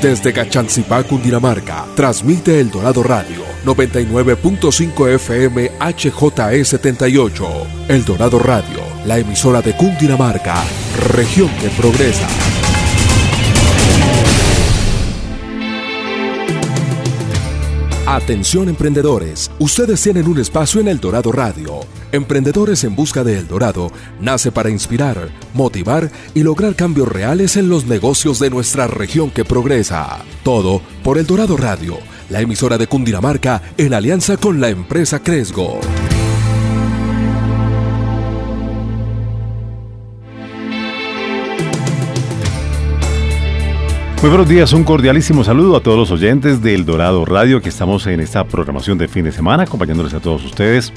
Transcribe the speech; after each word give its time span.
Desde 0.00 0.32
Cachancipá, 0.32 1.02
Cundinamarca, 1.02 1.84
transmite 1.96 2.60
El 2.60 2.70
Dorado 2.70 3.02
Radio, 3.02 3.42
99.5 3.64 5.08
FM 5.14 5.72
HJE78. 5.76 7.66
El 7.88 8.04
Dorado 8.04 8.38
Radio, 8.38 8.78
la 9.06 9.18
emisora 9.18 9.60
de 9.60 9.76
Cundinamarca, 9.76 10.62
región 11.08 11.50
que 11.60 11.68
progresa. 11.70 12.28
Atención 18.06 18.68
emprendedores, 18.68 19.50
ustedes 19.58 20.00
tienen 20.00 20.28
un 20.28 20.38
espacio 20.38 20.80
en 20.80 20.86
El 20.86 21.00
Dorado 21.00 21.32
Radio. 21.32 21.80
Emprendedores 22.10 22.84
en 22.84 22.96
Busca 22.96 23.22
de 23.22 23.38
El 23.38 23.48
Dorado 23.48 23.92
nace 24.18 24.50
para 24.50 24.70
inspirar, 24.70 25.28
motivar 25.52 26.10
y 26.34 26.42
lograr 26.42 26.74
cambios 26.74 27.06
reales 27.06 27.58
en 27.58 27.68
los 27.68 27.84
negocios 27.86 28.38
de 28.38 28.48
nuestra 28.48 28.86
región 28.86 29.30
que 29.30 29.44
progresa. 29.44 30.24
Todo 30.42 30.80
por 31.02 31.18
El 31.18 31.26
Dorado 31.26 31.58
Radio, 31.58 31.98
la 32.30 32.40
emisora 32.40 32.78
de 32.78 32.86
Cundinamarca 32.86 33.60
en 33.76 33.92
alianza 33.92 34.38
con 34.38 34.58
la 34.58 34.70
empresa 34.70 35.22
Cresgo. 35.22 35.80
Muy 44.22 44.30
buenos 44.30 44.48
días, 44.48 44.72
un 44.72 44.82
cordialísimo 44.82 45.44
saludo 45.44 45.76
a 45.76 45.80
todos 45.80 45.98
los 45.98 46.10
oyentes 46.10 46.62
del 46.62 46.86
Dorado 46.86 47.24
Radio 47.26 47.60
que 47.60 47.68
estamos 47.68 48.06
en 48.06 48.18
esta 48.20 48.44
programación 48.44 48.96
de 48.96 49.08
fin 49.08 49.24
de 49.24 49.30
semana 49.30 49.64
acompañándoles 49.64 50.14
a 50.14 50.20
todos 50.20 50.42
ustedes 50.44 50.92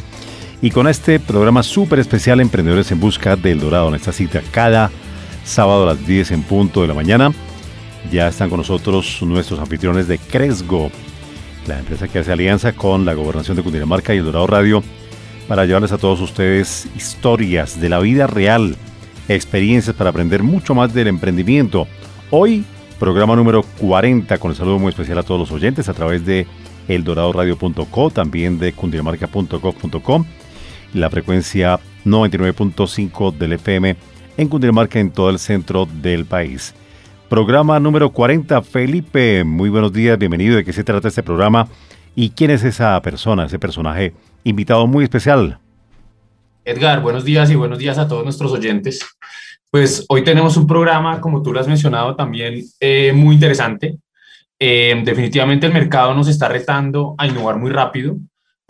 y 0.61 0.70
con 0.70 0.88
este 0.88 1.20
programa 1.20 1.63
súper 1.63 1.99
especial 1.99 2.39
Emprendedores 2.39 2.91
en 2.91 2.99
Busca 2.99 3.35
del 3.35 3.59
Dorado 3.59 3.89
en 3.89 3.95
esta 3.95 4.11
cita 4.11 4.41
cada 4.52 4.91
sábado 5.43 5.83
a 5.83 5.93
las 5.93 6.05
10 6.05 6.31
en 6.31 6.43
punto 6.43 6.81
de 6.81 6.88
la 6.88 6.93
mañana. 6.93 7.33
Ya 8.11 8.27
están 8.27 8.49
con 8.49 8.59
nosotros 8.59 9.21
nuestros 9.21 9.59
anfitriones 9.59 10.08
de 10.08 10.19
Cresgo, 10.19 10.91
la 11.67 11.80
empresa 11.80 12.08
que 12.08 12.19
hace 12.19 12.31
alianza 12.31 12.73
con 12.73 13.05
la 13.05 13.13
Gobernación 13.13 13.58
de 13.58 13.63
Cundinamarca 13.63 14.13
y 14.13 14.17
el 14.17 14.25
Dorado 14.25 14.47
Radio 14.47 14.83
para 15.47 15.66
llevarles 15.66 15.91
a 15.91 15.97
todos 15.97 16.21
ustedes 16.21 16.88
historias 16.95 17.81
de 17.81 17.89
la 17.89 17.99
vida 17.99 18.27
real, 18.27 18.75
experiencias 19.27 19.95
para 19.95 20.11
aprender 20.11 20.43
mucho 20.43 20.75
más 20.75 20.93
del 20.93 21.08
emprendimiento. 21.08 21.88
Hoy 22.30 22.64
Programa 23.02 23.36
número 23.36 23.64
40 23.64 24.38
con 24.38 24.52
el 24.52 24.58
saludo 24.58 24.77
muy 24.77 24.89
especial 24.89 25.17
a 25.17 25.23
todos 25.23 25.39
los 25.39 25.52
oyentes 25.52 25.89
a 25.89 25.93
través 25.95 26.23
de 26.23 26.45
eldoradoradio.co, 26.88 28.11
también 28.11 28.59
de 28.59 28.73
cundinamarca.gov.com, 28.73 30.25
la 30.94 31.09
frecuencia 31.09 31.80
99.5 32.06 33.38
del 33.38 33.53
FM 33.53 33.95
en 34.38 34.47
Cundinamarca 34.47 35.00
en 35.00 35.11
todo 35.11 35.30
el 35.30 35.39
centro 35.39 35.86
del 35.86 36.25
país. 36.25 36.73
Programa 37.30 37.80
número 37.80 38.09
40, 38.11 38.61
Felipe, 38.61 39.44
muy 39.44 39.70
buenos 39.70 39.94
días, 39.94 40.17
bienvenido. 40.17 40.58
¿De 40.58 40.66
qué 40.66 40.73
se 40.73 40.83
trata 40.83 41.08
este 41.08 41.23
programa? 41.23 41.67
¿Y 42.16 42.31
quién 42.31 42.52
es 42.52 42.64
esa 42.64 43.02
persona, 43.02 43.45
ese 43.45 43.59
personaje 43.59 44.14
invitado 44.44 44.86
muy 44.88 45.03
especial? 45.03 45.59
Edgar, 46.66 47.02
buenos 47.02 47.23
días 47.23 47.50
y 47.50 47.55
buenos 47.55 47.80
días 47.80 47.98
a 47.98 48.08
todos 48.08 48.23
nuestros 48.23 48.52
oyentes. 48.52 49.00
Pues 49.70 50.05
hoy 50.09 50.23
tenemos 50.23 50.58
un 50.58 50.67
programa, 50.67 51.22
como 51.22 51.42
tú 51.42 51.53
lo 51.53 51.59
has 51.61 51.67
mencionado, 51.67 52.16
también 52.16 52.61
eh, 52.80 53.14
muy 53.14 53.36
interesante. 53.36 53.98
Eh, 54.59 55.02
definitivamente 55.05 55.66
el 55.66 55.73
mercado 55.73 56.14
nos 56.14 56.28
está 56.28 56.50
retando 56.50 57.16
a 57.17 57.26
innovar 57.26 57.58
muy 57.58 57.72
rápido. 57.72 58.17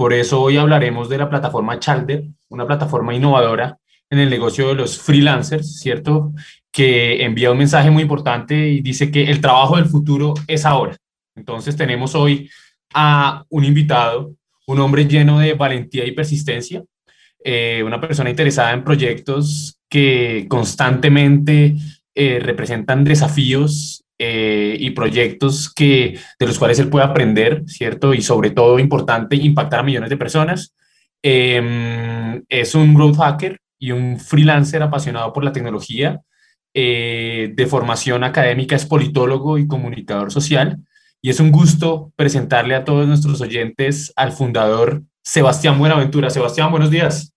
Por 0.02 0.14
eso 0.14 0.42
hoy 0.42 0.58
hablaremos 0.58 1.10
de 1.10 1.20
la 1.20 1.30
plataforma 1.30 1.78
Chalder, 1.78 2.24
una 2.50 2.66
plataforma 2.66 3.14
innovadora 3.14 3.78
en 4.10 4.18
el 4.18 4.32
negocio 4.32 4.70
de 4.70 4.74
los 4.74 4.98
freelancers, 4.98 5.78
¿cierto? 5.78 6.34
Que 6.72 7.24
envía 7.24 7.52
un 7.52 7.60
mensaje 7.60 7.92
muy 7.92 8.02
importante 8.02 8.68
y 8.68 8.82
dice 8.82 9.12
que 9.12 9.26
el 9.26 9.40
trabajo 9.40 9.76
del 9.76 9.86
futuro 9.86 10.34
es 10.48 10.66
ahora. 10.66 10.98
Entonces 11.36 11.76
tenemos 11.76 12.16
hoy 12.16 12.50
a 12.96 13.46
un 13.50 13.64
invitado, 13.64 14.34
un 14.66 14.80
hombre 14.80 15.06
lleno 15.06 15.38
de 15.38 15.54
valentía 15.54 16.04
y 16.08 16.14
persistencia, 16.14 16.84
eh, 17.44 17.84
una 17.86 18.02
persona 18.02 18.32
interesada 18.32 18.72
en 18.72 18.84
proyectos 18.84 19.78
que 19.88 20.48
constantemente 20.50 21.76
eh, 22.16 22.40
representan 22.42 23.04
desafíos 23.04 24.01
eh, 24.24 24.78
y 24.80 24.92
proyectos 24.92 25.74
que, 25.74 26.20
de 26.40 26.46
los 26.46 26.60
cuales 26.60 26.78
él 26.78 26.90
puede 26.90 27.06
aprender, 27.06 27.64
¿cierto? 27.66 28.14
Y 28.14 28.22
sobre 28.22 28.52
todo, 28.52 28.78
importante, 28.78 29.36
impactar 29.36 29.80
a 29.80 29.84
millones 29.84 30.12
de 30.12 30.18
personas. 30.18 30.76
Em, 31.24 32.44
es 32.48 32.76
un 32.76 32.94
growth 32.94 33.18
hacker 33.18 33.60
y 33.80 33.94
un 33.94 34.20
freelancer 34.20 34.84
apasionado 34.84 35.34
por 35.34 35.44
la 35.44 35.52
tecnología. 35.52 36.22
Eh, 36.72 37.52
de 37.56 37.66
formación 37.66 38.24
académica 38.24 38.76
es 38.76 38.86
politólogo 38.86 39.58
y 39.58 39.66
comunicador 39.66 40.32
social. 40.32 40.78
Y 41.20 41.32
es 41.32 41.40
un 41.40 41.52
gusto 41.52 42.14
presentarle 42.16 42.76
a 42.76 42.86
todos 42.86 43.08
nuestros 43.08 43.42
oyentes 43.42 44.14
al 44.16 44.34
fundador 44.34 45.02
Sebastián 45.24 45.80
Buenaventura. 45.80 46.30
Sebastián, 46.30 46.70
buenos 46.70 46.92
días. 46.92 47.34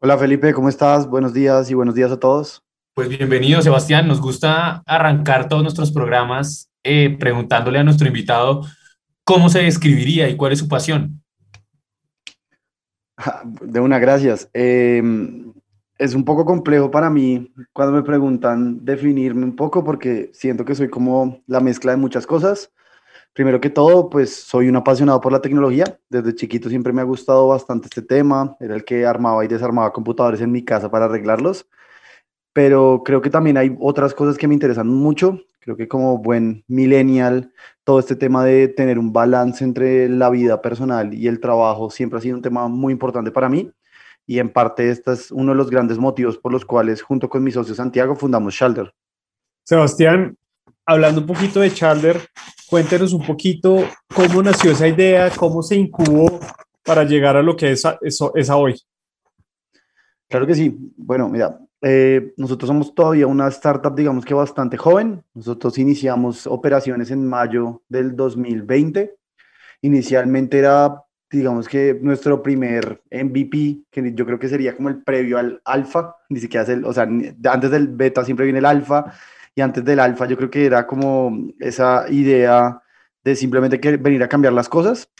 Hola 0.00 0.18
Felipe, 0.18 0.52
¿cómo 0.54 0.68
estás? 0.68 1.06
Buenos 1.06 1.32
días 1.32 1.70
y 1.70 1.74
buenos 1.74 1.94
días 1.94 2.10
a 2.10 2.18
todos. 2.18 2.64
Pues 3.00 3.08
bienvenido 3.08 3.62
Sebastián, 3.62 4.06
nos 4.06 4.20
gusta 4.20 4.82
arrancar 4.84 5.48
todos 5.48 5.62
nuestros 5.62 5.90
programas 5.90 6.70
eh, 6.84 7.16
preguntándole 7.18 7.78
a 7.78 7.82
nuestro 7.82 8.06
invitado 8.06 8.66
cómo 9.24 9.48
se 9.48 9.60
describiría 9.60 10.28
y 10.28 10.36
cuál 10.36 10.52
es 10.52 10.58
su 10.58 10.68
pasión. 10.68 11.22
De 13.62 13.80
una, 13.80 13.98
gracias. 13.98 14.50
Em, 14.52 15.50
es 15.96 16.12
un 16.14 16.26
poco 16.26 16.44
complejo 16.44 16.90
para 16.90 17.08
mí 17.08 17.50
cuando 17.72 17.94
me 17.94 18.02
preguntan 18.02 18.84
definirme 18.84 19.44
un 19.44 19.56
poco 19.56 19.82
porque 19.82 20.28
siento 20.34 20.66
que 20.66 20.74
soy 20.74 20.90
como 20.90 21.42
la 21.46 21.60
mezcla 21.60 21.92
de 21.92 21.96
muchas 21.96 22.26
cosas. 22.26 22.70
Primero 23.32 23.62
que 23.62 23.70
todo, 23.70 24.10
pues 24.10 24.36
soy 24.44 24.68
un 24.68 24.76
apasionado 24.76 25.22
por 25.22 25.32
la 25.32 25.40
tecnología. 25.40 25.98
Desde 26.10 26.34
chiquito 26.34 26.68
siempre 26.68 26.92
me 26.92 27.00
ha 27.00 27.04
gustado 27.04 27.48
bastante 27.48 27.86
este 27.86 28.02
tema. 28.02 28.58
Era 28.60 28.74
el 28.74 28.84
que 28.84 29.06
armaba 29.06 29.42
y 29.42 29.48
desarmaba 29.48 29.90
computadores 29.90 30.42
en 30.42 30.52
mi 30.52 30.62
casa 30.62 30.90
para 30.90 31.06
arreglarlos. 31.06 31.66
Pero 32.52 33.02
creo 33.04 33.20
que 33.20 33.30
también 33.30 33.56
hay 33.56 33.76
otras 33.80 34.14
cosas 34.14 34.36
que 34.36 34.48
me 34.48 34.54
interesan 34.54 34.88
mucho. 34.88 35.40
Creo 35.60 35.76
que 35.76 35.88
como 35.88 36.18
buen 36.18 36.64
millennial, 36.68 37.52
todo 37.84 38.00
este 38.00 38.16
tema 38.16 38.44
de 38.44 38.68
tener 38.68 38.98
un 38.98 39.12
balance 39.12 39.62
entre 39.62 40.08
la 40.08 40.30
vida 40.30 40.60
personal 40.62 41.12
y 41.14 41.28
el 41.28 41.38
trabajo 41.38 41.90
siempre 41.90 42.18
ha 42.18 42.22
sido 42.22 42.36
un 42.36 42.42
tema 42.42 42.66
muy 42.68 42.92
importante 42.92 43.30
para 43.30 43.48
mí. 43.48 43.70
Y 44.26 44.38
en 44.38 44.48
parte 44.48 44.90
este 44.90 45.12
es 45.12 45.30
uno 45.30 45.52
de 45.52 45.56
los 45.56 45.70
grandes 45.70 45.98
motivos 45.98 46.38
por 46.38 46.52
los 46.52 46.64
cuales 46.64 47.02
junto 47.02 47.28
con 47.28 47.42
mi 47.42 47.50
socio 47.50 47.74
Santiago 47.74 48.16
fundamos 48.16 48.54
Shelter. 48.54 48.92
Sebastián, 49.64 50.36
hablando 50.86 51.20
un 51.20 51.26
poquito 51.26 51.60
de 51.60 51.72
Chalder, 51.72 52.20
cuéntenos 52.68 53.12
un 53.12 53.24
poquito 53.24 53.84
cómo 54.14 54.42
nació 54.42 54.72
esa 54.72 54.88
idea, 54.88 55.30
cómo 55.30 55.62
se 55.62 55.76
incubó 55.76 56.40
para 56.84 57.04
llegar 57.04 57.36
a 57.36 57.42
lo 57.42 57.56
que 57.56 57.72
es, 57.72 57.84
es, 58.02 58.50
hoy. 58.50 58.80
Claro 60.28 60.46
que 60.46 60.54
sí. 60.54 60.76
Bueno, 60.96 61.28
mira, 61.28 61.58
eh, 61.82 62.34
nosotros 62.36 62.68
somos 62.68 62.94
todavía 62.94 63.26
una 63.26 63.48
startup, 63.48 63.94
digamos 63.94 64.24
que 64.24 64.34
bastante 64.34 64.76
joven. 64.76 65.24
Nosotros 65.34 65.78
iniciamos 65.78 66.46
operaciones 66.46 67.10
en 67.10 67.26
mayo 67.26 67.82
del 67.88 68.14
2020. 68.16 69.16
Inicialmente 69.82 70.58
era, 70.58 71.02
digamos 71.30 71.68
que 71.68 71.98
nuestro 72.00 72.42
primer 72.42 73.02
MVP, 73.10 73.84
que 73.90 74.12
yo 74.14 74.26
creo 74.26 74.38
que 74.38 74.48
sería 74.48 74.76
como 74.76 74.90
el 74.90 75.02
previo 75.02 75.38
al 75.38 75.60
alfa, 75.64 76.16
ni 76.28 76.40
siquiera 76.40 76.64
es 76.64 76.68
el, 76.68 76.84
o 76.84 76.92
sea, 76.92 77.04
antes 77.04 77.70
del 77.70 77.88
beta 77.88 78.24
siempre 78.24 78.44
viene 78.44 78.58
el 78.58 78.66
alfa 78.66 79.12
y 79.54 79.62
antes 79.62 79.84
del 79.84 80.00
alfa 80.00 80.26
yo 80.26 80.36
creo 80.36 80.50
que 80.50 80.66
era 80.66 80.86
como 80.86 81.50
esa 81.58 82.04
idea 82.10 82.82
de 83.24 83.36
simplemente 83.36 83.80
que 83.80 83.96
venir 83.96 84.22
a 84.22 84.28
cambiar 84.28 84.52
las 84.52 84.68
cosas. 84.68 85.10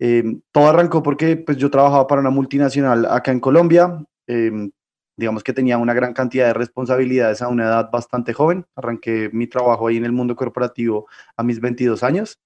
Eh, 0.00 0.22
todo 0.52 0.68
arrancó 0.68 1.02
porque 1.02 1.36
pues, 1.36 1.58
yo 1.58 1.70
trabajaba 1.70 2.06
para 2.06 2.20
una 2.20 2.30
multinacional 2.30 3.04
acá 3.06 3.32
en 3.32 3.40
Colombia. 3.40 4.04
Eh, 4.26 4.70
digamos 5.18 5.44
que 5.44 5.52
tenía 5.52 5.76
una 5.76 5.92
gran 5.92 6.14
cantidad 6.14 6.46
de 6.46 6.54
responsabilidades 6.54 7.42
a 7.42 7.48
una 7.48 7.64
edad 7.64 7.90
bastante 7.90 8.32
joven. 8.32 8.64
Arranqué 8.74 9.28
mi 9.34 9.46
trabajo 9.46 9.88
ahí 9.88 9.98
en 9.98 10.06
el 10.06 10.12
mundo 10.12 10.34
corporativo 10.34 11.06
a 11.36 11.42
mis 11.42 11.60
22 11.60 12.02
años. 12.02 12.38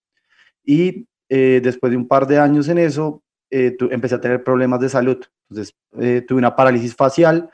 Y 0.64 1.06
eh, 1.28 1.60
después 1.62 1.92
de 1.92 1.96
un 1.96 2.08
par 2.08 2.26
de 2.26 2.40
años 2.40 2.68
en 2.68 2.78
eso, 2.78 3.22
empecé 3.50 4.14
a 4.16 4.20
tener 4.20 4.42
problemas 4.42 4.80
de 4.80 4.88
salud. 4.88 5.22
Entonces, 5.50 5.74
tuve 6.26 6.38
una 6.38 6.56
parálisis 6.56 6.96
facial, 6.96 7.50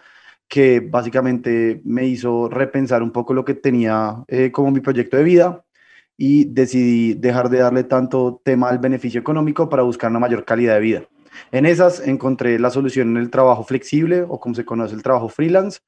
que 0.48 0.80
básicamente 0.80 1.80
me 1.84 2.06
hizo 2.06 2.48
repensar 2.48 3.02
un 3.02 3.12
poco 3.12 3.34
lo 3.34 3.44
que 3.44 3.54
tenía 3.54 4.24
eh, 4.26 4.50
como 4.50 4.70
mi 4.70 4.80
proyecto 4.80 5.18
de 5.18 5.22
vida 5.22 5.64
y 6.16 6.46
decidí 6.46 7.14
dejar 7.14 7.50
de 7.50 7.58
darle 7.58 7.84
tanto 7.84 8.40
tema 8.42 8.70
al 8.70 8.78
beneficio 8.78 9.20
económico 9.20 9.68
para 9.68 9.82
buscar 9.82 10.10
una 10.10 10.18
mayor 10.18 10.44
calidad 10.44 10.74
de 10.74 10.80
vida. 10.80 11.02
En 11.52 11.66
esas 11.66 12.00
encontré 12.06 12.58
la 12.58 12.70
solución 12.70 13.10
en 13.10 13.16
el 13.18 13.30
trabajo 13.30 13.64
flexible 13.64 14.22
o 14.22 14.40
como 14.40 14.54
se 14.54 14.64
conoce 14.64 14.94
el 14.94 15.02
trabajo 15.02 15.28
freelance, 15.28 15.80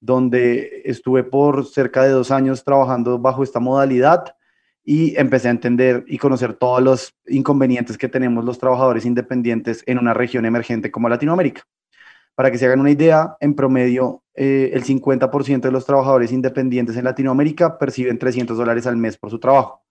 donde 0.00 0.82
estuve 0.84 1.24
por 1.24 1.66
cerca 1.66 2.02
de 2.02 2.10
dos 2.10 2.30
años 2.30 2.64
trabajando 2.64 3.18
bajo 3.18 3.42
esta 3.42 3.60
modalidad 3.60 4.36
y 4.84 5.18
empecé 5.18 5.48
a 5.48 5.50
entender 5.50 6.04
y 6.06 6.18
conocer 6.18 6.54
todos 6.54 6.82
los 6.82 7.14
inconvenientes 7.26 7.98
que 7.98 8.08
tenemos 8.08 8.44
los 8.44 8.58
trabajadores 8.58 9.04
independientes 9.04 9.82
en 9.86 9.98
una 9.98 10.14
región 10.14 10.44
emergente 10.44 10.90
como 10.90 11.08
Latinoamérica. 11.08 11.62
Para 12.36 12.50
que 12.50 12.58
se 12.58 12.66
hagan 12.66 12.80
una 12.80 12.90
idea, 12.90 13.36
en 13.40 13.54
promedio 13.54 14.22
eh, 14.34 14.70
el 14.74 14.84
50% 14.84 15.62
de 15.62 15.72
los 15.72 15.86
trabajadores 15.86 16.30
independientes 16.30 16.96
en 16.96 17.04
Latinoamérica 17.04 17.78
perciben 17.78 18.18
300 18.18 18.56
dólares 18.56 18.86
al 18.86 18.96
mes 18.96 19.16
por 19.16 19.30
su 19.30 19.40
trabajo. 19.40 19.85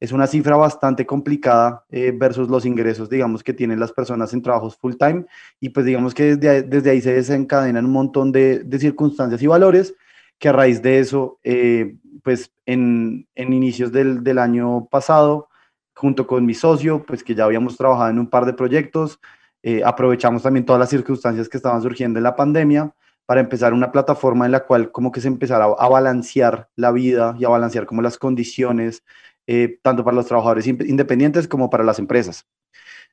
Es 0.00 0.12
una 0.12 0.26
cifra 0.26 0.56
bastante 0.56 1.06
complicada 1.06 1.84
eh, 1.90 2.12
versus 2.16 2.48
los 2.48 2.64
ingresos, 2.64 3.08
digamos, 3.08 3.44
que 3.44 3.52
tienen 3.52 3.78
las 3.78 3.92
personas 3.92 4.32
en 4.32 4.42
trabajos 4.42 4.76
full 4.76 4.94
time. 4.94 5.26
Y 5.60 5.68
pues 5.68 5.86
digamos 5.86 6.14
que 6.14 6.36
desde, 6.36 6.62
desde 6.62 6.90
ahí 6.90 7.00
se 7.00 7.12
desencadenan 7.12 7.84
un 7.84 7.92
montón 7.92 8.32
de, 8.32 8.60
de, 8.60 8.78
circunstancias 8.78 9.42
y 9.42 9.46
valores 9.46 9.94
que 10.38 10.48
a 10.48 10.52
raíz 10.52 10.80
de 10.80 10.98
eso, 11.00 11.38
eh, 11.44 11.96
pues 12.24 12.50
en, 12.64 13.28
en 13.34 13.52
inicios 13.52 13.92
del, 13.92 14.24
del, 14.24 14.38
año 14.38 14.86
pasado, 14.86 15.50
junto 15.94 16.26
con 16.26 16.46
mi 16.46 16.54
socio, 16.54 17.04
pues 17.06 17.22
que 17.22 17.34
ya 17.34 17.44
habíamos 17.44 17.76
trabajado 17.76 18.08
en 18.08 18.18
un 18.18 18.30
par 18.30 18.46
de 18.46 18.54
proyectos, 18.54 19.20
eh, 19.62 19.82
aprovechamos 19.84 20.42
también 20.42 20.64
todas 20.64 20.80
las 20.80 20.88
circunstancias 20.88 21.48
que 21.48 21.58
estaban 21.58 21.82
surgiendo 21.82 22.18
en 22.18 22.22
la 22.24 22.34
pandemia 22.34 22.94
para 23.26 23.42
empezar 23.42 23.74
una 23.74 23.92
plataforma 23.92 24.46
en 24.46 24.52
la 24.52 24.64
cual 24.64 24.90
como 24.90 25.12
que 25.12 25.20
se 25.20 25.28
empezara 25.28 25.66
a, 25.66 25.88
balancear 25.88 26.68
la 26.74 26.90
vida 26.90 27.36
y 27.38 27.44
a 27.44 27.48
balancear 27.48 27.86
como 27.86 28.02
las 28.02 28.18
condiciones, 28.18 29.04
eh, 29.46 29.78
tanto 29.82 30.04
para 30.04 30.16
los 30.16 30.26
trabajadores 30.26 30.66
independientes 30.66 31.48
como 31.48 31.70
para 31.70 31.84
las 31.84 31.98
empresas. 31.98 32.46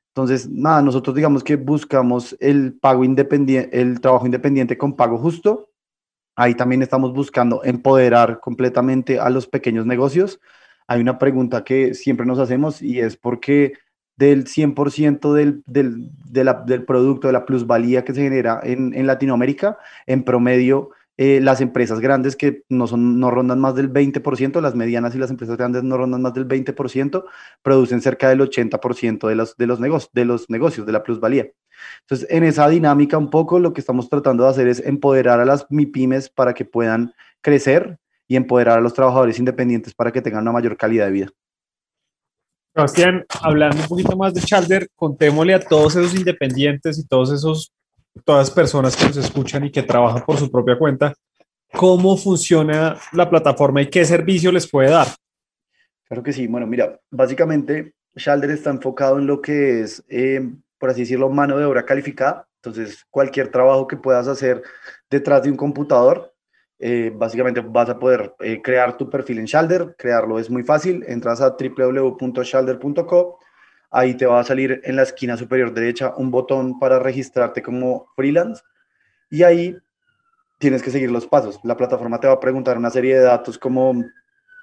Entonces, 0.10 0.50
nada, 0.50 0.82
nosotros 0.82 1.16
digamos 1.16 1.44
que 1.44 1.58
buscamos 1.58 2.36
el 2.40 2.74
pago 2.74 3.04
independiente, 3.04 3.80
el 3.80 4.02
trabajo 4.02 4.26
independiente 4.26 4.78
con 4.78 4.96
pago 4.96 5.18
justo. 5.20 5.70
Ahí 6.36 6.56
también 6.56 6.82
estamos 6.82 7.14
buscando 7.14 7.64
empoderar 7.64 8.40
completamente 8.40 9.20
a 9.20 9.30
los 9.30 9.48
pequeños 9.48 9.86
negocios. 9.86 10.40
Hay 10.88 11.02
una 11.02 11.20
pregunta 11.20 11.64
que 11.64 11.94
siempre 11.94 12.26
nos 12.26 12.40
hacemos 12.40 12.82
y 12.82 13.00
es 13.00 13.16
por 13.16 13.40
qué 13.40 13.74
del 14.16 14.46
100% 14.46 15.34
del, 15.34 15.64
del, 15.68 16.10
del 16.26 16.86
producto, 16.86 17.28
de 17.28 17.34
la 17.34 17.46
plusvalía 17.46 18.04
que 18.04 18.16
se 18.16 18.24
genera 18.24 18.60
en, 18.64 18.96
en 18.96 19.06
Latinoamérica, 19.06 19.78
en 20.08 20.24
promedio 20.24 20.90
eh, 21.18 21.40
las 21.42 21.62
empresas 21.62 22.00
grandes 22.00 22.36
que 22.36 22.64
no, 22.70 22.86
son, 22.86 23.20
no 23.20 23.32
rondan 23.32 23.60
más 23.60 23.74
del 23.76 23.92
20%, 23.92 24.62
las 24.62 24.76
medianas 24.76 25.16
y 25.16 25.18
las 25.18 25.32
empresas 25.32 25.58
grandes 25.58 25.84
no 25.84 25.98
rondan 25.98 26.22
más 26.22 26.34
del 26.34 26.48
20%, 26.48 27.26
producen 27.64 28.02
cerca 28.02 28.30
del 28.30 28.40
80% 28.42 29.28
de 29.28 29.36
los, 29.36 29.58
de, 29.58 29.68
los 29.68 29.80
negocios, 29.80 30.12
de 30.14 30.26
los 30.26 30.50
negocios, 30.50 30.86
de 30.86 30.92
la 30.92 31.04
plusvalía. 31.04 31.48
Entonces, 32.02 32.28
en 32.30 32.44
esa 32.44 32.70
dinámica 32.70 33.18
un 33.18 33.30
poco 33.30 33.60
lo 33.60 33.74
que 33.74 33.82
estamos 33.82 34.10
tratando 34.10 34.44
de 34.44 34.50
hacer 34.50 34.68
es 34.68 34.80
empoderar 34.80 35.40
a 35.40 35.46
las 35.46 35.66
MIPIMES 35.70 36.30
para 36.30 36.54
que 36.54 36.66
puedan 36.66 37.14
crecer 37.42 37.98
y 38.28 38.36
empoderar 38.36 38.78
a 38.78 38.82
los 38.82 38.94
trabajadores 38.94 39.40
independientes 39.40 39.94
para 39.94 40.12
que 40.12 40.22
tengan 40.22 40.44
una 40.44 40.52
mayor 40.52 40.78
calidad 40.78 41.06
de 41.06 41.12
vida. 41.12 41.30
Sebastián, 42.76 43.26
hablando 43.42 43.82
un 43.82 43.88
poquito 43.88 44.16
más 44.16 44.36
de 44.36 44.42
Chalder, 44.42 44.88
contémosle 44.96 45.56
a 45.56 45.60
todos 45.60 45.96
esos 45.96 46.14
independientes 46.14 47.00
y 47.00 47.08
todos 47.08 47.32
esos 47.32 47.74
todas 48.18 48.48
las 48.48 48.52
personas 48.52 48.96
que 48.96 49.06
nos 49.06 49.18
escuchan 49.18 49.66
y 49.66 49.72
que 49.72 49.84
trabajan 49.84 50.24
por 50.26 50.38
su 50.38 50.50
propia 50.52 50.78
cuenta, 50.78 51.14
cómo 51.74 52.18
funciona 52.18 52.98
la 53.14 53.30
plataforma 53.30 53.82
y 53.82 53.90
qué 53.90 54.06
servicio 54.06 54.52
les 54.52 54.70
puede 54.70 54.90
dar. 54.90 55.08
Claro 56.06 56.24
que 56.24 56.34
sí. 56.34 56.48
Bueno, 56.48 56.66
mira, 56.68 57.00
básicamente 57.10 57.94
Shalder 58.16 58.52
está 58.52 58.70
enfocado 58.70 59.20
en 59.20 59.28
lo 59.28 59.42
que 59.42 59.82
es, 59.82 60.04
eh, 60.10 60.50
por 60.78 60.90
así 60.90 61.02
decirlo, 61.02 61.30
mano 61.30 61.58
de 61.58 61.66
obra 61.66 61.86
calificada. 61.86 62.48
Entonces, 62.62 63.06
cualquier 63.10 63.50
trabajo 63.50 63.88
que 63.88 63.98
puedas 63.98 64.28
hacer 64.28 64.64
detrás 65.10 65.44
de 65.44 65.52
un 65.52 65.58
computador, 65.58 66.34
eh, 66.80 67.12
básicamente 67.14 67.62
vas 67.62 67.90
a 67.90 68.00
poder 68.00 68.34
eh, 68.40 68.62
crear 68.62 68.98
tu 68.98 69.10
perfil 69.10 69.40
en 69.40 69.46
Shalder. 69.46 69.96
Crearlo 69.98 70.40
es 70.40 70.50
muy 70.50 70.64
fácil. 70.64 71.04
Entras 71.08 71.42
a 71.42 71.56
www.shalder.co 71.58 73.40
ahí 73.90 74.16
te 74.16 74.26
va 74.26 74.40
a 74.40 74.44
salir 74.44 74.82
en 74.84 74.96
la 74.96 75.04
esquina 75.04 75.38
superior 75.38 75.74
derecha 75.74 76.14
un 76.18 76.32
botón 76.32 76.80
para 76.80 77.00
registrarte 77.00 77.62
como 77.62 78.08
freelance 78.16 78.64
y 79.30 79.44
ahí 79.44 79.78
tienes 80.58 80.82
que 80.82 80.92
seguir 80.92 81.12
los 81.12 81.28
pasos. 81.28 81.60
La 81.64 81.78
plataforma 81.78 82.20
te 82.20 82.28
va 82.28 82.34
a 82.34 82.40
preguntar 82.40 82.78
una 82.78 82.90
serie 82.90 83.16
de 83.16 83.24
datos 83.24 83.58
como 83.58 84.04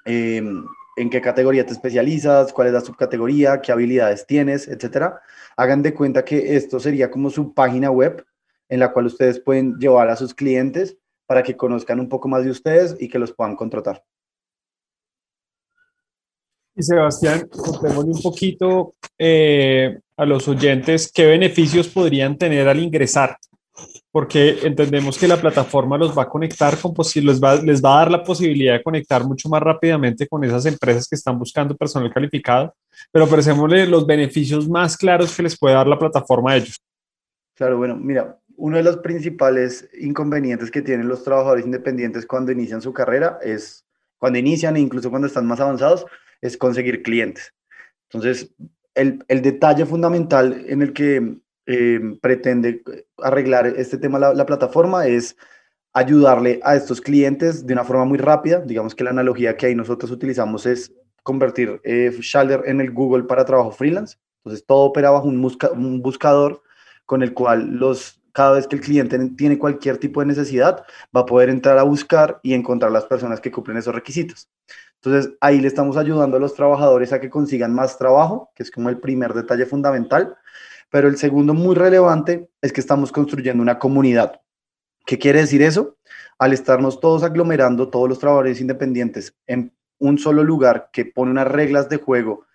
em, 0.05 0.65
en 0.97 1.09
qué 1.09 1.21
categoría 1.21 1.65
te 1.65 1.73
especializas, 1.73 2.53
cuál 2.53 2.67
es 2.67 2.73
la 2.73 2.81
subcategoría, 2.81 3.61
qué 3.61 3.71
habilidades 3.71 4.25
tienes, 4.25 4.67
etcétera. 4.67 5.21
Hagan 5.57 5.81
de 5.81 5.93
cuenta 5.93 6.25
que 6.25 6.55
esto 6.55 6.79
sería 6.79 7.09
como 7.11 7.29
su 7.29 7.53
página 7.53 7.91
web 7.91 8.25
en 8.69 8.79
la 8.79 8.91
cual 8.91 9.05
ustedes 9.05 9.39
pueden 9.39 9.77
llevar 9.77 10.09
a 10.09 10.15
sus 10.15 10.33
clientes 10.33 10.97
para 11.27 11.43
que 11.43 11.57
conozcan 11.57 11.99
un 11.99 12.09
poco 12.09 12.27
más 12.27 12.43
de 12.43 12.51
ustedes 12.51 12.95
y 12.99 13.09
que 13.09 13.19
los 13.19 13.33
puedan 13.33 13.55
contratar. 13.55 14.03
Y 16.75 16.83
Sebastián, 16.83 17.47
contémosle 17.49 18.11
un 18.11 18.21
poquito 18.21 18.95
eh, 19.17 19.97
a 20.17 20.25
los 20.25 20.45
oyentes 20.47 21.09
qué 21.13 21.25
beneficios 21.25 21.87
podrían 21.87 22.37
tener 22.37 22.67
al 22.67 22.81
ingresar, 22.81 23.37
porque 24.11 24.59
entendemos 24.63 25.17
que 25.17 25.27
la 25.27 25.39
plataforma 25.39 25.97
los 25.97 26.17
va 26.17 26.23
a 26.23 26.29
conectar 26.29 26.77
con 26.77 26.93
les 26.97 27.41
va, 27.41 27.55
les 27.55 27.81
va 27.81 27.95
a 27.95 27.99
dar 27.99 28.11
la 28.11 28.23
posibilidad 28.23 28.73
de 28.73 28.83
conectar 28.83 29.23
mucho 29.23 29.47
más 29.47 29.61
rápidamente 29.61 30.27
con 30.27 30.43
esas 30.43 30.65
empresas 30.65 31.07
que 31.07 31.15
están 31.15 31.39
buscando 31.39 31.77
personal 31.77 32.13
calificado, 32.13 32.75
pero 33.09 33.23
ofrecémosle 33.23 33.87
los 33.87 34.05
beneficios 34.05 34.67
más 34.67 34.97
claros 34.97 35.33
que 35.33 35.43
les 35.43 35.57
puede 35.57 35.75
dar 35.75 35.87
la 35.87 35.97
plataforma 35.97 36.51
a 36.51 36.57
ellos. 36.57 36.77
Claro, 37.55 37.77
bueno, 37.77 37.95
mira, 37.95 38.37
uno 38.57 38.75
de 38.75 38.83
los 38.83 38.97
principales 38.97 39.89
inconvenientes 39.97 40.69
que 40.69 40.81
tienen 40.81 41.07
los 41.07 41.23
trabajadores 41.23 41.65
independientes 41.65 42.25
cuando 42.25 42.51
inician 42.51 42.81
su 42.81 42.91
carrera 42.91 43.39
es, 43.41 43.85
cuando 44.17 44.39
inician 44.39 44.75
e 44.75 44.81
incluso 44.81 45.09
cuando 45.09 45.27
están 45.27 45.45
más 45.45 45.61
avanzados, 45.61 46.05
es 46.41 46.57
conseguir 46.57 47.03
clientes. 47.03 47.53
Entonces, 48.09 48.53
el, 48.93 49.23
el 49.27 49.41
detalle 49.41 49.85
fundamental 49.85 50.65
en 50.67 50.81
el 50.81 50.93
que 50.93 51.37
eh, 51.65 51.99
pretende 52.21 52.83
arreglar 53.17 53.67
este 53.67 53.97
tema 53.97 54.19
la, 54.19 54.33
la, 54.33 54.45
plataforma 54.45 55.07
es 55.07 55.35
ayudarle 55.93 56.59
a 56.63 56.75
estos 56.75 57.01
clientes 57.01 57.65
de 57.65 57.73
una 57.73 57.83
forma 57.83 58.05
muy 58.05 58.17
rápida. 58.17 58.59
Digamos 58.59 58.93
que 58.93 59.03
la 59.03 59.09
analogía 59.09 59.57
que 59.57 59.67
ahí 59.67 59.75
nosotros 59.75 60.11
utilizamos 60.11 60.65
es 60.65 60.93
convertir 61.23 61.81
eh, 61.83 62.15
Shalder 62.21 62.61
en 62.67 62.81
el 62.81 62.91
Google 62.91 63.23
para 63.23 63.45
trabajo 63.45 63.71
freelance. 63.71 64.17
Entonces, 64.43 64.63
todo 64.65 64.81
opera 64.81 65.09
bajo 65.09 65.27
un, 65.27 65.41
busca, 65.41 65.71
un 65.71 66.03
buscador 66.03 66.61
con 67.07 67.23
el 67.23 67.33
cual 67.33 67.77
los, 67.77 68.21
cada 68.31 68.51
vez 68.51 68.67
que 68.67 68.75
el 68.75 68.81
cliente 68.81 69.17
tiene 69.35 69.57
cualquier 69.57 69.97
tipo 69.97 70.19
de 70.19 70.27
necesidad, 70.27 70.85
va 71.15 71.21
a 71.21 71.25
poder 71.25 71.49
entrar 71.49 71.79
a 71.79 71.83
buscar 71.83 72.39
y 72.43 72.53
encontrar 72.53 72.91
las 72.91 73.05
personas 73.05 73.41
que 73.41 73.51
cumplen 73.51 73.77
esos 73.77 73.95
requisitos. 73.95 74.49
Entonces, 75.01 75.33
ahí 75.39 75.61
le 75.61 75.67
estamos 75.67 75.97
ayudando 75.97 76.37
a 76.37 76.39
los 76.39 76.55
trabajadores 76.55 77.13
a 77.13 77.21
que 77.21 77.29
consigan 77.29 77.73
más 77.73 77.97
trabajo, 77.97 78.49
que 78.55 78.63
es 78.63 78.71
como 78.71 78.89
el 78.89 78.99
primer 78.99 79.33
detalle 79.33 79.65
fundamental. 79.65 80.35
Pero 80.89 81.07
el 81.07 81.17
segundo 81.17 81.53
muy 81.53 81.75
relevante 81.75 82.49
es 82.61 82.73
que 82.73 82.81
estamos 82.81 83.11
construyendo 83.11 83.61
una 83.61 83.79
comunidad. 83.79 84.41
¿Qué 85.05 85.19
quiere 85.19 85.41
decir 85.41 85.61
eso? 85.61 85.97
Al 86.39 86.53
estarnos 86.53 86.99
todos 86.99 87.23
aglomerando, 87.23 87.89
todos 87.89 88.09
los 88.09 88.19
trabajadores 88.19 88.59
independientes 88.59 89.35
en 89.45 89.71
un 89.99 90.17
solo 90.17 90.43
lugar 90.43 90.89
que 90.91 91.05
pone 91.05 91.31
unas 91.31 91.47
reglas 91.47 91.89
de 91.89 91.97
juego 91.97 92.45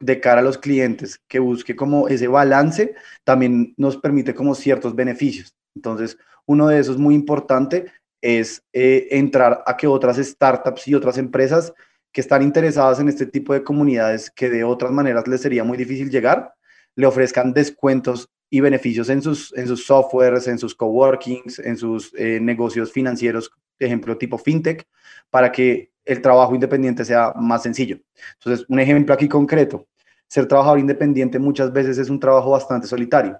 de 0.00 0.20
cara 0.20 0.40
a 0.40 0.44
los 0.44 0.58
clientes, 0.58 1.20
que 1.28 1.38
busque 1.38 1.74
como 1.74 2.08
ese 2.08 2.28
balance, 2.28 2.94
también 3.24 3.74
nos 3.76 3.96
permite 3.96 4.34
como 4.34 4.54
ciertos 4.54 4.94
beneficios. 4.94 5.54
Entonces, 5.74 6.18
uno 6.46 6.68
de 6.68 6.78
esos 6.78 6.98
muy 6.98 7.14
importante 7.14 7.86
es 8.24 8.64
eh, 8.72 9.08
entrar 9.10 9.62
a 9.66 9.76
que 9.76 9.86
otras 9.86 10.16
startups 10.16 10.88
y 10.88 10.94
otras 10.94 11.18
empresas 11.18 11.74
que 12.10 12.22
están 12.22 12.40
interesadas 12.40 12.98
en 12.98 13.10
este 13.10 13.26
tipo 13.26 13.52
de 13.52 13.62
comunidades 13.62 14.30
que 14.30 14.48
de 14.48 14.64
otras 14.64 14.92
maneras 14.92 15.28
les 15.28 15.42
sería 15.42 15.62
muy 15.62 15.76
difícil 15.76 16.08
llegar, 16.08 16.54
le 16.96 17.06
ofrezcan 17.06 17.52
descuentos 17.52 18.30
y 18.48 18.60
beneficios 18.60 19.10
en 19.10 19.20
sus, 19.20 19.52
en 19.58 19.66
sus 19.66 19.84
softwares, 19.84 20.48
en 20.48 20.58
sus 20.58 20.74
coworkings, 20.74 21.58
en 21.58 21.76
sus 21.76 22.14
eh, 22.14 22.40
negocios 22.40 22.90
financieros, 22.90 23.50
ejemplo, 23.78 24.16
tipo 24.16 24.38
fintech, 24.38 24.88
para 25.28 25.52
que 25.52 25.92
el 26.06 26.22
trabajo 26.22 26.54
independiente 26.54 27.04
sea 27.04 27.34
más 27.36 27.62
sencillo. 27.62 27.98
Entonces, 28.38 28.64
un 28.70 28.80
ejemplo 28.80 29.14
aquí 29.14 29.28
concreto, 29.28 29.86
ser 30.28 30.46
trabajador 30.46 30.78
independiente 30.78 31.38
muchas 31.38 31.70
veces 31.74 31.98
es 31.98 32.08
un 32.08 32.20
trabajo 32.20 32.52
bastante 32.52 32.86
solitario, 32.86 33.38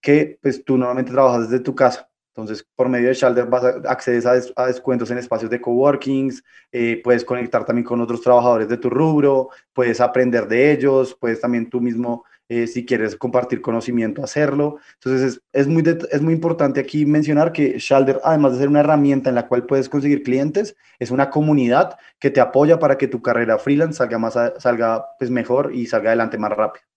que 0.00 0.38
pues 0.40 0.64
tú 0.64 0.76
normalmente 0.76 1.10
trabajas 1.10 1.50
desde 1.50 1.64
tu 1.64 1.74
casa 1.74 2.09
entonces, 2.42 2.66
por 2.76 2.88
medio 2.88 3.08
de 3.08 3.14
Shalder 3.14 3.46
vas 3.46 3.64
a 3.64 3.80
accedes 3.90 4.26
a, 4.26 4.66
descuentos 4.66 5.10
en 5.10 5.18
espacios 5.18 5.50
de 5.50 5.60
coworkings, 5.60 6.42
eh, 6.72 7.00
puedes 7.02 7.24
conectar 7.24 7.64
también 7.64 7.84
con 7.84 8.00
otros 8.00 8.20
trabajadores 8.20 8.68
de 8.68 8.76
tu 8.76 8.90
rubro, 8.90 9.50
puedes 9.72 10.00
aprender 10.00 10.46
de 10.48 10.72
ellos, 10.72 11.16
puedes 11.18 11.40
también 11.40 11.68
tú 11.70 11.80
mismo, 11.80 12.24
eh, 12.48 12.66
si 12.66 12.84
quieres 12.84 13.16
compartir 13.16 13.60
conocimiento, 13.60 14.24
hacerlo. 14.24 14.78
Entonces, 14.94 15.34
es, 15.34 15.42
es 15.52 15.68
muy, 15.68 15.84
es 16.10 16.20
muy 16.22 16.34
importante 16.34 16.80
aquí 16.80 17.06
mencionar 17.06 17.52
que 17.52 17.78
Shalder, 17.78 18.20
además 18.24 18.52
de 18.52 18.58
ser 18.58 18.68
una 18.68 18.80
herramienta 18.80 19.28
en 19.28 19.36
la 19.36 19.46
cual 19.46 19.66
puedes 19.66 19.88
conseguir 19.88 20.22
clientes, 20.22 20.76
es 20.98 21.10
una 21.10 21.30
comunidad 21.30 21.96
que 22.18 22.30
te 22.30 22.40
apoya 22.40 22.78
para 22.78 22.98
que 22.98 23.08
tu 23.08 23.22
carrera 23.22 23.58
freelance 23.58 23.98
salga, 23.98 24.18
más 24.18 24.38
salga 24.58 25.06
pues, 25.18 25.30
mejor 25.30 25.74
y 25.74 25.86
salga 25.86 26.10
adelante 26.10 26.38
más 26.38 26.52
rápido. 26.52 26.89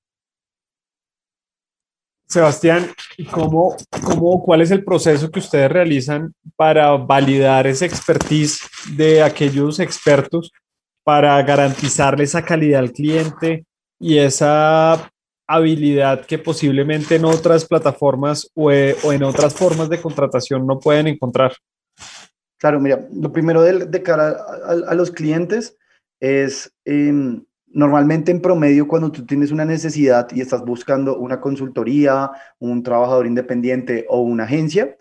Sebastián, 2.28 2.90
¿cómo, 3.32 3.76
cómo, 4.04 4.42
cuál 4.44 4.62
es 4.62 4.72
el 4.72 4.84
proceso 4.84 5.30
que 5.30 5.40
ustedes 5.40 5.72
realizan 5.72 6.34
para 6.56 6.92
validar 6.92 7.68
esa 7.68 7.86
expertise 7.86 8.62
de 8.96 9.22
aquellos 9.22 9.80
expertos 9.80 10.52
para 11.04 11.42
garantizarle 11.44 12.24
esa 12.24 12.44
calidad 12.44 12.80
al 12.80 12.92
cliente 12.92 13.66
y 14.00 14.18
esa 14.18 15.12
habilidad 15.48 16.26
que 16.26 16.40
posiblemente 16.40 17.16
en 17.16 17.26
otras 17.26 17.66
plataformas 17.66 18.50
o, 18.56 18.72
eh, 18.72 18.96
en 19.04 19.24
otras 19.24 19.54
formas 19.54 19.90
de 19.90 20.02
contratación 20.02 20.66
no 20.66 20.80
pueden 20.80 21.08
encontrar? 21.08 21.54
Claro, 22.58 22.80
mira, 22.80 23.06
lo 23.14 23.32
primero 23.32 23.62
de, 23.62 24.04
cara 24.04 24.38
a, 24.88 24.96
los 24.96 25.12
clientes 25.12 25.78
es 26.22 26.74
em, 26.86 27.44
normalmente 27.74 28.32
en 28.32 28.42
promedio 28.42 28.88
cuando 28.88 29.12
tú 29.12 29.26
tienes 29.26 29.52
una 29.52 29.66
necesidad 29.66 30.28
y 30.32 30.42
estás 30.42 30.64
buscando 30.64 31.18
una 31.18 31.42
consultoría, 31.42 32.32
un 32.60 32.84
trabajador 32.84 33.28
independiente 33.28 34.06
o 34.10 34.22
una 34.22 34.44
agencia, 34.44 34.98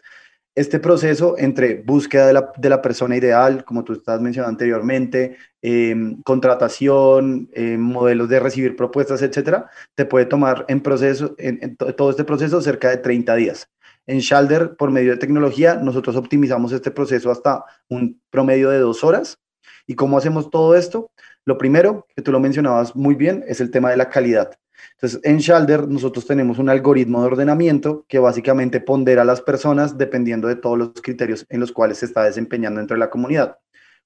este 0.55 0.79
proceso 0.79 1.37
entre 1.39 1.83
búsqueda 1.83 2.27
de 2.27 2.69
la, 2.69 2.83
persona 2.83 3.17
ideal, 3.17 3.65
como 3.65 3.85
tú 3.85 3.95
estás 3.95 4.21
mencionando 4.21 4.51
anteriormente, 4.51 5.37
em, 5.63 6.21
contratación, 6.23 7.49
em, 7.55 7.81
modelos 7.81 8.29
de 8.29 8.39
recibir 8.41 8.77
propuestas, 8.77 9.23
etcétera, 9.23 9.71
te 9.95 10.05
puede 10.05 10.27
tomar 10.27 10.67
en 10.69 10.81
proceso, 10.83 11.35
en, 11.39 11.77
todo 11.77 12.11
este 12.11 12.25
proceso 12.25 12.61
cerca 12.61 12.91
de 12.91 12.99
30 12.99 13.35
días. 13.35 13.71
En 14.07 14.19
Shalder, 14.19 14.77
por 14.77 14.91
medio 14.91 15.13
de 15.13 15.19
tecnología, 15.19 15.77
nosotros 15.77 16.17
optimizamos 16.17 16.73
este 16.73 16.91
proceso 16.91 17.31
hasta 17.31 17.65
un 17.89 18.21
promedio 18.31 18.69
de 18.71 18.79
dos 18.79 19.05
horas. 19.05 19.39
¿Y 19.87 19.95
cómo 19.95 20.19
hacemos 20.19 20.51
todo 20.51 20.75
esto? 20.77 21.11
Lo 21.45 21.59
primero, 21.59 22.07
que 22.15 22.23
tú 22.23 22.31
lo 22.31 22.41
mencionabas 22.41 22.95
muy 22.95 23.15
bien, 23.15 23.45
es 23.49 23.61
el 23.61 23.71
tema 23.71 23.91
de 23.91 23.97
la 23.97 24.09
calidad. 24.09 24.53
Entonces, 24.93 25.21
en 25.25 25.39
Shalder 25.39 25.89
nosotros 25.89 26.27
tenemos 26.27 26.59
un 26.59 26.69
algoritmo 26.69 27.21
de 27.21 27.27
ordenamiento 27.27 28.05
que 28.09 28.19
básicamente 28.19 28.81
pondera 28.81 29.23
a 29.23 29.25
las 29.25 29.41
personas 29.41 29.99
dependiendo 29.99 30.49
de 30.49 30.57
todos 30.57 30.79
los 30.79 30.93
criterios 31.03 31.47
en 31.49 31.61
los 31.61 31.73
cuales 31.73 31.99
se 31.99 32.07
está 32.07 32.25
desempeñando 32.25 32.79
dentro 32.79 32.95
de 32.95 33.01
la 33.01 33.11
comunidad. 33.11 33.59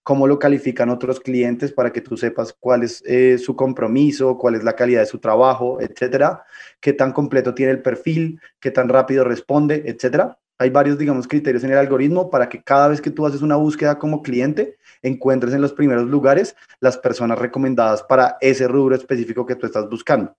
Cómo 0.02 0.26
lo 0.26 0.38
califican 0.38 0.88
otros 0.88 1.20
clientes 1.20 1.72
para 1.72 1.92
que 1.92 2.00
tú 2.00 2.16
sepas 2.16 2.54
cuál 2.58 2.84
es 2.84 3.02
eh, 3.06 3.38
su 3.38 3.56
compromiso, 3.56 4.38
cuál 4.38 4.54
es 4.54 4.64
la 4.64 4.74
calidad 4.74 5.00
de 5.00 5.06
su 5.06 5.18
trabajo, 5.18 5.80
etcétera. 5.80 6.44
Qué 6.80 6.92
tan 6.92 7.12
completo 7.12 7.54
tiene 7.54 7.72
el 7.72 7.82
perfil, 7.82 8.40
qué 8.60 8.70
tan 8.70 8.88
rápido 8.88 9.24
responde, 9.24 9.82
etcétera. 9.86 10.38
Hay 10.58 10.70
varios, 10.70 10.98
digamos, 10.98 11.28
criterios 11.28 11.64
en 11.64 11.70
el 11.70 11.78
algoritmo 11.78 12.30
para 12.30 12.48
que 12.48 12.62
cada 12.62 12.88
vez 12.88 13.00
que 13.00 13.10
tú 13.10 13.26
haces 13.26 13.42
una 13.42 13.56
búsqueda 13.56 13.98
como 13.98 14.22
cliente, 14.22 14.78
encuentres 15.02 15.52
en 15.52 15.60
los 15.60 15.72
primeros 15.72 16.06
lugares 16.06 16.56
las 16.80 16.96
personas 16.96 17.38
recomendadas 17.38 18.02
para 18.02 18.38
ese 18.40 18.66
rubro 18.66 18.94
específico 18.94 19.44
que 19.44 19.56
tú 19.56 19.66
estás 19.66 19.88
buscando. 19.88 20.34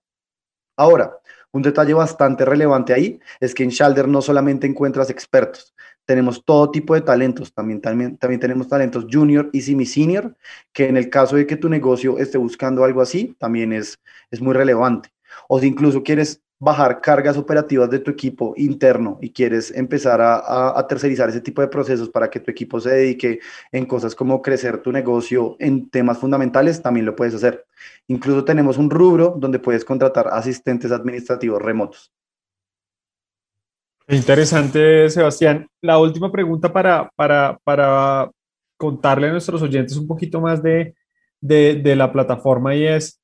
Ahora, 0.76 1.18
un 1.52 1.62
detalle 1.62 1.94
bastante 1.94 2.44
relevante 2.44 2.92
ahí 2.92 3.20
es 3.40 3.54
que 3.54 3.64
en 3.64 3.70
Shalder 3.70 4.06
no 4.06 4.20
solamente 4.20 4.66
encuentras 4.66 5.10
expertos, 5.10 5.74
tenemos 6.08 6.42
todo 6.42 6.70
tipo 6.70 6.94
de 6.94 7.02
talentos, 7.02 7.52
también, 7.52 7.82
también, 7.82 8.16
también 8.16 8.40
tenemos 8.40 8.66
talentos 8.66 9.06
junior 9.10 9.50
y 9.52 9.60
semi-senior, 9.60 10.34
que 10.72 10.88
en 10.88 10.96
el 10.96 11.10
caso 11.10 11.36
de 11.36 11.46
que 11.46 11.56
tu 11.56 11.68
negocio 11.68 12.16
esté 12.16 12.38
buscando 12.38 12.82
algo 12.82 13.02
así, 13.02 13.36
también 13.38 13.74
es, 13.74 13.98
es 14.30 14.40
muy 14.40 14.54
relevante. 14.54 15.10
O 15.48 15.60
si 15.60 15.66
incluso 15.66 16.02
quieres 16.02 16.42
bajar 16.60 17.00
cargas 17.00 17.36
operativas 17.36 17.88
de 17.88 18.00
tu 18.00 18.10
equipo 18.10 18.52
interno 18.56 19.18
y 19.20 19.30
quieres 19.30 19.70
empezar 19.70 20.20
a, 20.20 20.84
tercerizar 20.88 21.28
ese 21.28 21.40
tipo 21.40 21.62
de 21.62 21.68
procesos 21.68 22.08
para 22.08 22.28
que 22.30 22.40
tu 22.40 22.50
equipo 22.50 22.80
se 22.80 22.90
dedique 22.90 23.40
en 23.70 23.86
cosas 23.86 24.14
como 24.14 24.42
crecer 24.42 24.82
tu 24.82 24.90
negocio 24.90 25.56
en 25.60 25.88
temas 25.88 26.18
fundamentales, 26.18 26.82
también 26.82 27.06
lo 27.06 27.14
puedes 27.14 27.34
hacer. 27.34 27.64
Incluso 28.08 28.44
tenemos 28.44 28.76
un 28.76 28.90
rubro 28.90 29.36
donde 29.38 29.60
puedes 29.60 29.84
contratar 29.84 30.28
asistentes 30.28 30.90
administrativos 30.90 31.62
remotos. 31.62 32.12
Interesante, 34.08 35.10
Sebastián. 35.10 35.68
La 35.82 35.98
última 35.98 36.32
pregunta 36.32 36.72
para, 36.72 37.10
para, 37.14 37.58
para 37.62 38.30
contarle 38.76 39.28
a 39.28 39.32
nuestros 39.32 39.60
oyentes 39.62 39.96
un 39.96 40.06
poquito 40.06 40.40
más 40.40 40.62
de, 40.62 40.94
de, 41.40 41.94
la 41.94 42.10
plataforma 42.10 42.74
y 42.74 42.86
es, 42.86 43.20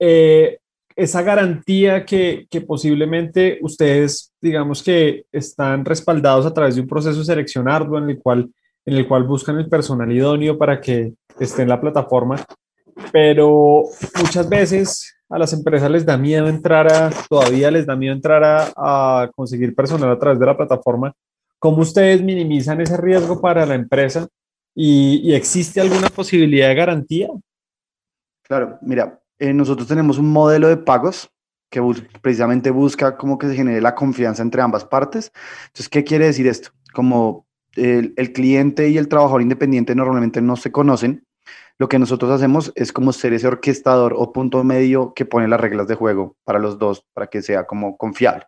eh, 0.00 0.58
esa 0.96 1.22
garantía 1.22 2.04
que, 2.04 2.46
posiblemente 2.66 3.58
ustedes, 3.62 4.32
digamos 4.40 4.82
que 4.82 5.24
están 5.32 5.84
respaldados 5.84 6.46
a 6.46 6.54
través 6.54 6.74
de 6.74 6.82
un 6.82 6.88
proceso 6.88 7.18
de 7.18 7.24
selección 7.24 7.66
en 7.68 8.10
el 8.10 8.18
cual, 8.18 8.50
en 8.84 8.94
el 8.94 9.06
cual 9.06 9.24
buscan 9.24 9.58
el 9.58 9.68
personal 9.68 10.10
idóneo 10.10 10.58
para 10.58 10.80
que 10.80 11.14
esté 11.38 11.62
en 11.62 11.68
la 11.68 11.80
plataforma, 11.80 12.36
pero 13.12 13.84
muchas 14.20 14.48
veces 14.48 15.14
a 15.28 15.38
las 15.38 15.52
empresas 15.52 15.90
les 15.90 16.04
da 16.04 16.16
miedo 16.16 16.46
entrar 16.48 16.92
a, 16.92 17.10
todavía 17.28 17.70
les 17.70 17.86
da 17.86 17.96
miedo 17.96 18.14
entrar 18.14 18.72
a, 18.76 19.30
conseguir 19.34 19.74
personal 19.74 20.10
a 20.10 20.18
través 20.18 20.38
de 20.38 20.46
la 20.46 20.56
plataforma. 20.56 21.12
¿Cómo 21.58 21.82
ustedes 21.82 22.22
minimizan 22.22 22.80
ese 22.80 22.96
riesgo 22.96 23.40
para 23.40 23.64
la 23.64 23.74
empresa? 23.74 24.26
¿Y, 24.74 25.20
y 25.22 25.34
existe 25.34 25.80
alguna 25.80 26.08
posibilidad 26.08 26.68
de 26.68 26.74
garantía? 26.74 27.28
Claro, 28.42 28.78
mira, 28.82 29.21
eh, 29.42 29.52
nosotros 29.52 29.88
tenemos 29.88 30.18
un 30.18 30.30
modelo 30.30 30.68
de 30.68 30.76
pagos 30.76 31.28
que 31.68 31.82
precisamente 32.20 32.70
busca 32.70 33.16
como 33.16 33.38
que 33.38 33.48
se 33.48 33.56
genere 33.56 33.80
la 33.80 33.96
confianza 33.96 34.40
entre 34.40 34.62
ambas 34.62 34.84
partes. 34.84 35.32
Entonces, 35.66 35.88
¿qué 35.88 36.04
quiere 36.04 36.26
decir 36.26 36.46
esto? 36.46 36.70
Como 36.92 37.44
el, 37.74 38.14
cliente 38.32 38.88
y 38.90 38.98
el 38.98 39.08
trabajador 39.08 39.42
independiente 39.42 39.96
normalmente 39.96 40.40
no 40.40 40.54
se 40.54 40.70
conocen, 40.70 41.26
lo 41.76 41.88
que 41.88 41.98
nosotros 41.98 42.30
hacemos 42.30 42.70
es 42.76 42.92
como 42.92 43.12
ser 43.12 43.32
ese 43.32 43.48
orquestador 43.48 44.14
o 44.16 44.32
punto 44.32 44.62
medio 44.62 45.12
que 45.12 45.24
pone 45.24 45.48
las 45.48 45.60
reglas 45.60 45.88
de 45.88 45.96
juego 45.96 46.36
para 46.44 46.60
los 46.60 46.78
dos, 46.78 47.04
para 47.12 47.26
que 47.26 47.42
sea 47.42 47.66
como 47.66 47.96
confiable. 47.96 48.44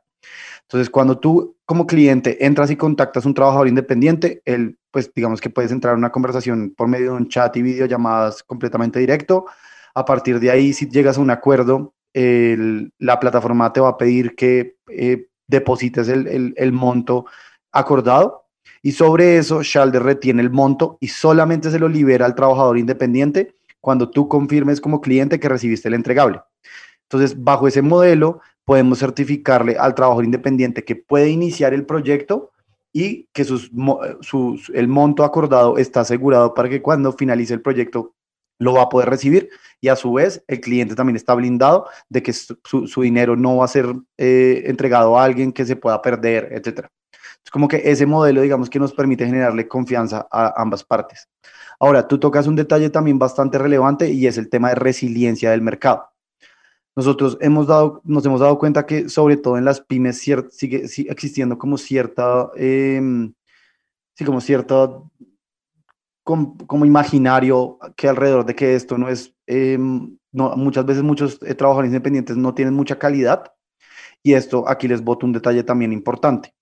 Entonces, 0.62 0.90
cuando 0.90 1.18
tú 1.18 1.56
como 1.66 1.88
cliente 1.88 2.46
entras 2.46 2.70
y 2.70 2.76
contactas 2.76 3.24
a 3.24 3.28
un 3.28 3.34
trabajador 3.34 3.66
independiente, 3.66 4.42
él, 4.44 4.78
pues 4.92 5.10
digamos 5.12 5.40
que 5.40 5.50
puedes 5.50 5.72
entrar 5.72 5.94
en 5.94 5.98
una 5.98 6.12
conversación 6.12 6.72
por 6.76 6.86
medio 6.86 7.12
de 7.12 7.16
un 7.16 7.28
chat 7.28 7.56
y 7.56 7.62
videollamadas 7.62 8.44
completamente 8.44 9.00
directo, 9.00 9.46
a 9.94 10.04
partir 10.04 10.40
de 10.40 10.50
ahí, 10.50 10.72
si 10.72 10.88
llegas 10.88 11.18
a 11.18 11.20
un 11.20 11.30
acuerdo, 11.30 11.94
la 12.14 13.20
plataforma 13.20 13.72
te 13.72 13.80
va 13.80 13.90
a 13.90 13.96
pedir 13.96 14.34
que 14.36 14.76
eh, 14.88 15.26
deposites 15.46 16.08
el, 16.08 16.72
monto 16.72 17.26
acordado 17.72 18.46
y 18.82 18.92
sobre 18.92 19.38
eso 19.38 19.62
Shalder 19.62 20.02
retiene 20.02 20.42
el 20.42 20.50
monto 20.50 20.96
y 21.00 21.08
solamente 21.08 21.70
se 21.70 21.78
lo 21.78 21.88
libera 21.88 22.26
al 22.26 22.34
trabajador 22.34 22.78
independiente 22.78 23.54
cuando 23.80 24.10
tú 24.10 24.28
confirmes 24.28 24.80
como 24.80 25.00
cliente 25.00 25.40
que 25.40 25.48
recibiste 25.48 25.88
el 25.88 25.94
entregable. 25.94 26.40
Entonces, 27.02 27.42
bajo 27.42 27.68
ese 27.68 27.82
modelo, 27.82 28.40
podemos 28.64 28.98
certificarle 28.98 29.76
al 29.78 29.94
trabajador 29.94 30.24
independiente 30.24 30.84
que 30.84 30.96
puede 30.96 31.28
iniciar 31.28 31.74
el 31.74 31.84
proyecto 31.84 32.52
y 32.92 33.28
que 33.32 33.44
sus, 33.44 33.70
el 34.72 34.88
monto 34.88 35.24
acordado 35.24 35.76
está 35.76 36.00
asegurado 36.00 36.54
para 36.54 36.68
que 36.68 36.80
cuando 36.80 37.12
finalice 37.12 37.52
el 37.52 37.60
proyecto 37.60 38.14
lo 38.58 38.74
va 38.74 38.82
a 38.82 38.88
poder 38.88 39.08
recibir 39.08 39.50
y 39.80 39.88
a 39.88 39.96
su 39.96 40.12
vez 40.12 40.42
el 40.48 40.60
cliente 40.60 40.94
también 40.94 41.16
está 41.16 41.34
blindado 41.34 41.86
de 42.08 42.22
que 42.22 42.32
su, 42.32 43.02
dinero 43.02 43.36
no 43.36 43.56
va 43.56 43.64
a 43.64 43.68
ser 43.68 43.86
eh, 44.16 44.62
entregado 44.66 45.18
a 45.18 45.24
alguien 45.24 45.52
que 45.52 45.64
se 45.64 45.76
pueda 45.76 46.00
perder, 46.00 46.48
etc. 46.52 46.86
Es 47.44 47.50
como 47.50 47.68
que 47.68 47.82
ese 47.84 48.06
modelo, 48.06 48.40
digamos, 48.40 48.70
que 48.70 48.78
nos 48.78 48.92
permite 48.94 49.26
generarle 49.26 49.68
confianza 49.68 50.26
a 50.30 50.60
ambas 50.60 50.84
partes. 50.84 51.28
Ahora, 51.78 52.08
tú 52.08 52.18
tocas 52.18 52.46
un 52.46 52.56
detalle 52.56 52.88
también 52.90 53.18
bastante 53.18 53.58
relevante 53.58 54.10
y 54.10 54.26
es 54.26 54.38
el 54.38 54.48
tema 54.48 54.70
de 54.70 54.76
resiliencia 54.76 55.50
del 55.50 55.60
mercado. 55.60 56.08
Nosotros 56.96 57.36
hemos 57.40 57.66
dado, 57.66 58.00
nos 58.04 58.24
hemos 58.24 58.40
dado 58.40 58.58
cuenta 58.58 58.86
que 58.86 59.08
sobre 59.08 59.36
todo 59.36 59.58
en 59.58 59.64
las 59.64 59.80
pymes 59.80 60.18
sigue, 60.18 60.84
existiendo 61.08 61.58
como 61.58 61.76
cierta, 61.76 62.50
em, 62.56 63.34
sí, 64.14 64.24
como 64.24 64.40
cierta 64.40 64.88
como, 66.24 66.86
imaginario 66.86 67.78
que 67.96 68.08
alrededor 68.08 68.46
de 68.46 68.54
que 68.54 68.74
esto 68.74 68.98
no 68.98 69.08
es, 69.08 69.34
em, 69.46 70.16
muchas 70.32 70.84
veces 70.86 71.02
muchos 71.02 71.38
eh, 71.42 71.54
trabajadores 71.54 71.90
independientes 71.90 72.36
no 72.36 72.54
tienen 72.54 72.74
mucha 72.74 72.98
calidad 72.98 73.52
y 74.22 74.32
esto 74.32 74.66
aquí 74.66 74.88
les 74.88 75.02
boto 75.02 75.26
un 75.26 75.32
detalle 75.32 75.62
también 75.62 75.92
importante. 75.92 76.54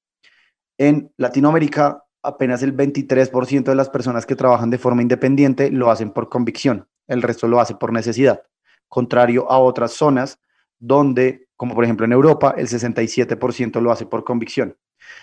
En 0.78 1.12
Latinoamérica, 1.16 2.04
apenas 2.22 2.62
el 2.62 2.76
23% 2.76 3.70
de 3.70 3.76
las 3.76 3.88
personas 3.88 4.26
que 4.26 4.36
trabajan 4.36 4.68
de 4.68 4.78
forma 4.78 5.02
independiente 5.02 5.70
lo 5.70 5.90
hacen 5.90 6.10
por 6.10 6.28
convicción, 6.28 6.88
el 7.06 7.22
resto 7.22 7.46
lo 7.46 7.60
hace 7.60 7.76
por 7.76 7.92
necesidad, 7.92 8.42
contrario 8.88 9.48
a 9.50 9.58
otras 9.58 9.92
zonas 9.92 10.40
donde, 10.80 11.46
como 11.56 11.74
por 11.76 11.84
ejemplo 11.84 12.04
en 12.04 12.12
Europa, 12.12 12.54
el 12.56 12.66
67% 12.66 13.80
lo 13.80 13.92
hace 13.92 14.06
por 14.06 14.24
convicción. 14.24 14.76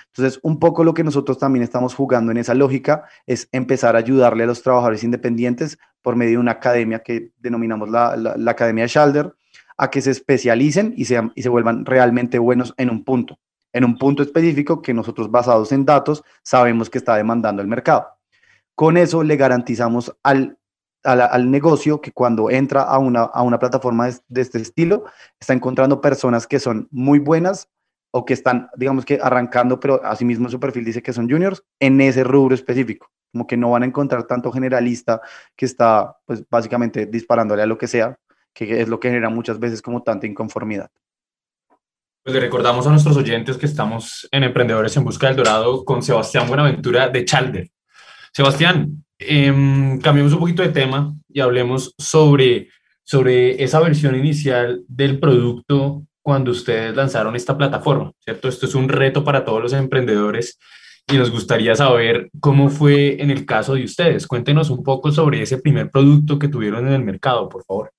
Entonces, 0.07 0.39
un 0.43 0.59
poco 0.59 0.83
lo 0.83 0.93
que 0.93 1.03
nosotros 1.03 1.37
también 1.37 1.63
estamos 1.63 1.93
jugando 1.93 2.31
en 2.31 2.37
esa 2.37 2.53
lógica 2.53 3.05
es 3.25 3.47
empezar 3.51 3.95
a 3.95 3.99
ayudarle 3.99 4.43
a 4.43 4.47
los 4.47 4.61
trabajadores 4.61 5.03
independientes 5.03 5.77
por 6.01 6.15
medio 6.15 6.33
de 6.33 6.37
una 6.39 6.53
academia 6.53 6.99
que 6.99 7.31
denominamos 7.37 7.89
la, 7.89 8.15
la, 8.15 8.51
Academia 8.51 8.85
Shalder, 8.87 9.33
a 9.77 9.89
que 9.89 10.01
se 10.01 10.11
especialicen 10.11 10.93
y, 10.97 11.05
sean, 11.05 11.31
y 11.35 11.43
se 11.43 11.49
vuelvan 11.49 11.85
realmente 11.85 12.39
buenos 12.39 12.73
en 12.77 12.89
un 12.89 13.03
punto, 13.03 13.39
en 13.71 13.85
un 13.85 13.97
punto 13.97 14.23
específico 14.23 14.81
que 14.81 14.93
nosotros 14.93 15.31
basados 15.31 15.71
en 15.71 15.85
datos 15.85 16.23
sabemos 16.43 16.89
que 16.89 16.97
está 16.97 17.15
demandando 17.15 17.61
el 17.61 17.67
mercado. 17.67 18.07
Con 18.75 18.97
eso 18.97 19.23
le 19.23 19.35
garantizamos 19.35 20.15
al, 20.23 20.57
al, 21.03 21.51
negocio 21.51 22.01
que 22.01 22.11
cuando 22.11 22.49
entra 22.49 22.83
a 22.83 22.97
una, 22.97 23.23
a 23.23 23.41
una 23.41 23.59
plataforma 23.59 24.09
de 24.27 24.41
este 24.41 24.59
estilo, 24.59 25.05
está 25.39 25.53
encontrando 25.53 26.01
personas 26.01 26.47
que 26.47 26.59
son 26.59 26.87
muy 26.91 27.19
buenas, 27.19 27.69
o 28.11 28.25
que 28.25 28.33
están, 28.33 28.69
digamos 28.75 29.05
que 29.05 29.19
arrancando, 29.21 29.79
pero 29.79 30.03
asimismo 30.03 30.49
su 30.49 30.59
perfil 30.59 30.85
dice 30.85 31.01
que 31.01 31.13
son 31.13 31.29
juniors 31.29 31.63
en 31.79 32.01
ese 32.01 32.23
rubro 32.23 32.55
específico, 32.55 33.11
como 33.31 33.45
que 33.45 33.57
no 33.57 33.71
van 33.71 33.83
a 33.83 33.85
encontrar 33.85 34.25
tanto 34.25 34.51
generalista 34.51 35.21
que 35.55 35.65
está, 35.65 36.17
pues 36.25 36.43
básicamente 36.49 37.05
disparándole 37.05 37.61
a 37.61 37.67
lo 37.67 37.77
que 37.77 37.87
sea, 37.87 38.17
que 38.53 38.81
es 38.81 38.87
lo 38.87 38.99
que 38.99 39.09
genera 39.09 39.29
muchas 39.29 39.59
veces 39.59 39.81
como 39.81 40.01
tanta 40.01 40.27
inconformidad. 40.27 40.89
Pues 42.23 42.33
le 42.33 42.41
recordamos 42.41 42.85
a 42.85 42.91
nuestros 42.91 43.15
oyentes 43.15 43.57
que 43.57 43.65
estamos 43.65 44.27
en 44.31 44.43
Emprendedores 44.43 44.95
en 44.97 45.03
Busca 45.03 45.27
del 45.27 45.37
Dorado 45.37 45.85
con 45.85 46.03
Sebastián 46.03 46.47
Buenaventura 46.47 47.07
de 47.09 47.23
Chalder. 47.25 47.69
Sebastián, 48.33 49.05
em, 49.17 49.99
cambiemos 49.99 50.33
un 50.33 50.39
poquito 50.39 50.61
de 50.61 50.69
tema 50.69 51.15
y 51.27 51.39
hablemos 51.39 51.95
sobre, 51.97 52.69
sobre 53.03 53.63
esa 53.63 53.79
versión 53.79 54.15
inicial 54.15 54.83
del 54.87 55.19
producto 55.19 56.03
cuando 56.21 56.51
ustedes 56.51 56.95
lanzaron 56.95 57.35
esta 57.35 57.57
plataforma, 57.57 58.11
¿cierto? 58.19 58.47
Esto 58.47 58.65
es 58.65 58.75
un 58.75 58.89
reto 58.89 59.23
para 59.23 59.45
todos 59.45 59.61
los 59.61 59.73
emprendedores 59.73 60.59
y 61.07 61.17
nos 61.17 61.31
gustaría 61.31 61.75
saber 61.75 62.29
cómo 62.39 62.69
fue 62.69 63.21
en 63.21 63.31
el 63.31 63.45
caso 63.45 63.73
de 63.73 63.83
ustedes. 63.83 64.27
Cuéntenos 64.27 64.69
un 64.69 64.83
poco 64.83 65.11
sobre 65.11 65.41
ese 65.41 65.57
primer 65.57 65.89
producto 65.89 66.37
que 66.37 66.47
tuvieron 66.47 66.87
en 66.87 66.93
el 66.93 67.03
mercado, 67.03 67.49
por 67.49 67.63
favor. 67.63 67.91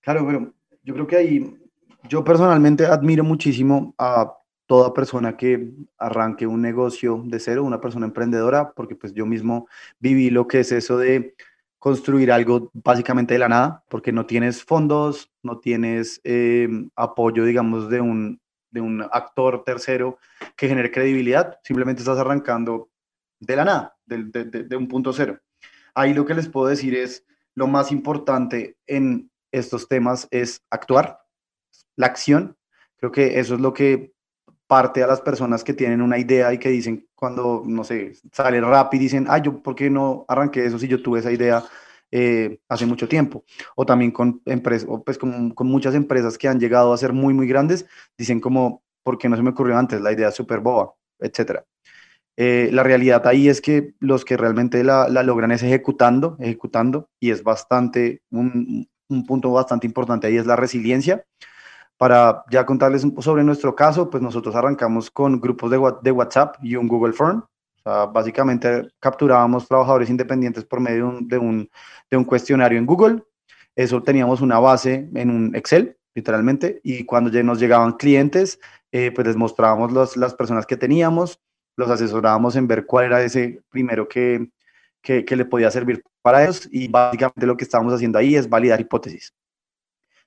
Claro, 0.00 0.24
bueno, 0.24 0.52
yo 0.82 0.94
creo 0.94 1.06
que 1.06 1.16
ahí, 1.16 1.56
yo 2.08 2.24
personalmente 2.24 2.84
admiro 2.86 3.22
muchísimo 3.22 3.94
a 3.96 4.32
toda 4.66 4.92
persona 4.92 5.36
que 5.36 5.70
arranque 5.98 6.46
un 6.46 6.62
negocio 6.62 7.22
de 7.26 7.38
cero, 7.38 7.64
una 7.64 7.80
persona 7.80 8.06
emprendedora, 8.06 8.72
porque 8.72 8.96
pues 8.96 9.12
yo 9.12 9.26
mismo 9.26 9.68
viví 9.98 10.30
lo 10.30 10.48
que 10.48 10.60
es 10.60 10.72
eso 10.72 10.98
de 10.98 11.34
construir 11.84 12.32
algo 12.32 12.70
básicamente 12.72 13.34
de 13.34 13.40
la 13.40 13.50
nada, 13.50 13.84
porque 13.90 14.10
no 14.10 14.24
tienes 14.24 14.64
fondos, 14.64 15.30
no 15.42 15.58
tienes 15.58 16.18
eh, 16.24 16.66
apoyo, 16.96 17.44
digamos, 17.44 17.90
de 17.90 18.00
un, 18.00 18.40
de 18.70 18.80
un 18.80 19.02
actor 19.12 19.64
tercero 19.64 20.16
que 20.56 20.66
genere 20.66 20.90
credibilidad, 20.90 21.58
simplemente 21.62 22.00
estás 22.00 22.16
arrancando 22.18 22.88
de 23.38 23.56
la 23.56 23.66
nada, 23.66 23.98
de, 24.06 24.24
de, 24.24 24.76
un 24.76 24.88
punto 24.88 25.12
cero. 25.12 25.38
Ahí 25.94 26.14
lo 26.14 26.24
que 26.24 26.32
les 26.32 26.48
puedo 26.48 26.68
decir 26.68 26.94
es, 26.94 27.26
lo 27.54 27.66
más 27.66 27.92
importante 27.92 28.78
en 28.86 29.30
estos 29.52 29.86
temas 29.86 30.26
es 30.30 30.64
actuar, 30.70 31.18
la 31.96 32.06
acción. 32.06 32.56
Creo 32.96 33.12
que 33.12 33.38
eso 33.38 33.56
es 33.56 33.60
lo 33.60 33.74
que 33.74 34.14
parte 34.66 35.02
a 35.02 35.06
las 35.06 35.20
personas 35.20 35.62
que 35.62 35.74
tienen 35.74 36.00
una 36.00 36.18
idea 36.18 36.52
y 36.52 36.58
que 36.58 36.70
dicen 36.70 37.06
cuando, 37.14 37.62
no 37.66 37.84
sé, 37.84 38.12
sale 38.32 38.60
rap 38.60 38.92
y 38.94 38.98
dicen, 38.98 39.26
ay, 39.28 39.42
yo, 39.44 39.62
¿por 39.62 39.74
qué 39.74 39.90
no 39.90 40.24
arranqué 40.28 40.64
eso 40.64 40.78
si 40.78 40.88
yo 40.88 41.02
tuve 41.02 41.20
esa 41.20 41.32
idea 41.32 41.64
eh, 42.10 42.60
hace 42.68 42.86
mucho 42.86 43.08
tiempo? 43.08 43.44
O 43.76 43.84
también 43.84 44.10
con 44.10 44.40
empresas, 44.46 44.88
pues 45.04 45.18
con, 45.18 45.54
muchas 45.58 45.94
empresas 45.94 46.38
que 46.38 46.48
han 46.48 46.60
llegado 46.60 46.92
a 46.92 46.98
ser 46.98 47.12
muy, 47.12 47.34
muy 47.34 47.46
grandes, 47.46 47.86
dicen 48.16 48.40
como, 48.40 48.82
¿por 49.02 49.18
qué 49.18 49.28
no 49.28 49.36
se 49.36 49.42
me 49.42 49.50
ocurrió 49.50 49.76
antes? 49.76 50.00
La 50.00 50.12
idea 50.12 50.28
es 50.28 50.34
súper 50.34 50.60
boba, 50.60 50.94
etcétera. 51.18 51.64
Eh, 52.36 52.70
la 52.72 52.82
realidad 52.82 53.26
ahí 53.26 53.48
es 53.48 53.60
que 53.60 53.94
los 54.00 54.24
que 54.24 54.36
realmente 54.36 54.82
la, 54.82 55.08
logran 55.08 55.52
es 55.52 55.62
ejecutando, 55.62 56.36
ejecutando, 56.40 57.08
y 57.20 57.30
es 57.30 57.44
bastante, 57.44 58.22
un 58.30 58.88
punto 59.26 59.52
bastante 59.52 59.86
importante 59.86 60.26
ahí 60.26 60.36
es 60.36 60.46
la 60.46 60.56
resiliencia 60.56 61.24
para 61.96 62.44
ya 62.50 62.66
contarles 62.66 63.06
sobre 63.20 63.44
nuestro 63.44 63.74
caso, 63.74 64.10
pues 64.10 64.22
nosotros 64.22 64.54
arrancamos 64.54 65.10
con 65.10 65.40
grupos 65.40 65.70
de, 65.70 66.10
WhatsApp 66.10 66.56
y 66.62 66.76
un 66.76 66.88
Google 66.88 67.12
Form. 67.12 67.38
O 67.38 67.82
sea, 67.82 68.06
básicamente 68.06 68.88
capturábamos 68.98 69.68
trabajadores 69.68 70.10
independientes 70.10 70.64
por 70.64 70.80
medio 70.80 71.18
de 71.20 71.38
un, 71.38 71.48
un, 71.48 71.70
un 72.18 72.24
cuestionario 72.24 72.78
en 72.78 72.86
Google. 72.86 73.22
Eso 73.76 74.02
teníamos 74.02 74.40
una 74.40 74.58
base 74.58 75.08
en 75.14 75.30
un 75.30 75.54
Excel, 75.54 75.96
literalmente, 76.14 76.80
y 76.82 77.04
cuando 77.04 77.30
ya 77.30 77.42
nos 77.42 77.58
llegaban 77.58 77.92
clientes, 77.92 78.58
eh, 78.92 79.10
pues 79.12 79.26
les 79.26 79.36
mostrábamos 79.36 80.16
las 80.16 80.34
personas 80.34 80.66
que 80.66 80.76
teníamos, 80.76 81.40
los 81.76 81.90
asesorábamos 81.90 82.56
en 82.56 82.68
ver 82.68 82.86
cuál 82.86 83.06
era 83.06 83.22
ese 83.22 83.62
primero 83.70 84.08
que, 84.08 84.48
que, 85.02 85.24
que 85.24 85.36
le 85.36 85.44
podía 85.44 85.70
servir 85.70 86.02
para 86.22 86.44
ellos 86.44 86.68
y 86.70 86.88
básicamente 86.88 87.46
lo 87.46 87.56
que 87.56 87.64
estábamos 87.64 87.92
haciendo 87.92 88.18
ahí 88.18 88.36
es 88.36 88.48
validar 88.48 88.80
hipótesis 88.80 89.34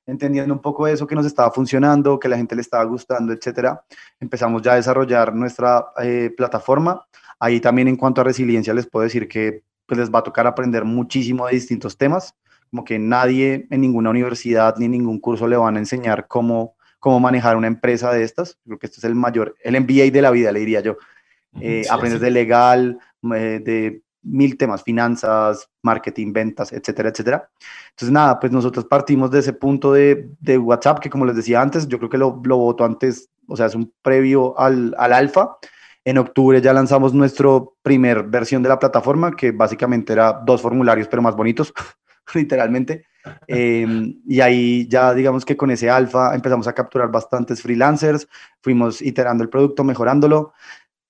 entendiendo 0.08 0.54
un 0.54 0.62
poco 0.62 0.88
eso 0.88 1.06
que 1.06 1.16
nos 1.16 1.26
estaba 1.26 1.52
funcionando, 1.52 2.20
que 2.20 2.30
la 2.30 2.38
gente 2.38 2.56
le 2.56 2.62
estaba 2.62 2.84
gustando, 2.86 3.34
etcétera, 3.34 3.84
empezamos 4.20 4.62
ya 4.62 4.74
a 4.74 4.76
desarrollar 4.78 5.36
nuestra 5.36 5.88
eh, 6.02 6.34
plataforma. 6.36 7.06
Ahí 7.40 7.60
también 7.60 7.90
en 7.90 7.98
cuanto 7.98 8.22
a 8.22 8.24
resiliencia 8.24 8.74
les 8.74 8.88
puedo 8.88 9.04
decir 9.04 9.28
que 9.28 9.64
pues, 9.86 10.00
les 10.00 10.10
va 10.10 10.20
a 10.20 10.24
tocar 10.24 10.48
aprender 10.48 10.86
muchísimo 10.86 11.46
de 11.46 11.54
distintos 11.54 11.98
temas, 11.98 12.36
como 12.72 12.84
que 12.84 12.98
nadie 12.98 13.68
en 13.70 13.82
ninguna 13.82 14.10
universidad 14.10 14.76
ni 14.78 14.86
en 14.86 14.92
ningún 14.92 15.20
curso 15.20 15.48
le 15.48 15.58
van 15.58 15.76
a 15.76 15.80
enseñar 15.80 16.28
cómo, 16.28 16.76
cómo 17.00 17.20
manejar 17.20 17.58
una 17.58 17.68
empresa 17.68 18.12
de 18.12 18.24
estas. 18.24 18.58
Creo 18.66 18.80
que 18.80 18.88
este 18.88 19.00
es 19.00 19.04
el 19.04 19.14
mayor, 19.14 19.56
el 19.62 19.80
MBA 19.80 20.10
de 20.12 20.22
la 20.22 20.32
vida, 20.32 20.52
le 20.52 20.62
diría 20.62 20.80
yo. 20.80 20.98
Eh, 21.60 21.84
aprendes 21.90 22.22
de 22.22 22.32
legal, 22.32 23.00
eh, 23.36 23.60
de 23.64 24.02
mil 24.28 24.58
temas, 24.58 24.84
finanzas, 24.84 25.70
marketing, 25.82 26.34
ventas, 26.34 26.72
etcétera, 26.72 27.10
etcétera. 27.10 27.50
Entonces, 27.90 28.12
nada, 28.12 28.40
pues 28.40 28.52
nosotros 28.52 28.86
partimos 28.86 29.32
de 29.32 29.40
ese 29.40 29.54
punto 29.54 29.94
de, 29.94 30.30
de 30.40 30.58
WhatsApp, 30.58 31.00
que 31.00 31.10
como 31.10 31.26
les 31.26 31.36
decía 31.36 31.62
antes, 31.62 31.88
yo 31.88 31.98
creo 31.98 32.10
que 32.10 32.18
lo, 32.18 32.42
lo 32.44 32.58
voto 32.58 32.86
antes, 32.86 33.30
o 33.48 33.56
sea, 33.56 33.68
es 33.68 33.76
un 33.76 33.94
previo 34.02 34.58
al, 34.60 34.96
al 34.98 35.14
alfa. 35.14 35.58
En 36.06 36.18
octubre 36.18 36.62
ya 36.62 36.74
lanzamos 36.74 37.14
nuestra 37.14 37.50
primer 37.82 38.24
versión 38.24 38.64
de 38.64 38.70
la 38.70 38.80
plataforma, 38.80 39.36
que 39.36 39.52
básicamente 39.52 40.14
era 40.14 40.34
dos 40.46 40.62
formularios, 40.62 41.08
pero 41.08 41.22
más 41.22 41.36
bonitos, 41.36 41.74
literalmente. 42.34 43.06
Em, 43.48 44.22
y 44.26 44.40
ahí 44.40 44.88
ya 44.88 45.14
digamos 45.14 45.44
que 45.44 45.58
con 45.58 45.70
ese 45.72 45.90
alfa 45.90 46.34
empezamos 46.34 46.68
a 46.68 46.74
capturar 46.74 47.12
bastantes 47.12 47.62
freelancers, 47.62 48.28
fuimos 48.62 49.02
iterando 49.02 49.44
el 49.44 49.50
producto, 49.50 49.84
mejorándolo 49.84 50.54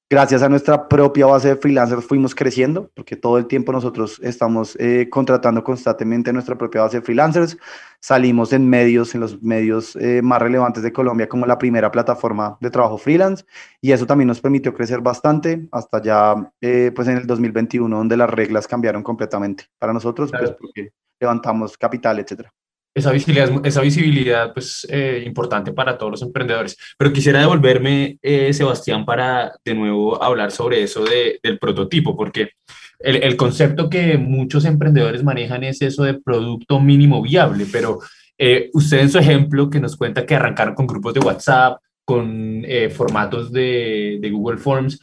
gracias 0.09 0.41
a 0.41 0.49
nuestra 0.49 0.87
propia 0.87 1.25
base 1.25 1.49
de 1.49 1.55
freelancers 1.55 2.05
fuimos 2.05 2.33
creciendo, 2.33 2.89
porque 2.93 3.15
todo 3.15 3.37
el 3.37 3.47
tiempo 3.47 3.71
nosotros 3.71 4.19
estamos 4.23 4.75
eh, 4.79 5.07
contratando 5.09 5.63
constantemente 5.63 6.31
nuestra 6.31 6.57
propia 6.57 6.81
base 6.81 6.97
de 6.97 7.03
freelancers. 7.03 7.57
Salimos 7.99 8.53
en 8.53 8.69
medios, 8.69 9.15
en 9.15 9.21
los 9.21 9.41
medios 9.41 9.95
eh, 9.95 10.21
más 10.21 10.41
relevantes 10.41 10.83
de 10.83 10.93
Colombia 10.93 11.27
como 11.27 11.45
la 11.45 11.57
primera 11.57 11.91
plataforma 11.91 12.57
de 12.61 12.69
trabajo 12.69 12.97
freelance 12.97 13.43
y 13.81 13.91
eso 13.91 14.05
también 14.05 14.27
nos 14.27 14.39
permitió 14.39 14.73
crecer 14.73 15.01
bastante 15.01 15.67
hasta 15.71 16.01
ya 16.01 16.51
eh, 16.61 16.91
pues 16.95 17.07
en 17.07 17.17
el 17.17 17.27
2021 17.27 17.97
donde 17.97 18.17
las 18.17 18.29
reglas 18.29 18.67
cambiaron 18.67 19.03
completamente 19.03 19.65
para 19.79 19.93
nosotros, 19.93 20.31
pues 20.31 20.51
porque 20.51 20.91
levantamos 21.19 21.77
capital, 21.77 22.19
etcétera 22.19 22.53
esa 22.97 23.11
visibilidad, 23.11 23.49
esa 23.63 23.81
visibilidad 23.81 24.53
pues, 24.53 24.87
eh, 24.89 25.21
importante 25.23 25.71
para 25.71 25.97
todos 25.97 26.13
los 26.13 26.21
emprendedores. 26.23 26.75
Pero 26.97 27.13
quisiera 27.13 27.39
devolverme, 27.39 28.17
eh, 28.23 28.51
Sebastián, 28.53 29.05
para 29.05 29.53
de 29.63 29.75
nuevo 29.75 30.21
hablar 30.21 30.51
sobre 30.51 30.81
eso 30.81 31.03
de, 31.05 31.39
del 31.43 31.59
prototipo, 31.59 32.17
porque 32.17 32.53
el, 32.99 33.37
concepto 33.37 33.87
que 33.87 34.17
muchos 34.17 34.65
emprendedores 34.65 35.23
manejan 35.23 35.63
es 35.63 35.79
eso 35.83 36.03
de 36.03 36.15
producto 36.15 36.79
mínimo 36.79 37.21
viable, 37.21 37.67
pero 37.71 37.99
eh, 38.39 38.71
usted 38.73 39.01
en 39.01 39.11
su 39.11 39.19
ejemplo 39.19 39.69
que 39.69 39.79
nos 39.79 39.95
cuenta 39.95 40.25
que 40.25 40.33
arrancaron 40.33 40.73
con 40.73 40.87
grupos 40.87 41.13
de 41.13 41.19
WhatsApp, 41.19 41.79
con 42.03 42.65
formatos 42.95 43.51
de, 43.51 44.17
de 44.21 44.29
Google 44.31 44.57
Forms, 44.57 44.97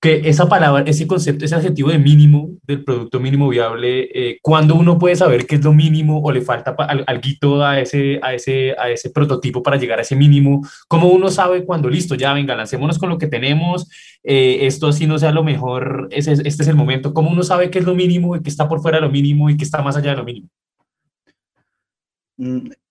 que 0.00 0.22
esa 0.24 0.48
palabra, 0.48 0.82
ese 0.86 1.06
concepto, 1.06 1.44
ese 1.44 1.54
adjetivo 1.54 1.90
de 1.90 1.98
mínimo, 1.98 2.52
del 2.66 2.82
producto 2.84 3.20
mínimo 3.20 3.50
viable, 3.50 4.08
eh, 4.14 4.38
¿cuándo 4.40 4.74
uno 4.74 4.98
puede 4.98 5.14
saber 5.14 5.46
qué 5.46 5.56
es 5.56 5.64
lo 5.64 5.74
mínimo 5.74 6.22
o 6.22 6.32
le 6.32 6.40
falta 6.40 6.70
algo 6.70 7.62
a 7.62 7.80
ese, 7.80 8.18
a, 8.22 8.32
ese, 8.32 8.74
a 8.78 8.88
ese 8.88 9.10
prototipo 9.10 9.62
para 9.62 9.76
llegar 9.76 9.98
a 9.98 10.02
ese 10.02 10.16
mínimo? 10.16 10.66
¿Cómo 10.88 11.08
uno 11.08 11.28
sabe 11.28 11.66
cuando 11.66 11.90
listo, 11.90 12.14
ya 12.14 12.32
venga, 12.32 12.56
lancémonos 12.56 12.98
con 12.98 13.10
lo 13.10 13.18
que 13.18 13.26
tenemos, 13.26 13.90
eh, 14.22 14.60
esto 14.62 14.88
así 14.88 15.06
no 15.06 15.18
sea 15.18 15.32
lo 15.32 15.44
mejor, 15.44 16.08
ese, 16.10 16.32
este 16.32 16.62
es 16.62 16.68
el 16.68 16.76
momento? 16.76 17.12
¿Cómo 17.12 17.30
uno 17.30 17.42
sabe 17.42 17.70
qué 17.70 17.80
es 17.80 17.84
lo 17.84 17.94
mínimo 17.94 18.36
y 18.36 18.42
qué 18.42 18.48
está 18.48 18.68
por 18.68 18.80
fuera 18.80 18.98
de 18.98 19.02
lo 19.02 19.10
mínimo 19.10 19.50
y 19.50 19.58
qué 19.58 19.64
está 19.64 19.82
más 19.82 19.96
allá 19.96 20.12
de 20.12 20.16
lo 20.16 20.24
mínimo? 20.24 20.48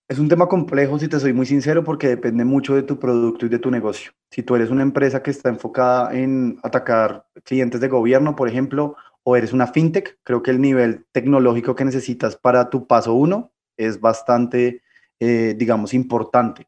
Es 0.09 0.17
un 0.17 0.27
tema 0.27 0.47
complejo, 0.47 0.97
si 0.97 1.07
te 1.07 1.19
soy 1.19 1.33
muy 1.33 1.45
sincero, 1.45 1.83
porque 1.83 2.07
depende 2.07 2.43
mucho 2.43 2.73
de 2.73 2.81
tu 2.81 2.97
producto 2.97 3.45
y 3.45 3.49
de 3.49 3.59
tu 3.59 3.69
negocio. 3.69 4.11
Si 4.31 4.41
tú 4.41 4.55
eres 4.55 4.71
una 4.71 4.81
empresa 4.81 5.21
que 5.21 5.29
está 5.29 5.49
enfocada 5.49 6.17
en 6.17 6.57
atacar 6.63 7.27
clientes 7.43 7.79
de 7.79 7.89
gobierno, 7.89 8.35
por 8.35 8.49
ejemplo, 8.49 8.95
o 9.21 9.35
eres 9.35 9.53
una 9.53 9.67
fintech, 9.67 10.17
creo 10.23 10.41
que 10.41 10.49
el 10.49 10.61
nivel 10.61 11.05
tecnológico 11.11 11.75
que 11.75 11.85
necesitas 11.85 12.35
para 12.35 12.71
tu 12.71 12.87
paso 12.87 13.13
uno 13.13 13.51
es 13.77 14.01
bastante, 14.01 14.81
eh, 15.19 15.53
digamos, 15.55 15.93
importante. 15.93 16.67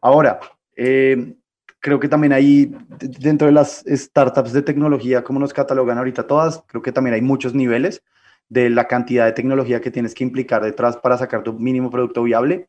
Ahora, 0.00 0.40
eh, 0.74 1.36
creo 1.80 2.00
que 2.00 2.08
también 2.08 2.32
hay, 2.32 2.74
dentro 3.20 3.48
de 3.48 3.52
las 3.52 3.84
startups 3.86 4.54
de 4.54 4.62
tecnología, 4.62 5.22
como 5.22 5.40
nos 5.40 5.52
catalogan 5.52 5.98
ahorita 5.98 6.26
todas, 6.26 6.64
creo 6.66 6.80
que 6.80 6.92
también 6.92 7.12
hay 7.12 7.20
muchos 7.20 7.52
niveles 7.52 8.02
de 8.48 8.70
la 8.70 8.86
cantidad 8.86 9.26
de 9.26 9.32
tecnología 9.32 9.80
que 9.80 9.90
tienes 9.90 10.14
que 10.14 10.24
implicar 10.24 10.62
detrás 10.62 10.96
para 10.96 11.18
sacar 11.18 11.42
tu 11.42 11.52
mínimo 11.52 11.90
producto 11.90 12.22
viable. 12.22 12.68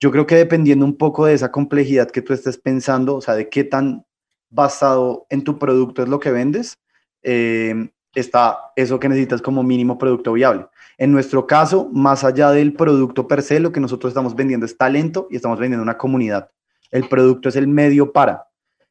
Yo 0.00 0.10
creo 0.10 0.26
que 0.26 0.36
dependiendo 0.36 0.84
un 0.84 0.96
poco 0.96 1.26
de 1.26 1.34
esa 1.34 1.50
complejidad 1.50 2.10
que 2.10 2.22
tú 2.22 2.32
estés 2.32 2.58
pensando, 2.58 3.16
o 3.16 3.20
sea, 3.20 3.34
de 3.34 3.48
qué 3.48 3.64
tan 3.64 4.04
basado 4.50 5.26
en 5.30 5.42
tu 5.42 5.58
producto 5.58 6.02
es 6.02 6.08
lo 6.08 6.20
que 6.20 6.30
vendes, 6.30 6.78
eh, 7.22 7.90
está 8.14 8.58
eso 8.76 8.98
que 9.00 9.08
necesitas 9.08 9.42
como 9.42 9.62
mínimo 9.62 9.98
producto 9.98 10.32
viable. 10.32 10.66
En 10.98 11.12
nuestro 11.12 11.46
caso, 11.46 11.90
más 11.92 12.24
allá 12.24 12.50
del 12.50 12.72
producto 12.72 13.28
per 13.28 13.42
se, 13.42 13.60
lo 13.60 13.72
que 13.72 13.80
nosotros 13.80 14.10
estamos 14.10 14.34
vendiendo 14.34 14.64
es 14.64 14.76
talento 14.76 15.26
y 15.30 15.36
estamos 15.36 15.58
vendiendo 15.58 15.82
una 15.82 15.98
comunidad. 15.98 16.50
El 16.90 17.08
producto 17.08 17.48
es 17.48 17.56
el 17.56 17.68
medio 17.68 18.12
para. 18.12 18.46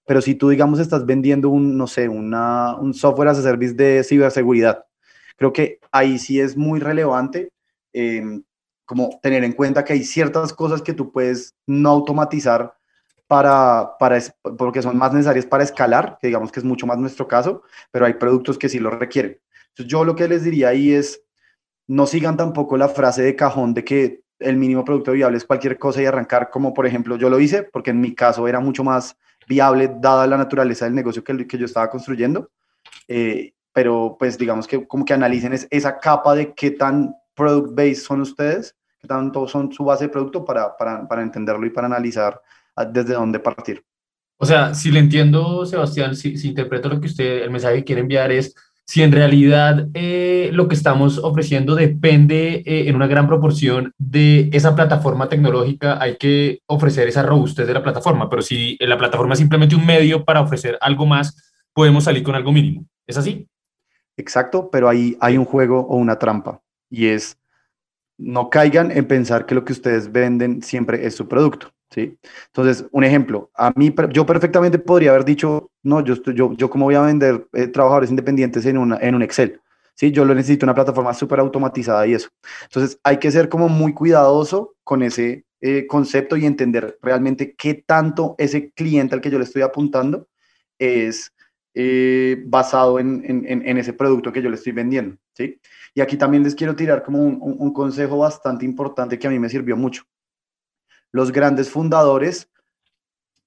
Pero 0.06 0.22
si 0.22 0.36
tú, 0.36 0.50
digamos, 0.50 0.80
estás 0.80 1.06
vendiendo 1.06 1.50
un, 1.50 1.78
no 1.78 1.88
sé, 1.88 2.08
una, 2.08 2.76
un 2.76 2.94
software 2.94 3.30
as 3.30 3.40
a 3.40 3.42
service 3.42 3.74
de 3.74 4.04
ciberseguridad, 4.04 4.86
Creo 5.36 5.54
que 5.54 5.80
ahí 5.92 6.20
sí 6.20 6.40
es 6.40 6.56
muy 6.56 6.80
relevante 6.80 7.50
em, 7.94 8.44
como 8.86 9.20
tener 9.22 9.44
en 9.44 9.54
cuenta 9.54 9.84
que 9.84 9.94
hay 9.94 10.04
ciertas 10.04 10.54
cosas 10.54 10.82
que 10.82 10.94
tú 10.94 11.12
puedes 11.12 11.56
no 11.66 11.90
automatizar 11.90 12.76
para, 13.28 13.98
para, 14.00 14.20
porque 14.58 14.82
son 14.82 14.98
más 14.98 15.12
necesarias 15.12 15.46
para 15.46 15.64
escalar, 15.64 16.18
que 16.22 16.28
digamos 16.28 16.52
que 16.52 16.60
es 16.60 16.64
mucho 16.64 16.86
más 16.86 16.98
nuestro 16.98 17.28
caso, 17.28 17.64
pero 17.92 18.06
hay 18.06 18.14
productos 18.14 18.58
que 18.58 18.70
sí 18.70 18.80
lo 18.80 18.92
requieren. 18.92 19.40
Entonces, 19.70 19.92
yo 19.92 20.06
lo 20.06 20.16
que 20.16 20.28
les 20.28 20.44
diría 20.44 20.70
ahí 20.70 20.94
es, 20.94 21.22
no 21.88 22.06
sigan 22.06 22.38
tampoco 22.38 22.78
la 22.78 22.90
frase 22.90 23.24
de 23.24 23.36
cajón 23.36 23.74
de 23.74 23.84
que 23.84 24.22
el 24.40 24.58
mínimo 24.58 24.84
producto 24.84 25.12
viable 25.12 25.38
es 25.38 25.46
cualquier 25.46 25.78
cosa 25.78 26.02
y 26.02 26.06
arrancar 26.06 26.50
como 26.50 26.74
por 26.74 26.86
ejemplo 26.86 27.16
yo 27.16 27.30
lo 27.30 27.40
hice, 27.40 27.64
porque 27.64 27.92
en 27.92 28.02
mi 28.02 28.14
caso 28.14 28.48
era 28.48 28.60
mucho 28.60 28.84
más 28.84 29.18
viable 29.48 29.92
dada 30.00 30.28
la 30.28 30.38
naturaleza 30.38 30.86
del 30.86 30.96
negocio 30.96 31.24
que, 31.24 31.48
que 31.48 31.58
yo 31.58 31.66
estaba 31.66 31.90
construyendo. 31.90 32.52
Eh, 33.08 33.54
pero 33.76 34.16
pues 34.18 34.38
digamos 34.38 34.68
que 34.68 34.88
como 34.88 35.04
que 35.04 35.14
analicen 35.14 35.54
esa 35.70 36.00
capa 36.00 36.34
de 36.34 36.54
qué 36.54 36.72
tan 36.72 37.14
product 37.36 37.76
based 37.76 38.04
son 38.06 38.22
ustedes, 38.22 38.74
qué 39.02 39.06
tanto 39.06 39.50
son 39.50 39.70
su 39.74 39.84
base 39.84 40.06
de 40.06 40.10
producto 40.10 40.46
para, 40.46 40.78
para, 40.78 41.06
para 41.06 41.22
entenderlo 41.22 41.66
y 41.66 41.72
para 41.72 41.88
analizar 41.88 42.42
ah, 42.78 42.86
desde 42.86 43.16
dónde 43.16 43.38
partir. 43.38 43.84
O 44.38 44.46
sea, 44.46 44.74
si 44.74 44.92
le 44.92 45.00
entiendo, 45.00 45.66
Sebastián, 45.66 46.16
si, 46.16 46.38
si 46.38 46.48
interpreto 46.48 46.88
lo 46.88 47.02
que 47.02 47.08
usted, 47.08 47.44
el 47.44 47.52
mensaje 47.52 47.80
que 47.80 47.84
quiere 47.84 48.00
enviar 48.00 48.32
es 48.32 48.56
si 48.86 49.04
en 49.04 49.12
realidad 49.12 49.90
eh, 49.94 50.52
lo 50.54 50.70
que 50.70 50.76
estamos 50.76 51.18
ofreciendo 51.18 51.76
depende 51.76 52.64
eh, 52.66 52.88
en 52.88 52.96
una 52.96 53.08
gran 53.08 53.28
proporción 53.28 53.92
de 53.98 54.50
esa 54.54 54.74
plataforma 54.74 55.28
tecnológica, 55.28 56.02
hay 56.02 56.16
que 56.16 56.62
ofrecer 56.68 57.10
esa 57.10 57.24
robustez 57.24 57.68
de 57.68 57.74
la 57.74 57.84
plataforma, 57.84 58.30
pero 58.30 58.42
si 58.42 58.78
la 58.80 58.98
plataforma 58.98 59.34
es 59.34 59.40
simplemente 59.40 59.76
un 59.76 59.86
medio 59.86 60.24
para 60.24 60.40
ofrecer 60.40 60.78
algo 60.80 61.06
más, 61.06 61.52
podemos 61.74 62.06
salir 62.06 62.24
con 62.24 62.36
algo 62.36 62.54
mínimo. 62.54 62.86
¿Es 63.06 63.18
así? 63.18 63.50
Exacto, 64.18 64.70
pero 64.70 64.88
ahí 64.88 65.18
hay 65.20 65.38
un 65.38 65.46
juego 65.46 65.82
o 65.82 65.98
una 65.98 66.18
trampa 66.18 66.62
y 66.90 67.08
es 67.08 67.38
no 68.18 68.50
caigan 68.50 68.92
en 68.92 69.06
pensar 69.08 69.46
que 69.46 69.56
lo 69.56 69.66
que 69.66 69.74
ustedes 69.74 70.12
venden 70.12 70.62
siempre 70.62 71.06
es 71.06 71.16
su 71.16 71.28
producto. 71.28 71.74
¿sí? 71.90 72.18
Entonces, 72.48 72.86
un 72.92 73.04
ejemplo, 73.04 73.52
a 73.56 73.74
mí, 73.76 73.94
yo 74.12 74.26
perfectamente 74.26 74.80
podría 74.80 75.12
haber 75.12 75.26
dicho, 75.26 75.70
no, 75.84 76.04
yo, 76.04 76.14
estoy, 76.14 76.34
yo, 76.34 76.54
yo 76.54 76.70
cómo 76.70 76.86
voy 76.86 76.96
a 76.96 77.02
vender 77.02 77.48
eh, 77.54 77.68
trabajadores 77.68 78.10
independientes 78.10 78.66
en, 78.66 78.78
una, 78.78 78.98
en 78.98 79.16
un 79.16 79.22
Excel. 79.22 79.60
Sí, 79.96 80.12
yo 80.12 80.26
lo 80.26 80.36
necesito 80.36 80.66
una 80.66 80.76
plataforma 80.76 81.14
súper 81.14 81.40
automatizada 81.40 82.06
y 82.06 82.14
eso. 82.14 82.30
Entonces, 82.64 83.00
hay 83.04 83.18
que 83.18 83.32
ser 83.32 83.50
como 83.50 83.70
muy 83.70 83.94
cuidadoso 83.94 84.76
con 84.84 85.04
ese 85.04 85.46
eh, 85.62 85.88
concepto 85.88 86.36
y 86.36 86.46
entender 86.46 86.98
realmente 87.02 87.56
qué 87.56 87.74
tanto 87.74 88.36
ese 88.38 88.72
cliente 88.72 89.16
al 89.16 89.22
que 89.22 89.32
yo 89.32 89.38
le 89.38 89.46
estoy 89.46 89.62
apuntando 89.62 90.28
es 90.78 91.32
eh, 91.78 92.42
basado 92.46 93.00
en, 93.00 93.78
ese 93.78 93.92
producto 93.92 94.32
que 94.32 94.42
yo 94.42 94.50
le 94.50 94.56
estoy 94.56 94.72
vendiendo. 94.72 95.18
¿sí? 95.34 95.60
Y 95.94 96.00
aquí 96.00 96.16
también 96.16 96.42
les 96.44 96.56
quiero 96.56 96.74
tirar 96.74 97.04
como 97.04 97.20
un, 97.22 97.74
consejo 97.74 98.18
bastante 98.18 98.64
importante 98.64 99.20
que 99.20 99.28
a 99.28 99.30
mí 99.30 99.40
me 99.40 99.50
sirvió 99.50 99.76
mucho. 99.76 100.04
Los 101.12 101.34
grandes 101.34 101.70
fundadores 101.70 102.50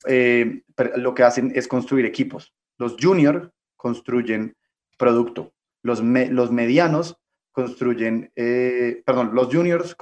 eh, 0.07 0.63
lo 0.97 1.15
que 1.15 1.23
hacen 1.23 1.53
es 1.55 1.67
construir 1.67 2.05
equipos. 2.05 2.55
Los 2.77 2.97
juniors 3.01 3.49
construyen 3.77 4.55
producto. 4.99 5.55
Los, 5.83 6.03
los 6.03 6.53
medianos 6.53 7.19
construyen, 7.53 8.31
eh, 8.37 9.03
perdón, 9.07 9.31
los 9.33 9.49
juniors, 9.49 9.97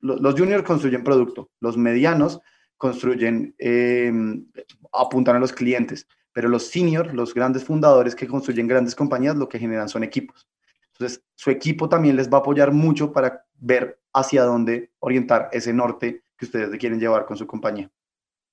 los 0.00 0.34
juniors 0.34 0.64
construyen 0.64 1.04
producto. 1.04 1.50
Los 1.60 1.76
medianos 1.76 2.40
construyen, 2.78 3.54
em, 3.58 4.46
apuntan 4.92 5.36
a 5.36 5.40
los 5.40 5.52
clientes. 5.52 6.06
Pero 6.32 6.48
los 6.48 6.68
seniors, 6.68 7.12
los 7.12 7.34
grandes 7.34 7.64
fundadores 7.64 8.14
que 8.14 8.26
construyen 8.26 8.68
grandes 8.68 8.94
compañías, 8.94 9.36
lo 9.36 9.48
que 9.48 9.58
generan 9.58 9.88
son 9.88 10.04
equipos. 10.04 10.48
Entonces, 10.92 11.22
su 11.34 11.50
equipo 11.50 11.88
también 11.88 12.16
les 12.16 12.30
va 12.30 12.38
a 12.38 12.40
apoyar 12.40 12.72
mucho 12.72 13.12
para 13.12 13.44
ver 13.58 13.98
hacia 14.12 14.44
dónde 14.44 14.90
orientar 14.98 15.48
ese 15.52 15.72
norte 15.72 16.24
que 16.36 16.44
ustedes 16.44 16.78
quieren 16.78 17.00
llevar 17.00 17.26
con 17.26 17.36
su 17.36 17.46
compañía. 17.46 17.90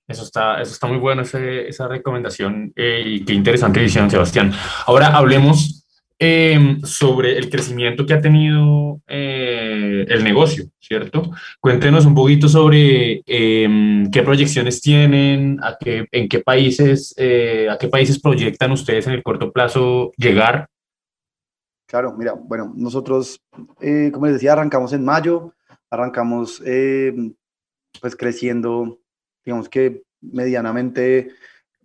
Eso 0.08 0.24
está, 0.24 0.62
eso 0.62 0.72
está 0.72 0.88
muy 0.88 0.98
bueno, 0.98 1.24
esa 1.24 1.88
recomendación 1.90 2.72
eh, 2.78 3.04
y 3.06 3.26
qué 3.26 3.34
interesante 3.34 3.82
visión, 3.82 4.10
Sebastián. 4.10 4.54
Ahora 4.86 5.08
hablemos 5.08 5.77
em, 6.20 6.82
sobre 6.82 7.38
el 7.38 7.50
crecimiento 7.50 8.06
que 8.06 8.14
ha 8.14 8.22
tenido 8.22 9.02
eh, 9.08 10.06
el 10.08 10.24
negocio, 10.24 10.66
¿cierto? 10.80 11.32
Cuéntenos 11.60 12.06
un 12.06 12.16
poquito 12.16 12.48
sobre 12.48 13.22
em, 13.26 14.10
qué 14.10 14.24
proyecciones 14.24 14.82
tienen, 14.82 15.60
a 15.62 15.78
en 15.86 16.28
qué 16.28 16.40
países, 16.40 17.14
eh, 17.18 17.68
a 17.70 17.78
qué 17.78 17.88
países 17.88 18.20
proyectan 18.20 18.72
ustedes 18.72 19.08
en 19.08 19.14
el 19.14 19.24
corto 19.24 19.52
plazo 19.52 20.12
llegar. 20.18 20.68
Claro, 21.88 22.16
mira, 22.18 22.34
bueno, 22.34 22.74
nosotros, 22.76 23.40
como 24.12 24.26
les 24.26 24.34
decía, 24.34 24.54
arrancamos 24.54 24.92
en 24.92 25.06
mayo, 25.06 25.54
arrancamos 25.90 26.62
pues 28.02 28.16
creciendo, 28.16 29.00
digamos 29.46 29.70
que 29.70 30.04
medianamente, 30.22 31.32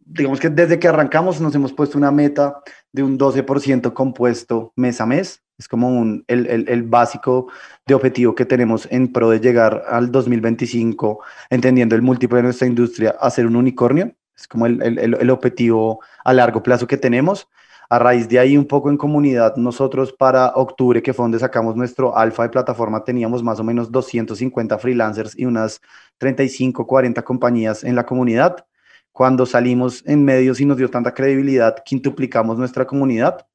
digamos 0.05 0.41
que 0.41 0.51
desde 0.51 0.79
que 0.79 0.89
arrancamos 0.89 1.41
nos 1.41 1.55
hemos 1.55 1.73
puesto 1.73 1.99
una 1.99 2.11
meta 2.11 2.63
de 2.93 3.03
un 3.03 3.19
12% 3.19 3.93
compuesto 3.93 4.73
mes 4.77 5.01
a 5.01 5.07
mes. 5.07 5.43
Es 5.59 5.69
como 5.69 5.89
un, 5.89 6.25
el, 6.29 6.47
el, 6.47 6.69
el, 6.69 6.83
básico 6.83 7.49
de 7.87 7.95
objetivo 7.95 8.35
que 8.35 8.45
tenemos 8.45 8.89
en 8.91 9.13
pro 9.13 9.31
de 9.31 9.41
llegar 9.41 9.85
al 9.89 10.11
2025, 10.11 11.21
entendiendo 11.51 11.95
el 11.95 12.03
múltiplo 12.03 12.37
de 12.37 12.45
nuestra 12.45 12.67
industria, 12.67 13.15
a 13.21 13.31
ser 13.31 13.47
un 13.47 13.57
unicornio. 13.57 14.15
Es 14.37 14.49
como 14.49 14.67
el, 14.67 14.99
el 14.99 15.31
objetivo 15.31 16.01
a 16.25 16.33
largo 16.33 16.63
plazo 16.63 16.87
que 16.87 16.97
tenemos. 16.97 17.49
A 17.93 17.99
raíz 17.99 18.27
de 18.27 18.39
ahí, 18.39 18.57
un 18.57 18.65
poco 18.65 18.89
en 18.89 18.97
comunidad, 18.97 19.57
nosotros 19.57 20.15
para 20.15 20.55
octubre, 20.55 21.03
que 21.03 21.13
fue 21.13 21.25
donde 21.25 21.39
sacamos 21.39 21.77
nuestro 21.77 22.17
alfa 22.17 22.45
de 22.45 22.49
plataforma, 22.49 23.05
teníamos 23.05 23.43
más 23.43 23.61
o 23.61 23.65
menos 23.65 23.93
250 23.93 24.79
freelancers 24.79 25.39
y 25.39 25.45
unas 25.45 25.79
35, 26.17 26.87
40 26.87 27.23
compañías 27.23 27.85
en 27.85 27.95
la 27.95 28.07
comunidad. 28.07 28.65
Cuando 29.13 29.47
salimos 29.47 30.03
en 30.07 30.25
medios 30.25 30.61
y 30.61 30.65
nos 30.65 30.77
dio 30.77 30.91
tanta 30.91 31.15
credibilidad, 31.15 31.77
quintuplicamos 31.85 32.59
nuestra 32.59 32.87
comunidad. 32.87 33.47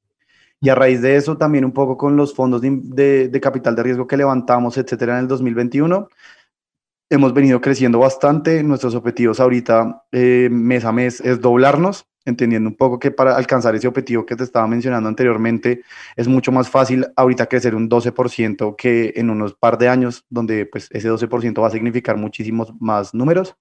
Y 0.60 0.70
a 0.70 0.74
raíz 0.74 1.02
de 1.02 1.16
eso, 1.16 1.36
también 1.36 1.64
un 1.64 1.72
poco 1.72 1.96
con 1.96 2.16
los 2.16 2.34
fondos 2.34 2.60
de, 2.62 3.38
capital 3.42 3.76
de 3.76 3.82
riesgo 3.82 4.06
que 4.06 4.16
levantamos, 4.16 4.76
etcétera, 4.76 5.14
en 5.14 5.20
el 5.20 5.28
2021, 5.28 6.08
hemos 7.10 7.34
venido 7.34 7.60
creciendo 7.60 7.98
bastante. 7.98 8.62
Nuestros 8.62 8.94
objetivos 8.94 9.40
ahorita, 9.40 10.04
eh, 10.12 10.48
mes 10.50 10.84
a 10.84 10.92
mes, 10.92 11.20
es 11.20 11.40
doblarnos 11.40 12.08
entendiendo 12.28 12.68
un 12.68 12.76
poco 12.76 12.98
que 12.98 13.10
para 13.10 13.36
alcanzar 13.36 13.74
ese 13.74 13.88
objetivo 13.88 14.26
que 14.26 14.36
te 14.36 14.44
estaba 14.44 14.66
mencionando 14.68 15.08
anteriormente 15.08 15.82
es 16.14 16.28
mucho 16.28 16.52
más 16.52 16.68
fácil 16.68 17.06
ahorita 17.16 17.46
crecer 17.46 17.74
un 17.74 17.88
12% 17.88 18.76
que 18.76 19.14
en 19.16 19.30
unos 19.30 19.54
par 19.54 19.78
de 19.78 19.88
años, 19.88 20.24
donde 20.28 20.66
pues 20.66 20.88
ese 20.92 21.10
12% 21.10 21.62
va 21.62 21.68
a 21.68 21.70
significar 21.70 22.16
muchísimos 22.16 22.72
más 22.80 23.14
números. 23.14 23.56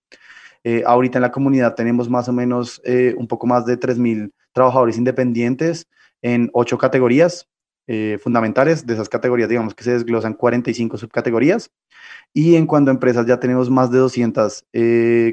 Eh, 0.70 0.84
ahorita 0.86 1.18
en 1.18 1.22
la 1.22 1.32
comunidad 1.32 1.76
tenemos 1.76 2.10
más 2.10 2.28
o 2.28 2.34
menos 2.34 2.82
eh, 2.84 3.16
un 3.18 3.26
poco 3.26 3.48
más 3.48 3.66
de 3.66 3.80
3.000 3.80 4.34
trabajadores 4.52 4.98
independientes 4.98 5.88
en 6.22 6.50
ocho 6.52 6.78
categorías 6.78 7.48
eh, 7.88 8.18
fundamentales. 8.22 8.86
De 8.86 8.94
esas 8.94 9.08
categorías, 9.08 9.48
digamos 9.48 9.74
que 9.74 9.86
se 9.86 9.94
desglosan 9.94 10.34
45 10.34 10.98
subcategorías. 10.98 11.72
Y 12.34 12.56
en 12.56 12.68
cuanto 12.68 12.92
a 12.92 12.96
empresas, 12.96 13.26
ya 13.26 13.40
tenemos 13.40 13.70
más 13.70 13.92
de 13.92 14.00
200 14.00 14.66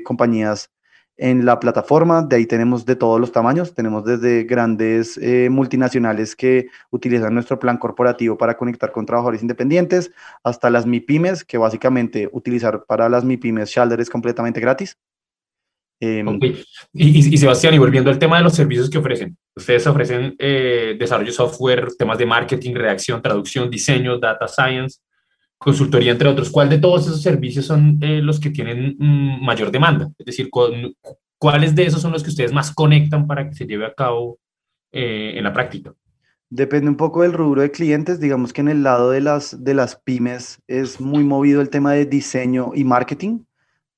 compañías 0.05 0.71
en 1.17 1.45
la 1.45 1.61
plataforma. 1.61 2.23
De 2.23 2.37
ahí 2.37 2.47
tenemos 2.47 2.85
de 2.87 2.95
todos 2.97 3.21
los 3.21 3.33
tamaños, 3.33 3.75
tenemos 3.75 4.05
desde 4.05 4.45
grandes 4.45 5.19
eh, 5.19 5.49
multinacionales 5.51 6.37
que 6.37 6.69
utilizan 6.91 7.35
nuestro 7.35 7.59
plan 7.59 7.77
corporativo 7.79 8.37
para 8.39 8.57
conectar 8.57 8.93
con 8.93 9.07
trabajadores 9.07 9.43
independientes, 9.43 10.13
hasta 10.43 10.71
las 10.71 10.87
MIPIMES, 10.87 11.45
que 11.45 11.59
básicamente 11.59 12.29
utilizar 12.33 12.85
para 12.85 13.09
las 13.09 13.25
MIPIMES 13.25 13.71
Shalder 13.71 14.01
es 14.01 14.11
completamente 14.11 14.61
gratis. 14.61 14.97
Em, 16.01 16.41
y, 16.93 17.39
Sebastián, 17.39 17.75
y 17.75 17.79
volviendo 17.79 18.11
al 18.11 18.19
tema 18.19 18.39
de 18.39 18.45
los 18.45 18.55
servicios 18.55 18.91
que 18.91 18.99
ofrecen, 18.99 19.37
ustedes 19.55 19.87
ofrecen 19.87 20.35
eh, 20.39 20.97
desarrollo 20.99 21.29
de 21.29 21.33
software, 21.33 21.89
temas 21.97 22.19
de 22.19 22.27
marketing, 22.27 22.75
redacción, 22.75 23.23
traducción, 23.23 23.71
diseño, 23.71 24.19
data 24.19 24.49
science, 24.49 25.01
consultoría, 25.57 26.13
entre 26.13 26.29
otros. 26.29 26.51
¿Cuál 26.51 26.69
de 26.69 26.79
todos 26.79 27.07
esos 27.07 27.23
servicios 27.23 27.67
son 27.67 27.99
eh, 28.03 28.21
los 28.21 28.41
que 28.41 28.51
tienen 28.51 28.97
mm, 28.99 29.45
mayor 29.45 29.71
demanda? 29.71 30.11
Es 30.19 30.27
decir, 30.27 30.51
¿cuáles 31.39 31.75
de 31.75 31.85
esos 31.85 32.03
son 32.03 32.13
los 32.13 32.23
que 32.23 32.31
ustedes 32.31 32.53
más 32.53 32.73
conectan 32.73 33.27
para 33.27 33.49
que 33.49 33.55
se 33.55 33.65
lleve 33.65 33.87
a 33.87 33.95
cabo 33.95 34.39
eh, 34.93 35.35
en 35.37 35.45
la 35.45 35.53
práctica? 35.53 35.95
Depende 36.51 36.91
un 36.91 36.97
poco 36.97 37.23
del 37.23 37.33
rubro 37.33 37.63
de 37.63 37.71
clientes. 37.71 38.21
Digamos 38.21 38.53
que 38.53 38.61
en 38.61 38.69
el 38.69 38.83
lado 38.83 39.11
de 39.11 39.21
las, 39.21 39.65
de 39.65 39.75
las 39.75 39.97
pymes 39.97 40.61
es 40.67 41.01
muy 41.01 41.25
movido 41.25 41.61
el 41.61 41.71
tema 41.71 41.93
de 41.93 42.05
diseño 42.05 42.73
y 42.75 42.85
marketing, 42.85 43.41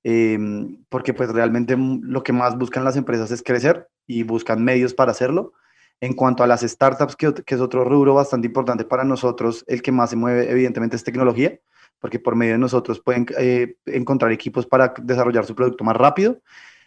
em, 0.08 0.84
porque 0.88 1.12
pues 1.14 1.30
realmente 1.32 1.76
lo 1.76 2.22
que 2.22 2.32
más 2.32 2.56
buscan 2.56 2.84
las 2.84 2.96
empresas 2.96 3.32
es 3.32 3.42
crecer 3.42 3.88
y 4.06 4.22
buscan 4.22 4.62
medios 4.62 4.94
para 4.94 5.10
hacerlo. 5.10 5.52
En 6.00 6.12
cuanto 6.12 6.44
a 6.44 6.46
las 6.46 6.60
startups, 6.60 7.16
que, 7.16 7.34
es 7.44 7.60
otro 7.60 7.84
rubro 7.84 8.14
bastante 8.14 8.46
importante 8.46 8.84
para 8.84 9.02
nosotros, 9.02 9.64
el 9.66 9.82
que 9.82 9.90
más 9.90 10.10
se 10.10 10.16
mueve 10.16 10.48
evidentemente 10.48 10.94
es 10.94 11.02
tecnología, 11.02 11.58
porque 11.98 12.20
por 12.20 12.36
medio 12.36 12.52
de 12.52 12.58
nosotros 12.58 13.00
pueden 13.00 13.26
eh, 13.36 13.78
encontrar 13.86 14.30
equipos 14.30 14.64
para 14.64 14.94
desarrollar 15.02 15.44
su 15.44 15.56
producto 15.56 15.82
más 15.82 15.96
rápido. 15.96 16.40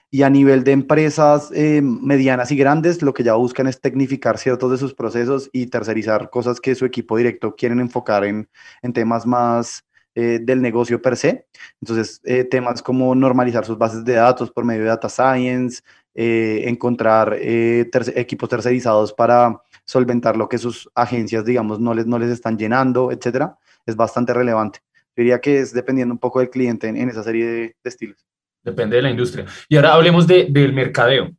Y 0.10 0.22
a 0.22 0.30
nivel 0.30 0.64
de 0.64 0.72
empresas 0.72 1.52
eh, 1.54 1.82
medianas 1.82 2.52
y 2.52 2.56
grandes, 2.56 3.02
lo 3.02 3.14
que 3.14 3.24
ya 3.24 3.34
buscan 3.34 3.68
es 3.68 3.82
tecnificar 3.82 4.38
ciertos 4.38 4.72
de 4.72 4.78
sus 4.78 4.94
procesos 4.94 5.50
y 5.52 5.68
tercerizar 5.68 6.30
cosas 6.30 6.62
que 6.62 6.74
su 6.74 6.86
equipo 6.86 7.18
directo 7.18 7.54
quieren 7.56 7.82
enfocar 7.82 8.24
en, 8.24 8.48
en 8.82 8.94
temas 8.94 9.26
más 9.26 9.84
eh, 10.20 10.40
del 10.40 10.62
negocio 10.62 11.02
per 11.02 11.16
se. 11.16 11.48
Entonces, 11.82 12.22
eh, 12.26 12.44
temas 12.44 12.82
como 12.82 13.16
normalizar 13.16 13.66
sus 13.66 13.78
bases 13.78 14.04
de 14.04 14.14
datos 14.14 14.52
por 14.52 14.66
medio 14.66 14.82
de 14.82 14.90
data 14.90 15.10
science, 15.10 15.82
encontrar 16.16 17.38
equipos 17.40 18.50
tercerizados 18.50 19.14
para 19.14 19.62
solventar 19.86 20.36
lo 20.36 20.50
que 20.50 20.58
sus 20.58 20.90
agencias, 20.94 21.46
digamos, 21.46 21.80
no 21.80 21.94
les, 21.94 22.06
no 22.08 22.20
les 22.20 22.30
están 22.30 22.58
llenando, 22.58 23.10
etcétera, 23.10 23.58
es 23.86 23.96
bastante 23.96 24.34
relevante. 24.34 24.80
Diría 25.16 25.40
que 25.40 25.60
es 25.60 25.72
dependiendo 25.72 26.14
un 26.14 26.20
poco 26.20 26.40
del 26.40 26.50
cliente 26.50 26.90
en, 26.90 27.10
esa 27.10 27.24
serie 27.24 27.46
de, 27.46 27.76
estilos. 27.86 28.28
Depende 28.64 28.98
de 28.98 29.04
la 29.04 29.12
industria. 29.12 29.46
Y 29.70 29.78
ahora 29.78 29.94
hablemos 29.94 30.28
de, 30.28 30.48
del 30.50 30.74
mercadeo. 30.74 31.32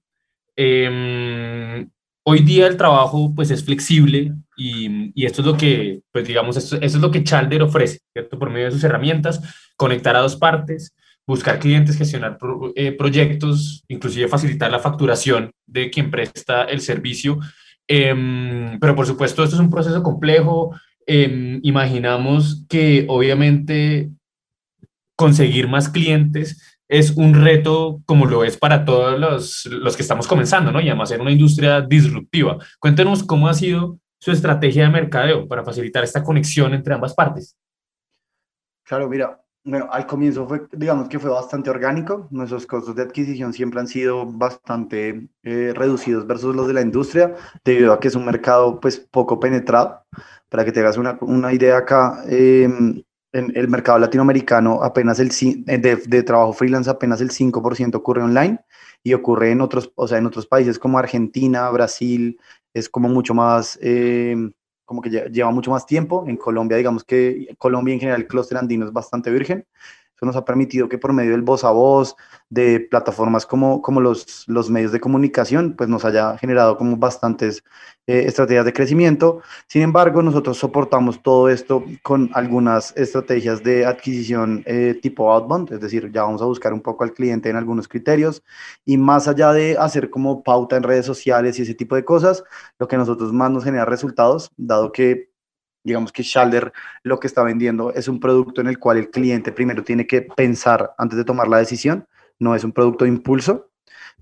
Eh, 0.57 1.87
Hoy 2.23 2.41
día 2.43 2.67
el 2.67 2.77
trabajo 2.77 3.33
pues 3.35 3.51
es 3.51 3.65
flexible 3.65 4.35
y, 4.61 5.11
y, 5.15 5.25
esto 5.25 5.41
es 5.41 5.47
lo 5.47 5.57
que, 5.57 6.03
pues 6.13 6.29
digamos, 6.29 6.55
esto, 6.59 6.77
es 6.83 6.95
lo 6.95 7.11
que 7.11 7.25
Chalder 7.25 7.63
ofrece, 7.63 8.01
¿cierto? 8.13 8.39
Por 8.39 8.51
medio 8.51 8.67
de 8.67 8.73
sus 8.73 8.85
herramientas, 8.85 9.41
conectar 9.75 10.15
a 10.17 10.21
dos 10.21 10.37
partes, 10.37 10.95
buscar 11.27 11.59
clientes, 11.59 11.97
gestionar 11.97 12.37
eh, 12.75 12.93
proyectos, 12.93 13.85
inclusive 13.89 14.29
facilitar 14.29 14.71
la 14.71 14.79
facturación 14.79 15.53
de 15.67 15.89
quien 15.89 16.11
presta 16.11 16.65
el 16.65 16.83
servicio. 16.83 17.39
Em, 17.89 18.79
pero 18.81 18.95
por 18.95 19.07
supuesto, 19.07 19.43
esto 19.43 19.57
es 19.57 19.63
un 19.63 19.71
proceso 19.71 20.03
complejo. 20.03 20.75
Em, 21.07 21.61
imaginamos 21.63 22.67
que 22.69 23.07
obviamente 23.09 24.11
conseguir 25.17 25.69
más 25.69 25.89
clientes 25.89 26.79
es 26.87 27.13
un 27.13 27.33
reto 27.35 28.03
como 28.05 28.27
lo 28.27 28.45
es 28.45 28.59
para 28.59 28.85
todos 28.85 29.19
los, 29.19 29.65
los, 29.67 29.97
que 29.97 30.03
estamos 30.03 30.27
comenzando, 30.27 30.73
¿no? 30.73 30.81
Y 30.81 30.89
además 30.89 31.13
en 31.13 31.21
una 31.21 31.31
industria 31.31 31.81
disruptiva. 31.81 32.59
Cuéntenos 32.79 33.23
cómo 33.23 33.49
ha 33.49 33.55
sido 33.55 34.00
su 34.21 34.31
estrategia 34.31 34.85
de 34.85 34.91
mercadeo 34.91 35.49
para 35.49 35.65
facilitar 35.65 36.05
esta 36.05 36.23
conexión 36.23 36.75
entre 36.75 36.95
ambas 36.95 37.15
partes. 37.15 37.57
Claro, 38.85 39.09
mira, 39.09 39.41
bueno, 39.65 39.89
al 39.91 40.07
comienzo 40.07 40.47
fue, 40.47 40.67
digamos 40.73 41.09
que 41.09 41.19
fue 41.19 41.31
bastante 41.31 41.71
orgánico. 41.71 42.29
Nuestros 42.31 42.67
costos 42.67 42.95
de 42.95 43.03
adquisición 43.03 43.53
siempre 43.53 43.81
han 43.81 43.87
sido 43.87 44.27
bastante 44.27 45.29
eh, 45.43 45.73
reducidos 45.75 46.27
versus 46.27 46.55
los 46.55 46.67
de 46.67 46.75
la 46.75 46.83
industria, 46.83 47.35
debido 47.65 47.93
a 47.93 48.01
que 48.01 48.09
es 48.09 48.15
un 48.15 48.25
mercado 48.25 48.79
pues 48.79 48.99
poco 48.99 49.41
penetrado. 49.41 50.05
Para 50.49 50.65
que 50.65 50.73
te 50.73 50.81
hagas 50.81 50.97
una, 50.97 51.17
una 51.21 51.53
idea 51.53 51.79
acá, 51.79 52.25
eh, 52.29 52.69
en 53.33 53.53
el 53.55 53.69
mercado 53.69 53.99
latinoamericano 53.99 54.83
apenas 54.83 55.21
el 55.21 55.31
eh, 55.31 55.79
de, 55.79 55.97
de 55.97 56.23
trabajo 56.23 56.53
freelance 56.53 56.91
apenas 56.91 57.21
el 57.21 57.31
5% 57.31 57.95
ocurre 57.95 58.23
online 58.23 58.61
y 59.03 59.15
ocurre 59.15 59.53
en 59.53 59.61
otros, 59.61 59.93
o 59.95 60.09
sea, 60.09 60.19
en 60.19 60.27
otros 60.27 60.47
países 60.47 60.79
como 60.79 60.99
Argentina, 60.99 61.71
Brasil, 61.71 62.39
es 62.75 62.89
como 62.89 63.09
mucho 63.09 63.35
más, 63.35 63.79
eh, 63.83 64.37
como 64.85 65.01
que 65.03 65.11
lleva 65.11 65.51
mucho 65.51 65.71
más 65.71 65.87
tiempo. 65.87 66.25
En 66.27 66.37
Colombia, 66.37 66.77
digamos 66.77 67.05
que 67.05 67.49
Colombia 67.59 67.95
en 67.95 68.01
general, 68.01 68.21
el 68.23 68.27
clúster 68.29 68.59
andino 68.59 68.87
es 68.87 68.93
bastante 68.93 69.31
virgen. 69.31 69.67
Eso 70.21 70.27
nos 70.27 70.37
ha 70.37 70.45
permitido 70.45 70.87
que 70.87 70.99
por 70.99 71.15
medio 71.15 71.31
del 71.31 71.41
voz 71.41 71.65
a 71.65 71.71
voz, 71.71 72.15
de 72.51 72.79
plataformas 72.81 73.47
como, 73.47 73.81
como 73.81 74.03
los, 74.03 74.45
los 74.47 74.69
medios 74.69 74.93
de 74.93 75.01
comunicación, 75.01 75.75
pues 75.79 75.89
nos 75.89 76.05
haya 76.05 76.37
generado 76.37 76.77
como 76.77 76.99
bastantes 76.99 77.65
eh, 78.07 78.25
estrategias 78.27 78.67
de 78.67 78.75
crecimiento. 78.75 79.41
Sin 79.67 79.81
embargo, 79.81 80.21
nosotros 80.21 80.59
soportamos 80.59 81.23
todo 81.23 81.49
esto 81.49 81.83
con 82.03 82.29
algunas 82.35 82.95
estrategias 82.99 83.63
de 83.63 83.87
adquisición 83.87 84.63
eh, 84.67 84.99
tipo 85.01 85.33
outbound, 85.33 85.73
es 85.73 85.81
decir, 85.81 86.11
ya 86.13 86.25
vamos 86.25 86.43
a 86.43 86.47
buscar 86.47 86.75
un 86.75 86.83
poco 86.83 87.03
al 87.05 87.15
cliente 87.15 87.49
en 87.49 87.57
algunos 87.57 87.89
criterios 87.89 88.43
y 88.85 88.99
más 88.99 89.27
allá 89.27 89.55
de 89.55 89.79
hacer 89.79 90.11
como 90.11 90.43
pauta 90.43 90.77
en 90.77 90.83
redes 90.83 91.07
sociales 91.07 91.59
y 91.59 91.63
ese 91.63 91.75
tipo 91.75 91.95
de 91.95 92.05
cosas, 92.05 92.45
lo 92.79 92.89
que 92.89 92.99
nosotros 92.99 93.33
más 93.33 93.51
nos 93.51 93.65
genera 93.65 93.87
resultados, 93.87 94.51
dado 94.59 94.93
que 94.93 95.30
digamos 95.83 96.13
que 96.13 96.23
Shalder 96.23 96.73
lo 97.03 97.19
que 97.19 97.27
está 97.27 97.43
vendiendo 97.43 97.93
es 97.93 98.09
un 98.09 98.21
producto 98.21 98.61
en 98.61 98.67
el 98.67 98.79
cual 98.79 98.99
el 98.99 99.11
cliente 99.11 99.53
primero 99.53 99.83
tiene 99.83 100.07
que 100.07 100.23
pensar 100.23 100.93
antes 100.99 101.17
de 101.17 101.25
tomar 101.25 101.49
la 101.49 101.59
decisión, 101.59 102.07
no 102.39 102.55
es 102.55 102.65
un 102.65 102.73
producto 102.73 103.05
de 103.05 103.11
impulso, 103.11 103.71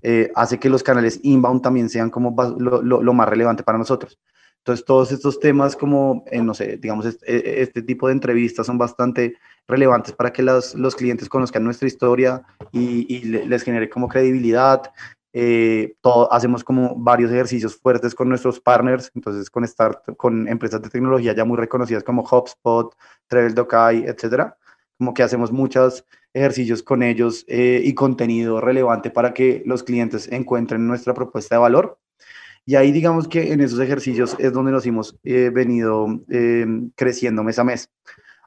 eh, 0.01 0.31
hace 0.35 0.59
que 0.59 0.69
los 0.69 0.83
canales 0.83 1.19
inbound 1.23 1.61
también 1.61 1.89
sean 1.89 2.09
como 2.09 2.35
lo, 2.57 3.13
más 3.13 3.29
relevante 3.29 3.63
para 3.63 3.77
nosotros. 3.77 4.19
Entonces, 4.59 4.85
todos 4.85 5.11
estos 5.11 5.39
temas 5.39 5.75
como, 5.75 6.23
eh, 6.27 6.41
no 6.41 6.53
sé, 6.53 6.77
digamos, 6.77 7.05
e, 7.05 7.17
e, 7.25 7.61
este, 7.61 7.81
tipo 7.81 8.07
de 8.07 8.13
entrevistas 8.13 8.65
son 8.65 8.77
bastante 8.77 9.35
relevantes 9.67 10.13
para 10.13 10.33
que 10.33 10.43
los, 10.43 10.75
los 10.75 10.95
clientes 10.95 11.29
conozcan 11.29 11.63
nuestra 11.63 11.87
historia 11.87 12.43
y, 12.71 13.05
y 13.13 13.23
les 13.23 13.63
genere 13.63 13.89
como 13.89 14.09
credibilidad, 14.09 14.91
eh, 15.41 15.95
todo, 16.01 16.31
hacemos 16.33 16.65
como 16.65 16.95
varios 16.97 17.31
ejercicios 17.31 17.77
fuertes 17.77 18.13
con 18.13 18.27
nuestros 18.27 18.59
partners, 18.59 19.09
entonces 19.15 19.49
con, 19.49 19.65
start, 19.65 20.17
con 20.17 20.49
empresas 20.49 20.81
de 20.81 20.89
tecnología 20.89 21.31
ya 21.31 21.45
muy 21.45 21.55
reconocidas 21.55 22.03
como 22.03 22.23
HubSpot, 22.23 22.93
Travel.ai, 23.27 24.03
etcétera, 24.05 24.57
como 24.97 25.13
que 25.13 25.23
hacemos 25.23 25.53
muchos 25.53 26.03
ejercicios 26.33 26.83
con 26.83 27.03
ellos 27.03 27.45
eh, 27.47 27.81
y 27.81 27.93
contenido 27.93 28.59
relevante 28.59 29.11
para 29.11 29.33
que 29.33 29.63
los 29.65 29.83
clientes 29.83 30.29
encuentren 30.29 30.85
nuestra 30.85 31.13
propuesta 31.13 31.55
de 31.55 31.61
valor. 31.61 31.97
Y 32.65 32.75
ahí 32.75 32.91
digamos 32.91 33.29
que 33.29 33.53
en 33.53 33.61
esos 33.61 33.79
ejercicios 33.79 34.35
es 34.39 34.51
donde 34.51 34.73
nos 34.73 34.85
hemos 34.85 35.17
eh, 35.23 35.51
venido 35.53 36.05
creciendo 36.95 37.43
mes 37.45 37.59
a 37.59 37.63
mes. 37.63 37.89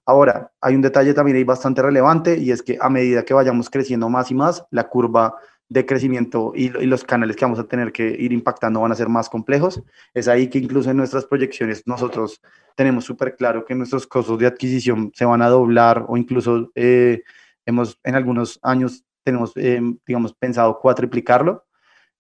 Ahora, 0.05 0.53
hay 0.61 0.75
un 0.75 0.83
detalle 0.83 1.15
también 1.15 1.39
ahí 1.39 1.45
bastante 1.45 1.81
relevante 1.81 2.37
y 2.37 2.51
es 2.51 2.63
que 2.63 2.77
a 2.79 2.91
medida 2.91 3.25
que 3.25 3.33
vayamos 3.33 3.71
creciendo 3.71 4.11
más 4.11 4.31
y 4.31 4.35
más, 4.35 4.67
la 4.71 4.89
curva 4.89 5.37
de 5.69 5.87
crecimiento 5.87 6.53
y, 6.55 6.69
los 6.69 7.05
canales 7.05 7.37
que 7.37 7.45
vamos 7.45 7.59
a 7.59 7.65
tener 7.65 7.93
que 7.93 8.09
ir 8.09 8.33
impactando 8.33 8.81
van 8.81 8.93
a 8.93 8.95
ser 8.95 9.09
más 9.09 9.29
complejos. 9.29 9.83
Es 10.15 10.29
ahí 10.29 10.49
que 10.49 10.59
incluso 10.59 10.91
en 10.91 10.97
nuestras 10.99 11.25
proyecciones 11.25 11.83
nosotros 11.87 12.41
tenemos 12.77 13.05
súper 13.05 13.37
claro 13.37 13.65
que 13.65 13.75
nuestros 13.75 14.07
costos 14.07 14.39
de 14.39 14.47
adquisición 14.47 15.13
se 15.15 15.25
van 15.25 15.43
a 15.43 15.49
doblar 15.49 16.05
o 16.09 16.17
incluso 16.17 16.71
eh, 16.75 17.23
hemos 17.65 17.99
en 18.05 18.15
algunos 18.15 18.59
años 18.63 19.05
tenemos, 19.25 19.53
eh, 19.57 19.81
digamos, 20.07 20.35
pensado 20.35 20.79
cuatriplicarlo. 20.79 21.65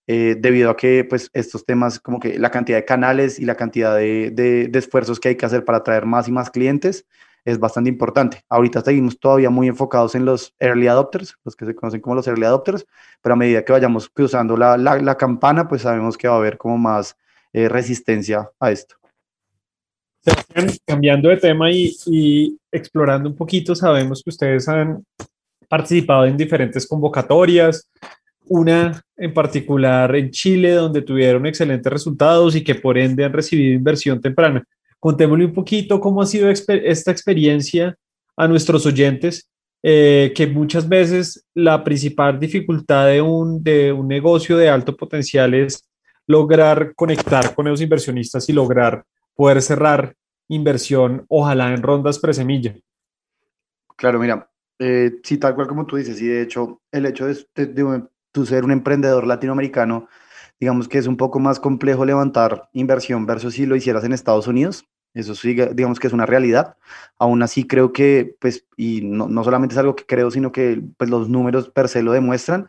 Eh, 0.08 0.36
debido 0.36 0.68
a 0.68 0.76
que 0.76 1.06
pues 1.08 1.30
estos 1.32 1.64
temas 1.64 2.00
como 2.00 2.18
que 2.18 2.36
la 2.36 2.50
cantidad 2.50 2.76
de 2.76 2.84
canales 2.84 3.38
y 3.38 3.44
la 3.44 3.54
cantidad 3.54 3.96
de, 3.96 4.32
de 4.32 4.78
esfuerzos 4.78 5.20
que 5.20 5.28
hay 5.28 5.36
que 5.36 5.46
hacer 5.46 5.64
para 5.64 5.78
atraer 5.78 6.06
más 6.06 6.26
y 6.26 6.32
más 6.32 6.50
clientes 6.50 7.06
es 7.44 7.58
bastante 7.58 7.90
importante. 7.90 8.44
Ahorita 8.48 8.80
seguimos 8.80 9.18
todavía 9.18 9.50
muy 9.50 9.68
enfocados 9.68 10.14
en 10.14 10.24
los 10.24 10.54
early 10.60 10.86
adopters, 10.86 11.36
los 11.44 11.56
que 11.56 11.66
se 11.66 11.74
conocen 11.74 12.00
como 12.00 12.16
los 12.16 12.26
early 12.26 12.44
adopters, 12.44 12.86
pero 13.20 13.34
a 13.34 13.36
medida 13.36 13.64
que 13.64 13.72
vayamos 13.72 14.08
cruzando 14.08 14.56
la, 14.56 14.76
la, 14.76 15.16
campana, 15.16 15.68
pues 15.68 15.82
sabemos 15.82 16.16
que 16.16 16.28
va 16.28 16.34
a 16.34 16.38
haber 16.38 16.56
como 16.56 16.78
más 16.78 17.16
eh, 17.52 17.68
resistencia 17.68 18.50
a 18.60 18.70
esto. 18.70 18.96
cambiando 20.86 21.28
de 21.28 21.36
tema 21.36 21.70
y, 21.70 21.94
y, 22.06 22.58
explorando 22.70 23.28
un 23.28 23.36
poquito, 23.36 23.74
sabemos 23.74 24.22
que 24.22 24.30
ustedes 24.30 24.68
han 24.68 25.04
participado 25.68 26.26
en 26.26 26.36
diferentes 26.36 26.86
convocatorias, 26.86 27.90
una 28.46 29.02
en 29.16 29.32
particular 29.32 30.14
en 30.14 30.30
Chile, 30.30 30.72
donde 30.72 31.02
tuvieron 31.02 31.46
excelentes 31.46 31.92
resultados 31.92 32.54
y 32.54 32.62
que 32.62 32.74
por 32.74 32.98
ende 32.98 33.24
han 33.24 33.32
recibido 33.32 33.74
inversión 33.74 34.20
temprana. 34.20 34.64
Contémosle 35.02 35.46
un 35.46 35.52
poquito 35.52 35.98
cómo 35.98 36.22
ha 36.22 36.26
sido 36.26 36.48
esta 36.48 37.10
experiencia 37.10 37.98
a 38.36 38.46
nuestros 38.46 38.86
oyentes, 38.86 39.50
eh, 39.82 40.32
que 40.36 40.46
muchas 40.46 40.88
veces 40.88 41.44
la 41.54 41.82
principal 41.82 42.38
dificultad 42.38 43.08
de 43.08 43.20
un, 43.20 43.64
de 43.64 43.92
un 43.92 44.06
negocio 44.06 44.56
de 44.56 44.68
alto 44.68 44.96
potencial 44.96 45.54
es 45.54 45.88
lograr 46.28 46.94
conectar 46.94 47.52
con 47.52 47.66
esos 47.66 47.80
inversionistas 47.80 48.48
y 48.48 48.52
lograr 48.52 49.04
poder 49.34 49.60
cerrar 49.60 50.14
inversión, 50.46 51.24
ojalá 51.26 51.74
en 51.74 51.82
rondas 51.82 52.20
presemilla. 52.20 52.76
Claro, 53.96 54.20
mira, 54.20 54.48
eh, 54.78 55.18
sí, 55.24 55.36
tal 55.36 55.56
cual 55.56 55.66
como 55.66 55.84
tú 55.84 55.96
dices, 55.96 56.22
y 56.22 56.28
de 56.28 56.42
hecho, 56.42 56.80
el 56.92 57.06
hecho 57.06 57.26
de, 57.26 57.44
de, 57.56 57.66
de, 57.66 58.04
tú 58.30 58.46
ser 58.46 58.64
un 58.64 58.70
emprendedor 58.70 59.26
latinoamericano, 59.26 60.06
digamos 60.62 60.86
que 60.86 60.98
es 60.98 61.08
un 61.08 61.16
poco 61.16 61.40
más 61.40 61.58
complejo 61.58 62.04
levantar 62.04 62.68
inversión 62.72 63.26
versus 63.26 63.54
si 63.54 63.66
lo 63.66 63.74
hicieras 63.74 64.04
en 64.04 64.12
Estados 64.12 64.46
Unidos. 64.46 64.86
Eso 65.12 65.34
sí, 65.34 65.54
digamos 65.54 65.98
que 65.98 66.06
es 66.06 66.12
una 66.12 66.24
realidad. 66.24 66.76
Aún 67.18 67.42
así 67.42 67.66
creo 67.66 67.92
que, 67.92 68.36
pues, 68.38 68.64
y 68.76 69.00
no, 69.02 69.26
no, 69.26 69.42
solamente 69.42 69.74
es 69.74 69.78
algo 69.80 69.96
que 69.96 70.06
creo, 70.06 70.30
sino 70.30 70.52
que 70.52 70.80
pues, 70.96 71.10
los 71.10 71.28
números 71.28 71.68
per 71.68 71.88
se 71.88 72.04
lo 72.04 72.12
demuestran, 72.12 72.68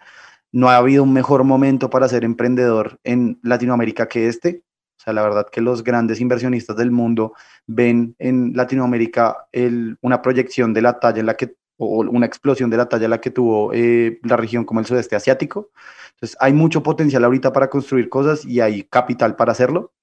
no 0.51 0.69
ha 0.69 0.77
habido 0.77 1.03
un 1.03 1.13
mejor 1.13 1.43
momento 1.43 1.91
para 1.91 2.07
ser 2.07 2.23
emprendedor 2.23 2.99
en 3.03 3.39
Latinoamérica 3.43 4.07
que 4.07 4.27
este. 4.27 4.63
O 4.97 5.03
sea, 5.03 5.13
la 5.13 5.21
verdad 5.21 5.45
que 5.51 5.61
los 5.61 5.83
grandes 5.83 6.19
inversionistas 6.19 6.75
del 6.75 6.89
mundo 6.89 7.33
ven 7.67 8.15
en 8.17 8.53
Latinoamérica 8.55 9.45
el, 9.51 9.99
una 10.01 10.23
proyección 10.23 10.73
de 10.73 10.81
la 10.81 10.99
talla 10.99 11.19
en 11.19 11.27
la 11.27 11.35
que, 11.35 11.57
o 11.77 11.99
una 11.99 12.25
explosión 12.25 12.69
de 12.69 12.77
la 12.77 12.87
talla 12.87 13.07
la 13.07 13.21
que 13.21 13.31
tuvo 13.31 13.71
eh, 13.73 14.19
la 14.23 14.37
región 14.37 14.65
como 14.65 14.79
el 14.79 14.85
sudeste 14.85 15.15
asiático. 15.15 15.71
Entonces, 16.15 16.37
hay 16.39 16.53
mucho 16.53 16.83
potencial 16.83 17.23
ahorita 17.23 17.51
para 17.51 17.69
construir 17.69 18.09
cosas 18.09 18.45
y 18.45 18.59
hay 18.59 18.83
capital 18.83 19.35
para 19.35 19.51
hacerlo. 19.51 19.93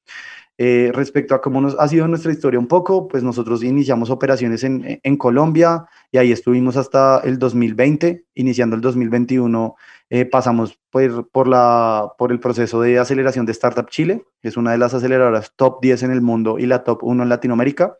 Eh, 0.58 0.90
respecto 0.92 1.34
a 1.34 1.40
cómo 1.40 1.62
nos 1.62 1.74
ha 1.78 1.88
sido 1.88 2.06
nuestra 2.06 2.32
historia 2.32 2.60
un 2.60 2.66
poco, 2.66 3.08
pues 3.08 3.22
nosotros 3.22 3.62
iniciamos 3.62 4.10
operaciones 4.10 4.62
en, 4.62 5.00
en 5.02 5.16
Colombia 5.16 5.86
y 6.12 6.18
ahí 6.18 6.32
estuvimos 6.32 6.76
hasta 6.76 7.20
el 7.24 7.38
2020, 7.38 8.26
iniciando 8.34 8.76
el 8.76 8.82
2021 8.82 9.74
eh, 10.12 10.24
pasamos 10.24 10.76
por, 10.90 11.30
por, 11.30 11.46
la, 11.46 12.12
por 12.18 12.32
el 12.32 12.40
proceso 12.40 12.80
de 12.82 12.98
aceleración 12.98 13.46
de 13.46 13.52
Startup 13.52 13.88
Chile, 13.88 14.24
que 14.42 14.48
es 14.48 14.56
una 14.56 14.72
de 14.72 14.78
las 14.78 14.92
aceleradoras 14.92 15.52
top 15.54 15.80
10 15.80 16.02
en 16.02 16.10
el 16.10 16.20
mundo 16.20 16.58
y 16.58 16.66
la 16.66 16.82
top 16.82 17.04
1 17.04 17.22
en 17.22 17.28
Latinoamérica. 17.28 17.96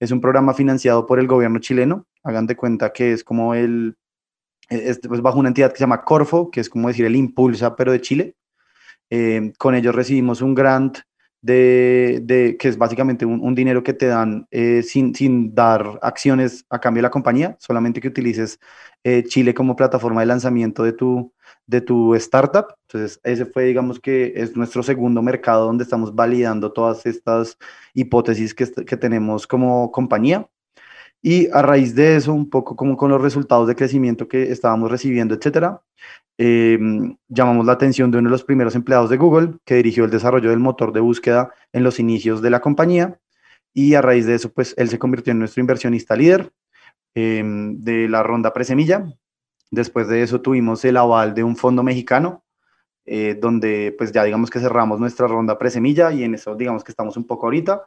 Es 0.00 0.10
un 0.10 0.20
programa 0.20 0.54
financiado 0.54 1.06
por 1.06 1.18
el 1.18 1.26
gobierno 1.26 1.58
chileno. 1.58 2.06
Hagan 2.22 2.46
de 2.46 2.56
cuenta 2.56 2.92
que 2.92 3.12
es 3.12 3.24
como 3.24 3.54
el, 3.54 3.96
es, 4.68 5.00
pues, 5.06 5.20
bajo 5.20 5.38
una 5.38 5.48
entidad 5.48 5.70
que 5.70 5.78
se 5.78 5.84
llama 5.84 6.04
Corfo, 6.04 6.50
que 6.50 6.60
es 6.60 6.68
como 6.70 6.88
decir 6.88 7.06
el 7.06 7.16
Impulsa, 7.16 7.74
pero 7.76 7.92
de 7.92 8.00
Chile. 8.00 8.36
Eh, 9.10 9.52
con 9.58 9.74
ellos 9.74 9.94
recibimos 9.94 10.42
un 10.42 10.54
grant 10.54 10.98
de, 11.40 12.20
de 12.22 12.56
que 12.58 12.68
es 12.68 12.76
básicamente 12.76 13.24
un, 13.24 13.54
dinero 13.54 13.82
que 13.82 13.94
te 13.94 14.06
dan 14.06 14.46
eh, 14.50 14.82
sin, 14.82 15.14
sin, 15.14 15.54
dar 15.54 15.98
acciones 16.02 16.66
a 16.68 16.80
cambio 16.80 17.00
de 17.00 17.04
la 17.04 17.10
compañía, 17.10 17.56
solamente 17.60 18.00
que 18.00 18.08
utilices 18.08 18.58
eh, 19.04 19.24
Chile 19.24 19.54
como 19.54 19.76
plataforma 19.76 20.20
de 20.20 20.26
lanzamiento 20.26 20.82
de 20.82 20.92
tu, 20.92 21.32
de 21.68 21.80
tu 21.82 22.14
startup. 22.16 22.74
Entonces, 22.88 23.20
ese 23.22 23.46
fue, 23.46 23.64
digamos 23.66 24.00
que 24.00 24.32
es 24.34 24.56
nuestro 24.56 24.82
segundo 24.82 25.22
mercado 25.22 25.66
donde 25.66 25.84
estamos 25.84 26.14
validando 26.14 26.72
todas 26.72 27.06
estas 27.06 27.58
hipótesis 27.94 28.54
que, 28.54 28.66
que 28.84 28.96
tenemos 28.96 29.46
como 29.46 29.92
compañía. 29.92 30.48
Y 31.22 31.48
a 31.52 31.62
raíz 31.62 31.94
de 31.94 32.16
eso, 32.16 32.32
un 32.32 32.48
poco 32.48 32.74
como 32.76 32.96
con 32.96 33.10
los 33.10 33.20
resultados 33.20 33.68
de 33.68 33.76
crecimiento 33.76 34.28
que 34.28 34.50
estábamos 34.50 34.90
recibiendo, 34.90 35.34
etcétera, 35.34 35.82
em, 36.38 37.16
llamamos 37.28 37.66
la 37.66 37.72
atención 37.72 38.10
de 38.10 38.18
uno 38.18 38.28
de 38.28 38.32
los 38.32 38.44
primeros 38.44 38.74
empleados 38.74 39.10
de 39.10 39.16
Google 39.16 39.54
que 39.64 39.74
dirigió 39.76 40.04
el 40.04 40.10
desarrollo 40.10 40.50
del 40.50 40.60
motor 40.60 40.92
de 40.92 41.00
búsqueda 41.00 41.52
en 41.72 41.82
los 41.84 41.98
inicios 42.00 42.40
de 42.42 42.50
la 42.50 42.60
compañía. 42.60 43.20
Y 43.74 43.94
a 43.94 44.02
raíz 44.02 44.26
de 44.26 44.34
eso, 44.36 44.52
pues 44.52 44.74
él 44.78 44.88
se 44.88 44.98
convirtió 44.98 45.32
en 45.32 45.40
nuestro 45.40 45.60
inversionista 45.60 46.16
líder 46.16 46.52
em, 47.14 47.78
de 47.80 48.08
la 48.08 48.22
ronda 48.22 48.52
presemilla. 48.52 49.04
Después 49.70 50.08
de 50.08 50.22
eso 50.22 50.40
tuvimos 50.40 50.84
el 50.84 50.96
aval 50.96 51.34
de 51.34 51.44
un 51.44 51.56
fondo 51.56 51.82
mexicano, 51.82 52.44
eh, 53.06 53.36
donde 53.40 53.94
pues 53.96 54.12
ya 54.12 54.24
digamos 54.24 54.50
que 54.50 54.60
cerramos 54.60 55.00
nuestra 55.00 55.26
ronda 55.26 55.58
presemilla 55.58 56.12
y 56.12 56.24
en 56.24 56.34
eso 56.34 56.54
digamos 56.54 56.84
que 56.84 56.92
estamos 56.92 57.16
un 57.16 57.26
poco 57.26 57.46
ahorita. 57.46 57.84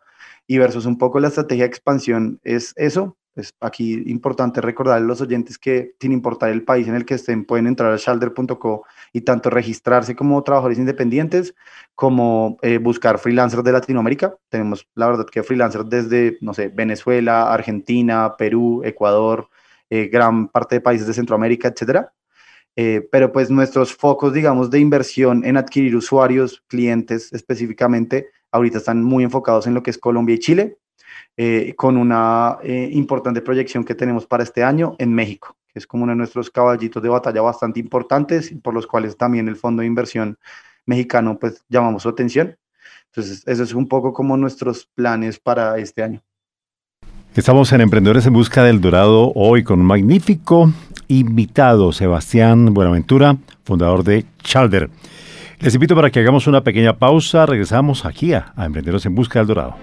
Y 0.48 0.58
versus 0.58 0.86
un 0.86 0.98
poco 0.98 1.20
la 1.20 1.30
estrategia 1.30 1.64
de 1.64 1.70
expansión 1.70 2.40
es 2.44 2.74
eso, 2.76 3.18
es 3.36 3.54
aquí 3.62 4.04
importante 4.08 4.60
recordar 4.60 4.98
a 4.98 5.00
los 5.00 5.22
oyentes 5.22 5.58
que 5.58 5.94
sin 6.00 6.12
importar 6.12 6.50
el 6.50 6.64
país 6.64 6.88
en 6.88 6.96
el 6.96 7.06
que 7.06 7.14
estén, 7.14 7.46
pueden 7.46 7.66
entrar 7.68 7.94
a 7.94 7.98
shalder.co 7.98 8.84
y 9.14 9.22
tanto 9.22 9.50
registrarse 9.50 10.16
como 10.16 10.44
trabajadores 10.44 10.80
independientes 10.80 11.56
como 11.96 12.58
eh, 12.62 12.78
buscar 12.78 13.20
freelancers 13.20 13.64
de 13.64 13.72
Latinoamérica. 13.72 14.36
Tenemos 14.50 14.86
la 14.96 15.08
verdad 15.08 15.26
que 15.28 15.44
freelancers 15.44 15.90
desde, 15.90 16.38
no 16.42 16.54
sé, 16.54 16.68
Venezuela, 16.70 17.54
Argentina, 17.54 18.36
Perú, 18.38 18.82
Ecuador, 18.84 19.50
eh, 19.92 20.08
gran 20.08 20.48
parte 20.48 20.76
de 20.76 20.82
países 20.82 21.06
de 21.06 21.14
Centroamérica, 21.14 21.68
etcétera. 21.68 22.14
Eh, 22.78 23.06
pero 23.12 23.34
pues 23.34 23.52
nuestros 23.52 23.94
focos, 23.94 24.32
digamos, 24.32 24.72
de 24.72 24.80
inversión 24.80 25.44
en 25.44 25.58
adquirir 25.58 25.98
usuarios, 25.98 26.64
clientes 26.68 27.34
específicamente, 27.34 28.30
ahorita 28.52 28.78
están 28.78 29.04
muy 29.04 29.26
enfocados 29.26 29.68
en 29.68 29.74
lo 29.74 29.84
que 29.84 29.90
es 29.90 29.98
Colombia 29.98 30.36
y 30.36 30.40
Chile 30.40 30.78
eh, 31.36 31.74
con 31.76 31.98
una 31.98 32.60
importante 32.64 33.42
proyección 33.42 33.84
que 33.84 33.94
tenemos 33.94 34.26
para 34.26 34.44
este 34.44 34.64
año 34.64 34.96
en 34.98 35.14
México, 35.14 35.58
que 35.68 35.80
es 35.80 35.86
como 35.86 36.04
uno 36.04 36.14
de 36.14 36.18
nuestros 36.18 36.50
caballitos 36.50 37.04
de 37.04 37.10
batalla 37.10 37.42
bastante 37.42 37.82
importantes 37.82 38.54
por 38.64 38.74
los 38.74 38.88
cuales 38.88 39.18
también 39.18 39.50
el 39.50 39.58
Fondo 39.58 39.82
de 39.82 39.88
Inversión 39.88 40.40
Mexicano 40.86 41.38
pues 41.38 41.66
llamamos 41.68 42.04
su 42.04 42.10
atención. 42.10 42.58
Entonces, 43.08 43.44
eso 43.46 43.64
es 43.64 43.74
un 43.74 43.90
poco 43.90 44.14
como 44.14 44.38
nuestros 44.38 44.86
planes 44.86 45.38
para 45.38 45.78
este 45.78 46.02
año. 46.02 46.24
Estamos 47.34 47.72
en 47.72 47.80
Emprendedores 47.80 48.26
en 48.26 48.34
Busca 48.34 48.62
del 48.62 48.82
Dorado 48.82 49.32
hoy 49.36 49.64
con 49.64 49.80
un 49.80 49.86
magnífico 49.86 50.74
invitado, 51.08 51.94
Sebastián 51.94 52.74
Buenaventura, 52.74 53.38
fundador 53.64 54.04
de 54.04 54.26
Chalder. 54.44 54.90
Les 55.62 55.74
invito 55.74 55.96
para 55.96 56.10
que 56.10 56.20
hagamos 56.20 56.48
una 56.48 56.62
pequeña 56.62 56.98
pausa. 56.98 57.46
Regresamos 57.46 58.04
aquí 58.04 58.34
a, 58.34 58.52
Emprendedores 58.58 59.06
en 59.06 59.16
Busca 59.16 59.40
del 59.40 59.48
Dorado. 59.48 59.76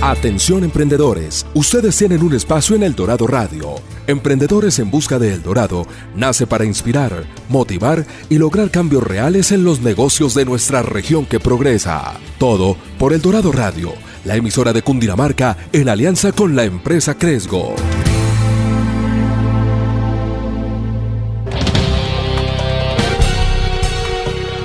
Atención 0.00 0.64
emprendedores, 0.64 1.46
ustedes 1.54 1.96
tienen 1.96 2.22
un 2.22 2.34
espacio 2.34 2.74
en 2.74 2.84
El 2.84 2.94
Dorado 2.94 3.26
Radio. 3.26 3.74
Emprendedores 4.06 4.78
en 4.78 4.90
Busca 4.90 5.18
de 5.18 5.34
El 5.34 5.42
Dorado 5.42 5.86
nace 6.14 6.46
para 6.46 6.64
inspirar, 6.64 7.24
motivar 7.50 8.06
y 8.30 8.38
lograr 8.38 8.70
cambios 8.70 9.02
reales 9.02 9.52
en 9.52 9.62
los 9.62 9.82
negocios 9.82 10.34
de 10.34 10.46
nuestra 10.46 10.82
región 10.82 11.26
que 11.26 11.40
progresa. 11.40 12.14
Todo 12.38 12.76
por 12.98 13.12
El 13.12 13.20
Dorado 13.22 13.50
Radio, 13.52 13.92
la 14.24 14.36
emisora 14.36 14.72
de 14.72 14.82
Cundinamarca 14.82 15.56
en 15.72 15.88
alianza 15.88 16.32
con 16.32 16.56
la 16.56 16.64
empresa 16.64 17.16
Cresgo. 17.16 17.74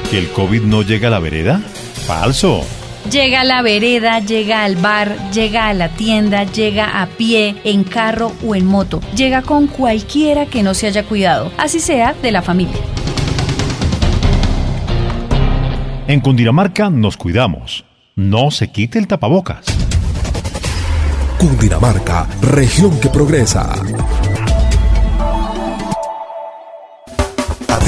¿Que 0.09 0.17
el 0.17 0.29
COVID 0.29 0.63
no 0.63 0.81
llega 0.81 1.09
a 1.09 1.11
la 1.11 1.19
vereda? 1.19 1.61
Falso. 2.07 2.65
Llega 3.11 3.41
a 3.41 3.43
la 3.43 3.61
vereda, 3.61 4.19
llega 4.19 4.63
al 4.63 4.75
bar, 4.75 5.31
llega 5.31 5.67
a 5.67 5.73
la 5.73 5.89
tienda, 5.89 6.43
llega 6.43 7.01
a 7.01 7.07
pie, 7.07 7.55
en 7.63 7.83
carro 7.83 8.33
o 8.45 8.55
en 8.55 8.65
moto. 8.65 9.01
Llega 9.15 9.41
con 9.41 9.67
cualquiera 9.67 10.47
que 10.47 10.63
no 10.63 10.73
se 10.73 10.87
haya 10.87 11.03
cuidado, 11.03 11.51
así 11.57 11.79
sea 11.79 12.13
de 12.21 12.31
la 12.31 12.41
familia. 12.41 12.77
En 16.07 16.21
Cundinamarca 16.21 16.89
nos 16.89 17.15
cuidamos. 17.17 17.88
No 18.19 18.51
se 18.51 18.69
quite 18.69 18.99
el 18.99 19.07
tapabocas. 19.07 19.65
Cundinamarca, 21.37 22.27
región 22.41 22.99
que 22.99 23.07
progresa. 23.07 23.71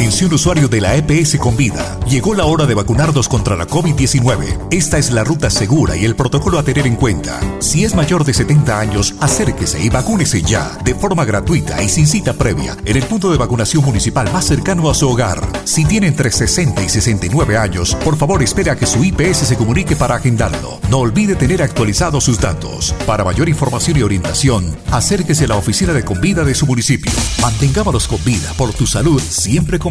Atención 0.02 0.34
usuario 0.34 0.68
de 0.68 0.82
la 0.82 0.96
EPS 0.96 1.38
con 1.38 1.56
vida. 1.56 2.00
Llegó 2.10 2.34
la 2.34 2.46
hora 2.46 2.66
de 2.66 2.74
vacunarnos 2.74 3.30
contra 3.30 3.56
la 3.56 3.68
COVID-19. 3.68 4.70
Esta 4.72 4.98
es 4.98 5.12
la 5.12 5.24
ruta 5.24 5.52
segura 5.52 5.96
y 5.96 6.06
el 6.06 6.16
protocolo 6.16 6.58
a 6.58 6.64
tener 6.64 6.88
en 6.88 6.96
cuenta. 6.96 7.40
Si 7.60 7.86
es 7.86 7.94
mayor 7.94 8.26
de 8.26 8.34
70 8.34 8.80
años, 8.80 9.14
acérquese 9.20 9.80
y 9.80 9.90
vacúnese 9.90 10.42
ya, 10.42 10.76
de 10.84 10.96
forma 10.96 11.24
gratuita 11.24 11.84
y 11.84 11.88
sin 11.88 12.08
cita 12.08 12.34
previa, 12.34 12.76
en 12.84 12.98
el 12.98 13.04
punto 13.04 13.32
de 13.32 13.38
vacunación 13.38 13.86
municipal 13.86 14.28
más 14.34 14.46
cercano 14.46 14.90
a 14.90 14.96
su 14.96 15.08
hogar. 15.08 15.48
Si 15.66 15.86
tiene 15.86 16.08
entre 16.08 16.32
60 16.32 16.82
y 16.82 16.90
69 16.90 17.56
años, 17.56 17.94
por 18.04 18.18
favor 18.18 18.42
espere 18.42 18.72
a 18.72 18.76
que 18.76 18.88
su 18.88 19.04
IPS 19.04 19.38
se 19.38 19.56
comunique 19.56 19.96
para 19.96 20.16
agendarlo. 20.16 20.80
No 20.90 20.98
olvide 20.98 21.36
tener 21.36 21.62
actualizados 21.62 22.24
sus 22.24 22.40
datos. 22.40 22.96
Para 23.06 23.24
mayor 23.24 23.50
información 23.50 24.00
y 24.00 24.02
orientación, 24.02 24.76
acérquese 24.90 25.46
a 25.46 25.50
la 25.50 25.58
oficina 25.58 25.94
de 25.94 26.04
Convida 26.04 26.44
de 26.44 26.56
su 26.56 26.66
municipio. 26.66 27.12
Mantengámonos 27.40 28.08
con 28.08 28.24
vida 28.26 28.52
por 28.58 28.74
tu 28.74 28.88
salud 28.88 29.22
siempre 29.22 29.78
con 29.78 29.90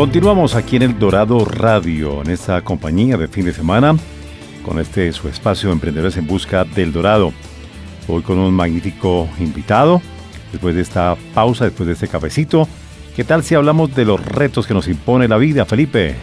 Continuamos 0.00 0.54
aquí 0.54 0.76
en 0.76 0.82
el 0.82 0.98
Dorado 0.98 1.44
Radio, 1.44 2.22
en 2.22 2.30
esta 2.30 2.62
compañía 2.62 3.18
de 3.18 3.28
fin 3.28 3.44
de 3.44 3.52
semana, 3.52 3.94
con 4.64 4.78
este 4.78 5.12
su 5.12 5.28
espacio 5.28 5.70
Emprendedores 5.70 6.16
en 6.16 6.26
Busca 6.26 6.64
del 6.64 6.90
Dorado. 6.90 7.34
Hoy 8.08 8.22
con 8.22 8.38
un 8.38 8.54
magnífico 8.54 9.28
invitado, 9.38 10.00
después 10.52 10.74
de 10.74 10.80
esta 10.80 11.18
pausa, 11.34 11.66
después 11.66 11.86
de 11.86 11.92
este 11.92 12.08
cafecito. 12.08 12.66
¿Qué 13.14 13.24
tal 13.24 13.44
si 13.44 13.54
hablamos 13.54 13.94
de 13.94 14.06
los 14.06 14.24
retos 14.24 14.66
que 14.66 14.72
nos 14.72 14.88
impone 14.88 15.28
la 15.28 15.36
vida, 15.36 15.66
Felipe? 15.66 16.14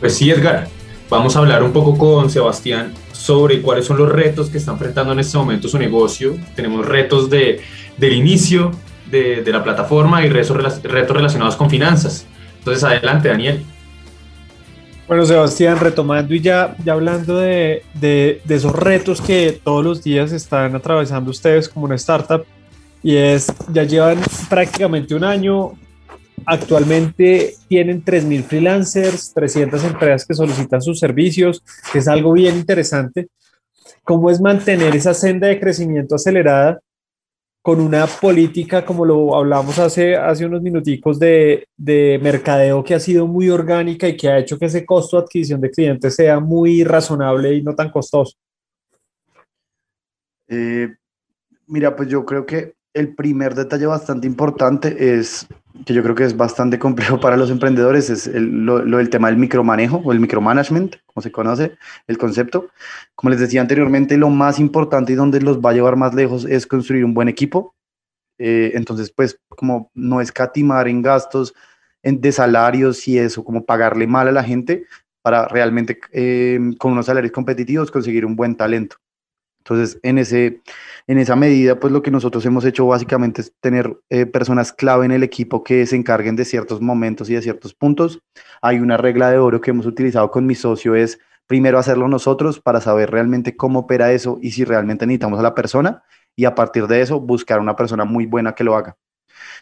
Pues 0.00 0.16
sí, 0.16 0.30
Edgar. 0.30 0.66
Vamos 1.10 1.36
a 1.36 1.40
hablar 1.40 1.62
un 1.62 1.72
poco 1.72 1.98
con 1.98 2.30
Sebastián 2.30 2.94
sobre 3.12 3.60
cuáles 3.60 3.84
son 3.84 3.98
los 3.98 4.10
retos 4.10 4.48
que 4.48 4.56
está 4.56 4.72
enfrentando 4.72 5.12
en 5.12 5.20
este 5.20 5.36
momento 5.36 5.68
su 5.68 5.78
negocio. 5.78 6.38
Tenemos 6.56 6.86
retos 6.86 7.28
de, 7.28 7.60
del 7.98 8.14
inicio, 8.14 8.72
de, 9.10 9.44
la 9.46 9.62
plataforma 9.62 10.24
y 10.24 10.30
retos, 10.30 10.56
retos 10.82 11.14
relacionados 11.14 11.56
con 11.56 11.68
finanzas. 11.68 12.26
Entonces, 12.60 12.84
adelante, 12.84 13.28
Daniel. 13.28 13.64
Bueno, 15.08 15.26
Sebastián, 15.26 15.80
retomando 15.80 16.34
y 16.34 16.40
ya, 16.40 16.76
ya 16.84 16.92
hablando 16.92 17.36
de, 17.36 17.82
de, 17.94 18.40
de, 18.44 18.54
esos 18.54 18.72
retos 18.72 19.20
que 19.20 19.60
todos 19.64 19.84
los 19.84 20.04
días 20.04 20.30
están 20.30 20.76
atravesando 20.76 21.32
ustedes 21.32 21.68
como 21.68 21.86
una 21.86 21.96
startup, 21.96 22.44
y 23.02 23.16
es, 23.16 23.52
ya 23.72 23.82
llevan 23.82 24.18
prácticamente 24.48 25.14
un 25.16 25.24
año, 25.24 25.72
actualmente 26.46 27.54
tienen 27.66 28.04
3.000 28.04 28.44
freelancers, 28.44 29.32
300 29.34 29.82
empresas 29.84 30.26
que 30.26 30.34
solicitan 30.34 30.80
sus 30.80 31.00
servicios, 31.00 31.62
que 31.92 31.98
es 31.98 32.06
algo 32.06 32.32
bien 32.32 32.56
interesante. 32.56 33.28
¿Cómo 34.04 34.30
es 34.30 34.40
mantener 34.40 34.94
esa 34.94 35.14
senda 35.14 35.48
de 35.48 35.58
crecimiento 35.58 36.14
acelerada 36.14 36.78
con 37.62 37.80
una 37.80 38.06
política, 38.06 38.84
como 38.84 39.04
lo 39.04 39.36
hablamos 39.36 39.78
hace, 39.78 40.16
hace 40.16 40.46
unos 40.46 40.62
minuticos, 40.62 41.18
de, 41.18 41.66
de, 41.76 42.18
mercadeo 42.22 42.82
que 42.82 42.94
ha 42.94 43.00
sido 43.00 43.26
muy 43.26 43.50
orgánica 43.50 44.08
y 44.08 44.16
que 44.16 44.28
ha 44.28 44.38
hecho 44.38 44.58
que 44.58 44.66
ese 44.66 44.86
costo 44.86 45.18
de 45.18 45.24
adquisición 45.24 45.60
de 45.60 45.70
clientes 45.70 46.14
sea 46.14 46.40
muy 46.40 46.84
razonable 46.84 47.54
y 47.54 47.62
no 47.62 47.74
tan 47.74 47.90
costoso? 47.90 48.36
Eh, 50.48 50.88
mira, 51.66 51.94
pues 51.94 52.08
yo 52.08 52.24
creo 52.24 52.46
que 52.46 52.74
el 52.94 53.14
primer 53.14 53.54
detalle 53.54 53.86
bastante 53.86 54.26
importante 54.26 55.18
es, 55.18 55.46
que 55.84 55.94
yo 55.94 56.02
creo 56.02 56.14
que 56.14 56.24
es 56.24 56.36
bastante 56.36 56.78
complejo 56.78 57.20
para 57.20 57.36
los 57.36 57.50
emprendedores, 57.50 58.10
es 58.10 58.26
el, 58.26 58.64
lo, 58.64 58.80
del 58.80 59.10
tema 59.10 59.28
del 59.28 59.36
micromanejo 59.36 59.98
o 60.04 60.12
el 60.12 60.20
micromanagement, 60.20 60.96
como 61.06 61.22
se 61.22 61.32
conoce 61.32 61.76
el 62.06 62.18
concepto. 62.18 62.70
Como 63.14 63.30
les 63.30 63.40
decía 63.40 63.60
anteriormente, 63.60 64.16
lo 64.16 64.30
más 64.30 64.58
importante 64.58 65.12
y 65.12 65.16
donde 65.16 65.40
los 65.40 65.60
va 65.60 65.70
a 65.70 65.74
llevar 65.74 65.96
más 65.96 66.14
lejos 66.14 66.44
es 66.44 66.66
construir 66.66 67.04
un 67.04 67.14
buen 67.14 67.28
equipo. 67.28 67.74
Eh, 68.38 68.72
entonces, 68.74 69.12
pues, 69.12 69.38
como 69.48 69.90
no 69.94 70.20
escatimar 70.20 70.88
en 70.88 71.02
gastos 71.02 71.54
en, 72.02 72.20
de 72.20 72.32
salarios 72.32 73.06
y 73.06 73.18
eso, 73.18 73.44
como 73.44 73.64
pagarle 73.64 74.06
mal 74.06 74.28
a 74.28 74.32
la 74.32 74.44
gente 74.44 74.86
para 75.22 75.46
realmente 75.48 76.00
eh, 76.12 76.58
con 76.78 76.92
unos 76.92 77.06
salarios 77.06 77.32
competitivos 77.32 77.90
conseguir 77.90 78.24
un 78.24 78.36
buen 78.36 78.56
talento. 78.56 78.96
Entonces, 79.60 80.00
en, 80.02 80.18
ese, 80.18 80.62
en 81.06 81.18
esa 81.18 81.36
medida, 81.36 81.78
pues 81.78 81.92
lo 81.92 82.02
que 82.02 82.10
nosotros 82.10 82.44
hemos 82.46 82.64
hecho 82.64 82.86
básicamente 82.86 83.42
es 83.42 83.52
tener 83.60 83.98
eh, 84.08 84.26
personas 84.26 84.72
clave 84.72 85.04
en 85.04 85.12
el 85.12 85.22
equipo 85.22 85.62
que 85.62 85.86
se 85.86 85.96
encarguen 85.96 86.34
de 86.34 86.44
ciertos 86.44 86.80
momentos 86.80 87.28
y 87.28 87.34
de 87.34 87.42
ciertos 87.42 87.74
puntos. 87.74 88.20
Hay 88.62 88.78
una 88.80 88.96
regla 88.96 89.30
de 89.30 89.38
oro 89.38 89.60
que 89.60 89.70
hemos 89.70 89.86
utilizado 89.86 90.30
con 90.30 90.46
mi 90.46 90.54
socio, 90.54 90.94
es 90.94 91.18
primero 91.46 91.78
hacerlo 91.78 92.08
nosotros 92.08 92.58
para 92.60 92.80
saber 92.80 93.10
realmente 93.10 93.56
cómo 93.56 93.80
opera 93.80 94.12
eso 94.12 94.38
y 94.40 94.52
si 94.52 94.64
realmente 94.64 95.06
necesitamos 95.06 95.38
a 95.40 95.42
la 95.42 95.54
persona 95.54 96.02
y 96.36 96.46
a 96.46 96.54
partir 96.54 96.86
de 96.86 97.02
eso 97.02 97.20
buscar 97.20 97.60
una 97.60 97.76
persona 97.76 98.04
muy 98.04 98.24
buena 98.24 98.54
que 98.54 98.64
lo 98.64 98.76
haga. 98.76 98.96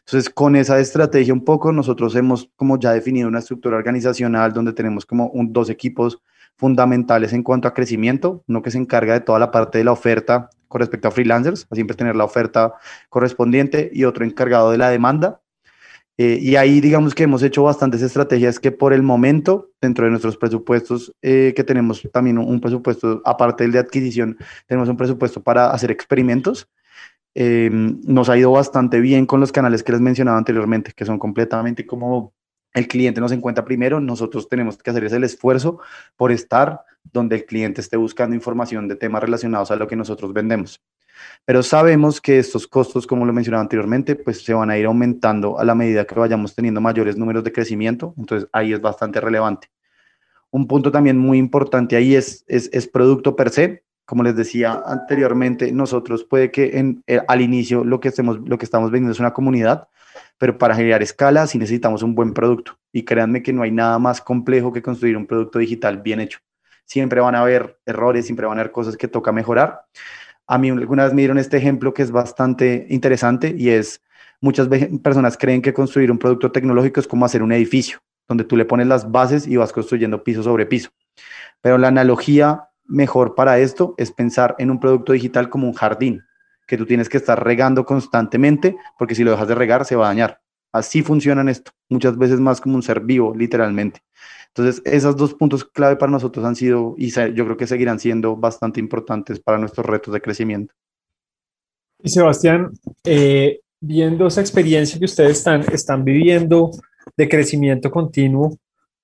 Entonces, 0.00 0.30
con 0.30 0.56
esa 0.56 0.78
estrategia 0.78 1.32
un 1.32 1.44
poco, 1.44 1.72
nosotros 1.72 2.14
hemos 2.14 2.50
como 2.56 2.78
ya 2.78 2.92
definido 2.92 3.28
una 3.28 3.40
estructura 3.40 3.76
organizacional 3.76 4.52
donde 4.52 4.72
tenemos 4.72 5.04
como 5.06 5.28
un, 5.28 5.52
dos 5.52 5.70
equipos 5.70 6.20
fundamentales 6.58 7.32
en 7.32 7.42
cuanto 7.42 7.68
a 7.68 7.74
crecimiento, 7.74 8.42
uno 8.48 8.62
que 8.62 8.70
se 8.70 8.78
encarga 8.78 9.14
de 9.14 9.20
toda 9.20 9.38
la 9.38 9.50
parte 9.50 9.78
de 9.78 9.84
la 9.84 9.92
oferta 9.92 10.50
con 10.66 10.80
respecto 10.80 11.08
a 11.08 11.10
freelancers, 11.10 11.66
a 11.70 11.74
siempre 11.74 11.96
tener 11.96 12.16
la 12.16 12.24
oferta 12.24 12.74
correspondiente 13.08 13.90
y 13.92 14.04
otro 14.04 14.24
encargado 14.24 14.70
de 14.70 14.78
la 14.78 14.90
demanda. 14.90 15.40
Eh, 16.20 16.38
y 16.42 16.56
ahí 16.56 16.80
digamos 16.80 17.14
que 17.14 17.22
hemos 17.22 17.44
hecho 17.44 17.62
bastantes 17.62 18.02
estrategias 18.02 18.58
que 18.58 18.72
por 18.72 18.92
el 18.92 19.04
momento, 19.04 19.70
dentro 19.80 20.04
de 20.04 20.10
nuestros 20.10 20.36
presupuestos, 20.36 21.14
eh, 21.22 21.52
que 21.54 21.62
tenemos 21.62 22.06
también 22.12 22.38
un, 22.38 22.60
presupuesto, 22.60 23.22
aparte 23.24 23.62
del 23.62 23.72
de 23.72 23.78
adquisición, 23.78 24.36
tenemos 24.66 24.88
un 24.88 24.96
presupuesto 24.96 25.40
para 25.42 25.70
hacer 25.70 25.92
experimentos. 25.92 26.68
Eh, 27.36 27.70
nos 27.72 28.28
ha 28.28 28.36
ido 28.36 28.50
bastante 28.50 28.98
bien 29.00 29.26
con 29.26 29.38
los 29.38 29.52
canales 29.52 29.84
que 29.84 29.92
les 29.92 30.00
mencionaba 30.00 30.38
anteriormente, 30.38 30.92
que 30.94 31.04
son 31.04 31.20
completamente 31.20 31.86
como 31.86 32.32
el 32.74 32.88
cliente 32.88 33.20
nos 33.20 33.32
encuentra 33.32 33.64
primero, 33.64 34.00
nosotros 34.00 34.48
tenemos 34.48 34.78
que 34.78 34.90
hacer 34.90 35.04
ese 35.04 35.18
esfuerzo 35.24 35.80
por 36.16 36.32
estar 36.32 36.82
donde 37.12 37.36
el 37.36 37.46
cliente 37.46 37.80
esté 37.80 37.96
buscando 37.96 38.34
información 38.34 38.88
de 38.88 38.96
temas 38.96 39.22
relacionados 39.22 39.70
a 39.70 39.76
lo 39.76 39.86
que 39.86 39.96
nosotros 39.96 40.32
vendemos. 40.32 40.82
Pero 41.44 41.62
sabemos 41.62 42.20
que 42.20 42.38
estos 42.38 42.66
costos, 42.66 43.06
como 43.06 43.26
lo 43.26 43.32
mencionaba 43.32 43.62
anteriormente, 43.62 44.14
pues 44.14 44.44
se 44.44 44.54
van 44.54 44.70
a 44.70 44.78
ir 44.78 44.86
aumentando 44.86 45.58
a 45.58 45.64
la 45.64 45.74
medida 45.74 46.04
que 46.04 46.14
vayamos 46.14 46.54
teniendo 46.54 46.80
mayores 46.80 47.16
números 47.16 47.42
de 47.44 47.52
crecimiento, 47.52 48.14
entonces 48.16 48.48
ahí 48.52 48.72
es 48.72 48.80
bastante 48.80 49.20
relevante. 49.20 49.68
Un 50.50 50.66
punto 50.66 50.90
también 50.90 51.18
muy 51.18 51.38
importante 51.38 51.96
ahí 51.96 52.14
es, 52.14 52.44
es, 52.48 52.88
producto 52.88 53.36
per 53.36 53.50
se. 53.50 53.82
Como 54.06 54.22
les 54.22 54.34
decía 54.34 54.82
anteriormente, 54.86 55.70
nosotros 55.72 56.24
puede 56.24 56.50
que 56.50 56.78
en, 56.78 57.02
eh, 57.06 57.20
al 57.28 57.42
inicio 57.42 57.84
lo 57.84 58.00
que, 58.00 58.08
estemos, 58.08 58.38
lo 58.48 58.56
que 58.56 58.64
estamos 58.64 58.90
vendiendo 58.90 59.12
es 59.12 59.20
una 59.20 59.34
comunidad, 59.34 59.88
pero 60.38 60.56
para 60.56 60.74
generar 60.74 61.02
escala 61.02 61.46
sí 61.46 61.58
necesitamos 61.58 62.02
un 62.02 62.14
buen 62.14 62.32
producto. 62.32 62.78
Y 62.92 63.04
créanme 63.04 63.42
que 63.42 63.52
no 63.52 63.62
hay 63.62 63.70
nada 63.70 63.98
más 63.98 64.20
complejo 64.20 64.72
que 64.72 64.82
construir 64.82 65.16
un 65.16 65.26
producto 65.26 65.58
digital 65.58 65.98
bien 65.98 66.20
hecho. 66.20 66.38
Siempre 66.84 67.20
van 67.20 67.34
a 67.34 67.40
haber 67.40 67.78
errores, 67.84 68.24
siempre 68.24 68.46
van 68.46 68.56
a 68.58 68.62
haber 68.62 68.72
cosas 68.72 68.96
que 68.96 69.08
toca 69.08 69.32
mejorar. 69.32 69.82
A 70.46 70.56
mí 70.56 70.70
alguna 70.70 71.04
vez 71.04 71.12
me 71.12 71.20
dieron 71.20 71.36
este 71.36 71.58
ejemplo 71.58 71.92
que 71.92 72.02
es 72.02 72.10
bastante 72.10 72.86
interesante 72.88 73.54
y 73.56 73.68
es, 73.70 74.02
muchas 74.40 74.68
personas 75.02 75.36
creen 75.36 75.60
que 75.60 75.74
construir 75.74 76.10
un 76.10 76.18
producto 76.18 76.50
tecnológico 76.50 77.00
es 77.00 77.06
como 77.06 77.26
hacer 77.26 77.42
un 77.42 77.52
edificio, 77.52 77.98
donde 78.26 78.44
tú 78.44 78.56
le 78.56 78.64
pones 78.64 78.86
las 78.86 79.10
bases 79.10 79.46
y 79.46 79.56
vas 79.56 79.72
construyendo 79.72 80.24
piso 80.24 80.42
sobre 80.42 80.64
piso. 80.64 80.88
Pero 81.60 81.76
la 81.76 81.88
analogía 81.88 82.68
mejor 82.86 83.34
para 83.34 83.58
esto 83.58 83.94
es 83.98 84.10
pensar 84.10 84.54
en 84.58 84.70
un 84.70 84.80
producto 84.80 85.12
digital 85.12 85.50
como 85.50 85.66
un 85.66 85.74
jardín 85.74 86.22
que 86.68 86.76
tú 86.76 86.84
tienes 86.84 87.08
que 87.08 87.16
estar 87.16 87.42
regando 87.42 87.84
constantemente, 87.84 88.76
porque 88.98 89.14
si 89.14 89.24
lo 89.24 89.32
dejas 89.32 89.48
de 89.48 89.54
regar 89.54 89.86
se 89.86 89.96
va 89.96 90.04
a 90.04 90.08
dañar. 90.08 90.40
Así 90.70 91.02
funcionan 91.02 91.48
esto, 91.48 91.72
muchas 91.88 92.16
veces 92.18 92.38
más 92.40 92.60
como 92.60 92.76
un 92.76 92.82
ser 92.82 93.00
vivo, 93.00 93.34
literalmente. 93.34 94.02
Entonces, 94.48 94.82
esos 94.84 95.16
dos 95.16 95.32
puntos 95.32 95.64
clave 95.64 95.96
para 95.96 96.12
nosotros 96.12 96.44
han 96.44 96.56
sido, 96.56 96.94
y 96.98 97.10
yo 97.10 97.44
creo 97.44 97.56
que 97.56 97.66
seguirán 97.66 97.98
siendo 97.98 98.36
bastante 98.36 98.80
importantes 98.80 99.40
para 99.40 99.56
nuestros 99.56 99.86
retos 99.86 100.12
de 100.12 100.20
crecimiento. 100.20 100.74
Y 102.02 102.10
Sebastián, 102.10 102.70
eh, 103.02 103.60
viendo 103.80 104.26
esa 104.26 104.42
experiencia 104.42 104.98
que 104.98 105.06
ustedes 105.06 105.38
están, 105.38 105.64
están 105.72 106.04
viviendo 106.04 106.70
de 107.16 107.28
crecimiento 107.30 107.90
continuo, 107.90 108.58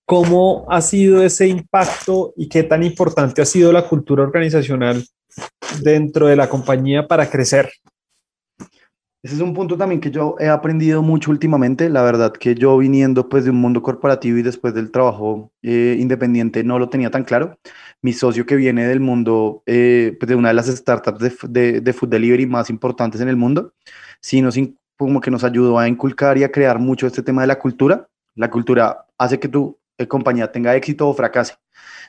¿cómo 0.05 0.67
ha 0.69 0.83
sido 0.83 1.23
ese 1.23 1.49
impacto 1.49 2.35
y 2.37 2.47
qué 2.47 2.62
tan 2.62 2.83
importante 2.83 3.41
ha 3.41 3.47
sido 3.47 3.73
la 3.73 3.89
cultura 3.89 4.23
organizacional 4.23 5.03
dentro 5.83 6.27
de 6.27 6.37
la 6.37 6.49
compañía 6.49 7.07
para 7.07 7.29
crecer? 7.31 7.70
Ese 9.25 9.37
es 9.37 9.41
un 9.41 9.55
punto 9.55 9.79
también 9.79 10.03
que 10.03 10.11
yo 10.11 10.37
he 10.39 10.49
aprendido 10.49 11.01
mucho 11.01 11.31
últimamente. 11.31 11.89
La 11.89 12.03
verdad 12.03 12.31
que 12.35 12.55
yo 12.55 12.77
viniendo 12.77 13.31
pues 13.31 13.45
de 13.45 13.51
un 13.51 13.57
mundo 13.57 13.83
corporativo 13.83 14.37
y 14.37 14.43
después 14.43 14.75
del 14.75 14.91
trabajo 14.91 15.51
eh, 15.62 15.97
independiente 15.99 16.62
no 16.62 16.79
lo 16.79 16.91
tenía 16.91 17.11
tan 17.11 17.25
claro. 17.25 17.59
Mi 18.03 18.12
socio 18.12 18.45
que 18.45 18.55
viene 18.55 18.87
del 18.87 19.01
mundo, 19.01 19.62
eh, 19.64 20.14
pues 20.20 20.29
de 20.29 20.35
una 20.35 20.49
de 20.49 20.55
las 20.55 20.66
startups 20.66 21.20
de, 21.20 21.33
de, 21.49 21.81
de, 21.81 21.93
food 21.95 22.11
delivery 22.11 22.45
más 22.45 22.68
importantes 22.68 23.22
en 23.22 23.29
el 23.31 23.37
mundo, 23.37 23.72
sí 24.20 24.43
nos, 24.43 24.59
como 24.99 25.22
que 25.22 25.31
nos 25.31 25.43
ayudó 25.43 25.79
a 25.79 25.89
inculcar 25.89 26.37
y 26.37 26.45
a 26.45 26.53
crear 26.53 26.79
mucho 26.79 27.07
este 27.07 27.22
tema 27.22 27.41
de 27.41 27.47
la 27.47 27.59
cultura. 27.59 28.07
La 28.35 28.51
cultura 28.51 29.07
hace 29.16 29.41
que 29.41 29.49
tu 29.49 29.79
eh, 29.97 30.07
compañía 30.07 30.53
tenga 30.53 30.77
éxito 30.77 31.09
o 31.09 31.14
fracase. 31.14 31.55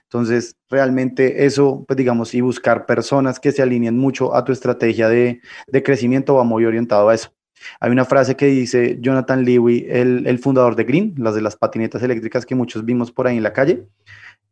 Entonces, 0.06 0.56
realmente 0.70 1.46
eso, 1.46 1.84
pues 1.88 1.98
digamos, 1.98 2.34
y 2.36 2.42
buscar 2.42 2.86
personas 2.86 3.40
que 3.40 3.52
se 3.52 3.62
alineen 3.62 3.98
mucho 3.98 4.36
a 4.36 4.44
tu 4.46 4.52
estrategia 4.52 5.10
de, 5.10 5.42
crecimiento 5.84 6.36
va 6.36 6.44
muy 6.44 6.66
orientado 6.66 7.10
a 7.10 7.16
eso. 7.16 7.34
Hay 7.80 7.92
una 7.92 8.06
frase 8.06 8.36
que 8.36 8.46
dice 8.46 8.98
Jonathan 9.02 9.44
Lewy, 9.44 9.88
el, 9.90 10.40
fundador 10.40 10.76
de 10.76 10.84
Green, 10.84 11.16
las 11.18 11.34
de 11.36 11.42
las 11.42 11.56
patinetas 11.56 12.04
eléctricas 12.04 12.46
que 12.46 12.54
muchos 12.54 12.86
vimos 12.86 13.12
por 13.12 13.28
ahí 13.28 13.38
en 13.38 13.44
la 13.44 13.54
calle, 13.54 13.88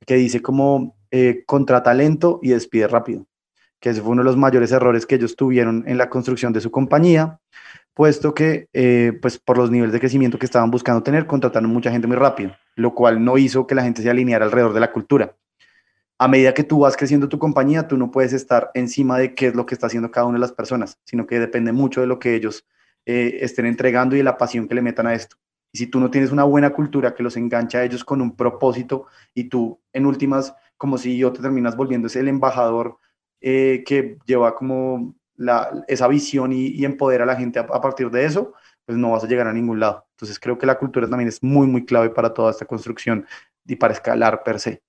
que 0.06 0.16
dice 0.16 0.42
como 0.42 0.96
eh, 1.12 1.44
contra 1.46 1.84
talento 1.84 2.40
y 2.42 2.50
despide 2.50 2.88
rápido, 2.88 3.28
que 3.80 3.92
ese 3.92 4.02
fue 4.02 4.12
uno 4.12 4.22
de 4.22 4.26
los 4.26 4.38
mayores 4.38 4.72
errores 4.72 5.06
que 5.06 5.16
ellos 5.16 5.36
tuvieron 5.36 5.84
en 5.88 5.98
la 5.98 6.10
construcción 6.10 6.52
de 6.54 6.62
su 6.62 6.72
compañía, 6.72 7.40
puesto 7.94 8.34
que 8.34 8.68
eh, 8.74 9.18
pues 9.22 9.38
por 9.38 9.58
los 9.60 9.70
niveles 9.70 9.94
de 9.94 10.00
crecimiento 10.00 10.40
que 10.40 10.48
estaban 10.48 10.72
buscando 10.72 11.04
tener, 11.04 11.28
contrataron 11.28 11.70
mucha 11.70 11.92
gente 11.92 12.08
muy 12.08 12.18
rápido, 12.18 12.56
lo 12.76 12.96
cual 12.96 13.24
no 13.24 13.38
hizo 13.38 13.68
que 13.68 13.76
la 13.76 13.84
gente 13.84 14.02
se 14.02 14.10
alineara 14.10 14.46
alrededor 14.46 14.74
de 14.74 14.80
la 14.80 14.92
cultura 14.92 15.36
a 16.24 16.30
medida 16.30 16.54
que 16.54 16.64
tú 16.64 16.80
vas 16.80 16.96
creciendo 16.96 17.28
tu 17.28 17.38
compañía, 17.38 17.86
tú 17.86 17.98
no 17.98 18.10
puedes 18.10 18.32
estar 18.32 18.72
encima 18.76 19.20
de 19.20 19.36
qué 19.36 19.48
es 19.48 19.56
lo 19.56 19.66
que 19.66 19.76
está 19.76 19.88
haciendo 19.88 20.10
cada 20.10 20.26
una 20.26 20.38
de 20.38 20.40
las 20.40 20.54
personas, 20.54 20.98
sino 21.04 21.28
que 21.28 21.38
depende 21.38 21.74
mucho 21.74 22.00
de 22.00 22.08
lo 22.08 22.18
que 22.18 22.34
ellos 22.34 22.66
eh, 23.06 23.40
estén 23.42 23.66
entregando 23.66 24.16
y 24.16 24.20
de 24.20 24.24
la 24.24 24.38
pasión 24.38 24.70
que 24.70 24.74
le 24.74 24.82
metan 24.82 25.06
a 25.06 25.16
esto. 25.16 25.36
Y 25.74 25.80
si 25.80 25.88
tú 25.88 26.00
no 26.00 26.10
tienes 26.10 26.32
una 26.32 26.46
buena 26.46 26.70
cultura 26.70 27.14
que 27.14 27.24
los 27.24 27.36
engancha 27.36 27.80
a 27.80 27.84
ellos 27.84 28.06
con 28.06 28.22
un 28.22 28.38
propósito 28.38 29.08
y 29.34 29.50
tú 29.50 29.82
en 29.92 30.06
últimas, 30.06 30.56
como 30.78 30.98
si 30.98 31.18
yo 31.18 31.34
te 31.34 31.42
terminas 31.42 31.76
volviendo 31.76 32.08
el 32.08 32.28
embajador 32.30 33.00
eh, 33.42 33.84
que 33.86 34.18
lleva 34.26 34.56
como 34.56 35.16
esa 35.90 36.08
visión 36.08 36.54
y, 36.54 36.68
y, 36.68 36.86
empodera 36.86 37.26
a 37.26 37.28
la 37.28 37.36
gente 37.36 37.60
a, 37.60 37.64
a 37.64 37.82
partir 37.82 38.10
de 38.10 38.24
eso, 38.24 38.54
pues 38.86 38.98
no 38.98 39.12
vas 39.12 39.26
a 39.26 39.28
llegar 39.28 39.48
a 39.48 39.52
ningún 39.52 39.82
lado. 39.82 40.06
Entonces 40.12 40.40
creo 40.40 40.58
que 40.58 40.68
la 40.68 40.80
cultura 40.80 41.10
también 41.10 41.28
es 41.28 41.44
muy, 41.44 41.68
muy 41.68 41.84
clave 41.84 42.12
para 42.12 42.34
toda 42.34 42.52
esta 42.52 42.64
construcción 42.64 43.28
y 43.66 43.76
para 43.76 43.94
escalar 43.94 44.42
per 44.42 44.62
se. 44.62 44.82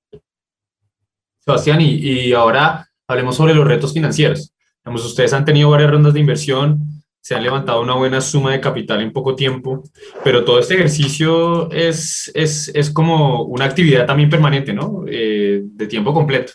Sebastián, 1.45 1.81
y, 1.81 2.33
ahora 2.33 2.89
hablemos 3.07 3.37
sobre 3.37 3.55
los 3.55 3.67
retos 3.67 3.93
financieros. 3.93 4.53
Digamos, 4.83 5.05
ustedes 5.05 5.33
han 5.35 5.45
tenido 5.45 5.71
varias 5.71 5.91
rondas 5.91 6.15
de 6.15 6.21
inversión, 6.21 7.03
se 7.21 7.35
han 7.35 7.43
levantado 7.43 7.83
una 7.83 7.95
buena 7.95 8.21
suma 8.21 8.53
de 8.53 8.61
capital 8.61 9.03
en 9.03 9.13
poco 9.13 9.35
tiempo, 9.35 9.83
pero 10.23 10.45
todo 10.45 10.59
este 10.59 10.75
ejercicio 10.75 11.71
es, 11.71 12.31
es, 12.35 12.71
es 12.75 12.91
como 12.91 13.43
una 13.45 13.67
actividad 13.67 14.07
también 14.07 14.31
permanente, 14.31 14.73
¿no? 14.73 15.05
Eh, 15.07 15.63
de 15.65 15.87
tiempo 15.87 16.15
completo. 16.15 16.53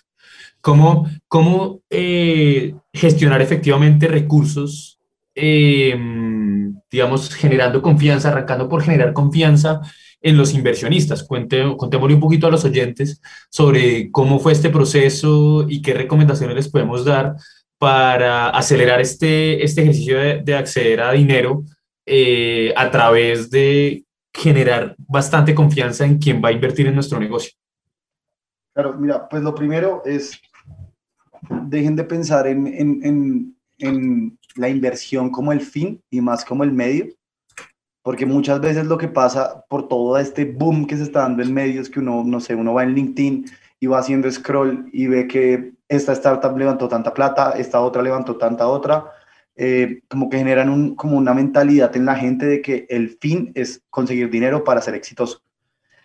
¿Cómo, 0.62 1.08
cómo 1.28 1.82
eh, 1.90 2.76
gestionar 2.92 3.42
efectivamente 3.42 4.08
recursos, 4.08 5.00
eh, 5.36 5.98
digamos, 6.92 7.34
generando 7.34 7.82
confianza, 7.82 8.30
arrancando 8.30 8.68
por 8.68 8.82
generar 8.84 9.14
confianza 9.14 9.82
en 10.22 10.38
los 10.38 10.54
inversionistas. 10.54 11.24
Cuente, 11.24 11.64
contémosle 11.78 12.16
un 12.16 12.22
poquito 12.22 12.48
a 12.48 12.52
los 12.52 12.66
oyentes 12.66 13.22
sobre 13.50 14.12
cómo 14.12 14.40
fue 14.40 14.52
este 14.52 14.70
proceso 14.70 15.66
y 15.68 15.82
qué 15.82 15.94
recomendaciones 15.94 16.56
les 16.56 16.70
podemos 16.70 17.06
dar 17.06 17.36
para 17.78 18.50
acelerar 18.50 19.00
este, 19.00 19.64
este 19.64 19.82
ejercicio 19.82 20.18
de, 20.18 20.56
acceder 20.56 21.02
a 21.02 21.14
dinero 21.14 21.64
eh, 22.06 22.74
a 22.76 22.92
través 22.92 23.50
de 23.50 24.04
generar 24.34 24.96
bastante 24.98 25.56
confianza 25.56 26.06
en 26.06 26.18
quien 26.18 26.42
va 26.44 26.50
a 26.50 26.52
invertir 26.52 26.88
en 26.88 26.96
nuestro 26.96 27.20
negocio? 27.20 27.52
Claro, 28.74 28.96
mira, 28.98 29.28
pues 29.28 29.42
lo 29.44 29.56
primero 29.56 30.04
es, 30.06 30.40
dejen 31.68 31.96
de 31.96 32.04
pensar 32.04 32.48
en, 32.48 32.68
en, 32.68 33.56
en, 33.78 34.40
la 34.56 34.68
inversión 34.68 35.30
como 35.30 35.54
el 35.54 35.62
fin 35.62 36.02
y 36.10 36.20
más 36.20 36.44
como 36.44 36.64
el 36.64 36.74
medio, 36.74 37.06
porque 38.02 38.26
muchas 38.26 38.62
veces 38.62 38.86
lo 38.86 38.98
que 38.98 39.08
pasa 39.08 39.66
por 39.68 39.88
todo 39.88 40.18
este 40.18 40.46
boom 40.46 40.88
que 40.88 40.98
se 40.98 41.04
está 41.04 41.22
dando 41.22 41.44
en 41.44 41.54
medios, 41.54 41.90
que 41.90 42.00
uno, 42.00 42.24
no 42.26 42.40
sé, 42.40 42.56
uno 42.56 42.74
va 42.74 42.84
en 42.84 42.94
LinkedIn 42.94 43.46
y 43.80 43.88
va 43.88 44.00
haciendo 44.00 44.32
scroll 44.32 44.90
y 44.92 45.08
ve 45.08 45.28
que 45.28 45.74
esta 45.88 46.14
startup 46.14 46.58
levantó 46.58 46.88
tanta 46.88 47.14
plata, 47.14 47.52
esta 47.52 47.82
otra 47.82 48.02
levantó 48.02 48.38
tanta 48.38 48.68
otra, 48.68 49.12
eh, 49.56 50.02
como 50.08 50.30
que 50.30 50.38
generan 50.38 50.70
un, 50.70 50.96
como 50.96 51.18
una 51.18 51.34
mentalidad 51.34 51.96
en 51.96 52.06
la 52.06 52.16
gente 52.16 52.46
de 52.46 52.62
que 52.62 52.86
el 52.90 53.18
fin 53.20 53.52
es 53.56 53.82
conseguir 53.90 54.30
dinero 54.30 54.64
para 54.64 54.82
ser 54.82 54.96
exitoso, 54.96 55.42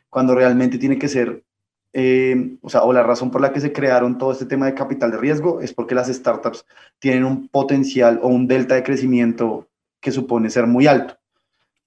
cuando 0.09 0.35
realmente 0.35 0.79
tiene 0.79 0.99
que 0.99 1.09
ser, 1.09 1.45
eh, 1.93 2.57
o 2.63 2.69
sea, 2.69 2.83
o 2.83 2.93
la 2.93 3.03
razón 3.03 3.31
por 3.31 3.41
la 3.41 3.53
que 3.53 3.61
se 3.61 3.73
crearon 3.73 4.19
todo 4.19 4.33
este 4.33 4.47
tema 4.47 4.67
de 4.67 4.75
capital 4.75 5.11
de 5.11 5.19
riesgo 5.19 5.61
es 5.61 5.73
porque 5.73 5.95
las 5.95 6.09
startups 6.09 6.65
tienen 6.99 7.25
un 7.25 7.49
potencial 7.49 8.19
o 8.23 8.29
un 8.29 8.49
delta 8.49 8.75
de 8.75 8.83
crecimiento 8.83 9.69
que 10.01 10.11
supone 10.11 10.51
ser 10.51 10.67
muy 10.67 10.87
alto. 10.87 11.17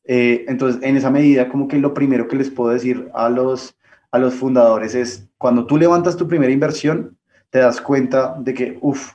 Eh, 0.07 0.45
entonces, 0.47 0.81
en 0.81 0.97
esa 0.97 1.11
medida, 1.11 1.49
como 1.49 1.67
que 1.67 1.77
lo 1.77 1.93
primero 1.93 2.27
que 2.27 2.37
les 2.37 2.49
puedo 2.49 2.71
decir 2.71 3.09
a 3.13 3.29
los, 3.29 3.77
a 4.11 4.17
los 4.17 4.33
fundadores 4.33 4.95
es, 4.95 5.29
cuando 5.37 5.65
tú 5.67 5.77
levantas 5.77 6.17
tu 6.17 6.27
primera 6.27 6.51
inversión, 6.51 7.17
te 7.49 7.59
das 7.59 7.79
cuenta 7.81 8.35
de 8.39 8.53
que, 8.53 8.77
uff, 8.81 9.13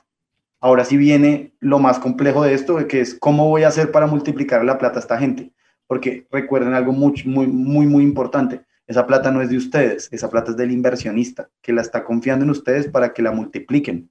Ahora 0.63 0.85
sí 0.85 0.95
viene 0.95 1.53
lo 1.59 1.77
más 1.77 1.99
complejo 1.99 2.41
de 2.41 2.53
esto, 2.53 2.87
que 2.87 3.01
es 3.01 3.15
cómo 3.15 3.49
voy 3.49 3.63
a 3.63 3.67
hacer 3.67 3.91
para 3.91 4.07
multiplicar 4.07 4.63
la 4.63 4.77
plata 4.77 4.97
a 4.97 5.01
esta 5.01 5.17
gente. 5.17 5.51
Porque 5.87 6.25
recuerden 6.31 6.73
algo 6.73 6.93
muy, 6.93 7.21
muy, 7.25 7.47
muy, 7.47 7.85
muy 7.85 8.01
importante. 8.01 8.61
Esa 8.87 9.05
plata 9.05 9.29
no 9.29 9.41
es 9.41 9.49
de 9.49 9.57
ustedes, 9.57 10.07
esa 10.13 10.29
plata 10.29 10.51
es 10.51 10.57
del 10.57 10.71
inversionista, 10.71 11.49
que 11.61 11.73
la 11.73 11.81
está 11.81 12.05
confiando 12.05 12.45
en 12.45 12.51
ustedes 12.51 12.87
para 12.87 13.11
que 13.11 13.21
la 13.21 13.33
multipliquen. 13.33 14.09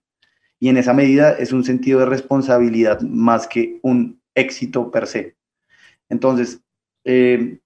Y 0.60 0.68
en 0.68 0.76
esa 0.76 0.92
medida 0.92 1.32
es 1.32 1.54
un 1.54 1.64
sentido 1.64 2.00
de 2.00 2.06
responsabilidad 2.06 3.00
más 3.00 3.46
que 3.46 3.80
un 3.82 4.20
éxito 4.34 4.90
per 4.90 5.06
se. 5.06 5.36
Entonces, 6.10 6.60
eh, 7.04 7.58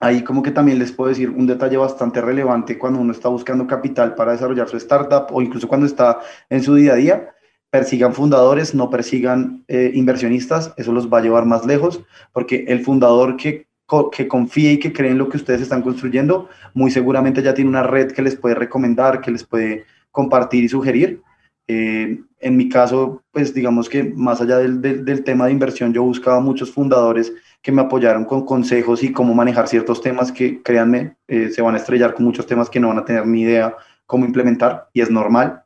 ahí 0.00 0.22
como 0.22 0.42
que 0.42 0.50
también 0.50 0.78
les 0.78 0.92
puedo 0.92 1.08
decir 1.08 1.30
un 1.30 1.46
detalle 1.46 1.76
bastante 1.76 2.20
relevante 2.20 2.78
cuando 2.78 3.00
uno 3.00 3.12
está 3.12 3.28
buscando 3.28 3.66
capital 3.66 4.14
para 4.14 4.32
desarrollar 4.32 4.68
su 4.68 4.76
startup 4.76 5.26
o 5.30 5.40
incluso 5.42 5.68
cuando 5.68 5.86
está 5.86 6.20
en 6.50 6.62
su 6.62 6.74
día 6.74 6.92
a 6.92 6.96
día, 6.96 7.34
persigan 7.70 8.14
fundadores, 8.14 8.74
no 8.74 8.88
persigan 8.90 9.64
eh, 9.66 9.90
inversionistas, 9.94 10.72
eso 10.76 10.92
los 10.92 11.12
va 11.12 11.18
a 11.18 11.22
llevar 11.22 11.44
más 11.44 11.66
lejos, 11.66 12.02
porque 12.32 12.64
el 12.68 12.84
fundador 12.84 13.36
que, 13.36 13.66
que 14.12 14.28
confíe 14.28 14.72
y 14.72 14.78
que 14.78 14.92
cree 14.92 15.10
en 15.10 15.18
lo 15.18 15.28
que 15.28 15.38
ustedes 15.38 15.60
están 15.60 15.82
construyendo, 15.82 16.48
muy 16.72 16.90
seguramente 16.90 17.42
ya 17.42 17.54
tiene 17.54 17.70
una 17.70 17.82
red 17.82 18.12
que 18.12 18.22
les 18.22 18.36
puede 18.36 18.54
recomendar, 18.54 19.20
que 19.20 19.32
les 19.32 19.42
puede 19.42 19.86
compartir 20.12 20.62
y 20.62 20.68
sugerir. 20.68 21.20
Eh, 21.66 22.20
en 22.40 22.56
mi 22.56 22.68
caso, 22.68 23.24
pues 23.32 23.54
digamos 23.54 23.88
que 23.88 24.04
más 24.04 24.40
allá 24.40 24.58
del, 24.58 24.80
del, 24.80 25.24
tema 25.24 25.46
de 25.46 25.52
inversión, 25.52 25.92
yo 25.92 26.04
buscaba 26.04 26.38
muchos 26.38 26.70
fundadores 26.70 27.32
que 27.64 27.72
me 27.72 27.80
apoyaron 27.80 28.26
con 28.26 28.44
consejos 28.44 29.02
y 29.02 29.10
cómo 29.10 29.32
manejar 29.32 29.68
ciertos 29.68 30.02
temas 30.02 30.30
que, 30.30 30.62
créanme, 30.62 31.16
eh, 31.26 31.48
se 31.48 31.62
van 31.62 31.74
a 31.74 31.78
estrellar 31.78 32.12
con 32.12 32.26
muchos 32.26 32.46
temas 32.46 32.68
que 32.68 32.78
no 32.78 32.88
van 32.88 32.98
a 32.98 33.06
tener 33.06 33.26
ni 33.26 33.40
idea 33.40 33.74
cómo 34.04 34.26
implementar 34.26 34.90
y 34.92 35.00
es 35.00 35.10
normal. 35.10 35.62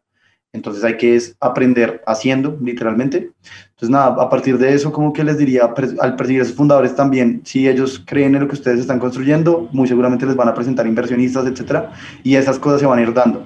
Entonces 0.53 0.85
hay 0.85 0.97
que 0.97 1.21
aprender 1.41 2.01
haciendo, 2.07 2.57
literalmente. 2.63 3.33
Entonces 3.71 3.91
nada, 3.91 4.15
a 4.23 4.31
partir 4.31 4.59
de 4.59 4.75
eso, 4.75 4.93
como 4.93 5.13
que 5.13 5.25
les 5.25 5.39
diría 5.39 5.75
al 6.01 6.15
perseguir 6.15 6.43
a 6.43 6.45
sus 6.45 6.55
fundadores 6.55 6.95
también, 6.95 7.43
si 7.45 7.69
ellos 7.69 8.01
creen 8.07 8.37
en 8.37 8.43
lo 8.43 8.49
que 8.49 8.55
ustedes 8.55 8.79
están 8.79 9.01
construyendo, 9.01 9.69
muy 9.73 9.89
seguramente 9.89 10.25
les 10.25 10.37
van 10.37 10.49
a 10.49 10.55
presentar 10.55 10.87
inversionistas, 10.87 11.49
etcétera, 11.49 11.91
y 12.23 12.37
esas 12.37 12.61
cosas 12.61 12.79
se 12.79 12.87
van 12.87 13.01
a 13.01 13.03
ir 13.03 13.13
dando. 13.13 13.45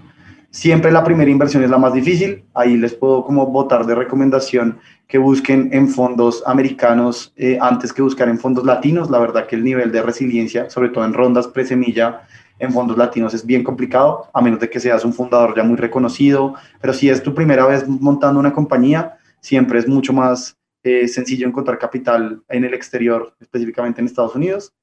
Siempre 0.52 0.92
la 0.92 1.02
primera 1.02 1.30
inversión 1.30 1.64
es 1.64 1.70
la 1.70 1.78
más 1.78 1.94
difícil, 1.94 2.44
ahí 2.52 2.76
les 2.76 2.92
puedo 2.92 3.24
como 3.24 3.46
votar 3.46 3.86
de 3.86 3.94
recomendación 3.94 4.78
que 5.08 5.16
busquen 5.16 5.70
en 5.72 5.88
fondos 5.88 6.42
americanos 6.44 7.32
eh, 7.36 7.56
antes 7.58 7.90
que 7.90 8.02
buscar 8.02 8.28
en 8.28 8.38
fondos 8.38 8.66
latinos. 8.66 9.08
La 9.08 9.18
verdad 9.18 9.46
que 9.46 9.56
el 9.56 9.64
nivel 9.64 9.90
de 9.90 10.02
resiliencia, 10.02 10.68
sobre 10.68 10.90
todo 10.90 11.06
en 11.06 11.14
rondas 11.14 11.48
pre-semilla, 11.48 12.28
en 12.58 12.70
fondos 12.70 12.98
latinos 12.98 13.32
es 13.32 13.46
bien 13.46 13.64
complicado, 13.64 14.28
a 14.34 14.42
menos 14.42 14.60
de 14.60 14.68
que 14.68 14.78
seas 14.78 15.06
un 15.06 15.14
fundador 15.14 15.56
ya 15.56 15.62
muy 15.62 15.76
reconocido, 15.76 16.54
pero 16.82 16.92
si 16.92 17.08
es 17.08 17.22
tu 17.22 17.34
primera 17.34 17.64
vez 17.64 17.88
montando 17.88 18.38
una 18.38 18.52
compañía, 18.52 19.16
siempre 19.40 19.78
es 19.78 19.88
mucho 19.88 20.12
más 20.12 20.58
eh, 20.82 21.08
sencillo 21.08 21.48
encontrar 21.48 21.78
capital 21.78 22.42
en 22.50 22.64
el 22.64 22.74
exterior, 22.74 23.34
específicamente 23.40 24.02
en 24.02 24.06
Estados 24.06 24.34
Unidos. 24.34 24.74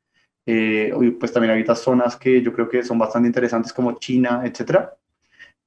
Eh, 0.48 0.92
pues 1.20 1.32
también 1.32 1.54
hay 1.54 1.62
otras 1.62 1.78
zonas 1.78 2.16
que 2.16 2.42
yo 2.42 2.52
creo 2.54 2.68
que 2.68 2.82
son 2.82 2.98
bastante 2.98 3.28
interesantes 3.28 3.72
como 3.72 4.00
China, 4.00 4.42
etcétera. 4.44 4.96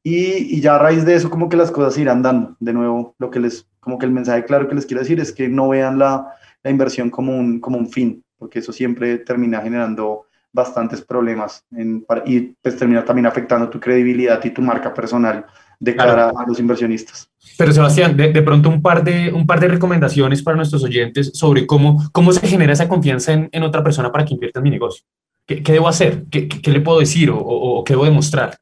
Y, 0.04 0.56
y, 0.56 0.60
ya 0.60 0.74
a 0.74 0.78
raíz 0.78 1.04
de 1.04 1.14
eso 1.14 1.30
como 1.30 1.48
que 1.48 1.56
las 1.56 1.70
cosas 1.70 1.96
irán 1.98 2.22
dando. 2.22 2.56
De 2.58 2.72
nuevo, 2.72 3.14
lo 3.18 3.30
que 3.30 3.38
les, 3.38 3.66
como 3.78 3.98
que 3.98 4.06
el 4.06 4.12
mensaje 4.12 4.44
claro 4.44 4.68
que 4.68 4.74
les 4.74 4.86
quiero 4.86 5.00
decir 5.00 5.20
es 5.20 5.32
que 5.32 5.48
no 5.48 5.68
vean 5.68 5.98
la, 5.98 6.34
la 6.62 6.70
inversión 6.70 7.10
como 7.10 7.36
un, 7.36 7.60
como 7.60 7.78
un 7.78 7.88
fin, 7.88 8.24
porque 8.36 8.58
eso 8.58 8.72
siempre 8.72 9.18
termina 9.18 9.60
generando 9.60 10.26
bastantes 10.52 11.00
problemas 11.00 11.64
y 12.26 12.40
pues 12.60 12.76
termina 12.76 13.04
también 13.04 13.26
afectando 13.26 13.70
tu 13.70 13.80
credibilidad 13.80 14.42
y 14.44 14.50
tu 14.50 14.60
marca 14.60 14.92
personal 14.92 15.46
de 15.80 15.96
cara 15.96 16.28
a 16.28 16.46
los 16.46 16.60
inversionistas. 16.60 17.28
Pero 17.58 17.72
Sebastián, 17.72 18.16
de, 18.16 18.32
de, 18.32 18.42
pronto 18.42 18.68
un 18.68 18.82
par 18.82 19.02
de, 19.02 19.32
un 19.32 19.46
par 19.46 19.58
de 19.58 19.68
recomendaciones 19.68 20.42
para 20.42 20.56
nuestros 20.56 20.84
oyentes 20.84 21.32
sobre 21.34 21.66
cómo, 21.66 22.08
cómo 22.12 22.32
se 22.32 22.46
genera 22.46 22.72
esa 22.72 22.88
confianza 22.88 23.32
en, 23.32 23.48
en 23.50 23.62
otra 23.62 23.82
persona 23.82 24.12
para 24.12 24.24
que 24.24 24.34
invierta 24.34 24.60
en 24.60 24.64
mi 24.64 24.70
negocio. 24.70 25.04
¿Qué, 25.46 25.62
qué 25.62 25.72
debo 25.72 25.88
hacer? 25.88 26.24
¿Qué, 26.30 26.48
¿Qué, 26.48 26.70
le 26.70 26.80
puedo 26.80 27.00
decir 27.00 27.30
o, 27.30 27.38
o, 27.38 27.82
qué 27.82 27.94
debo 27.94 28.04
demostrar? 28.04 28.56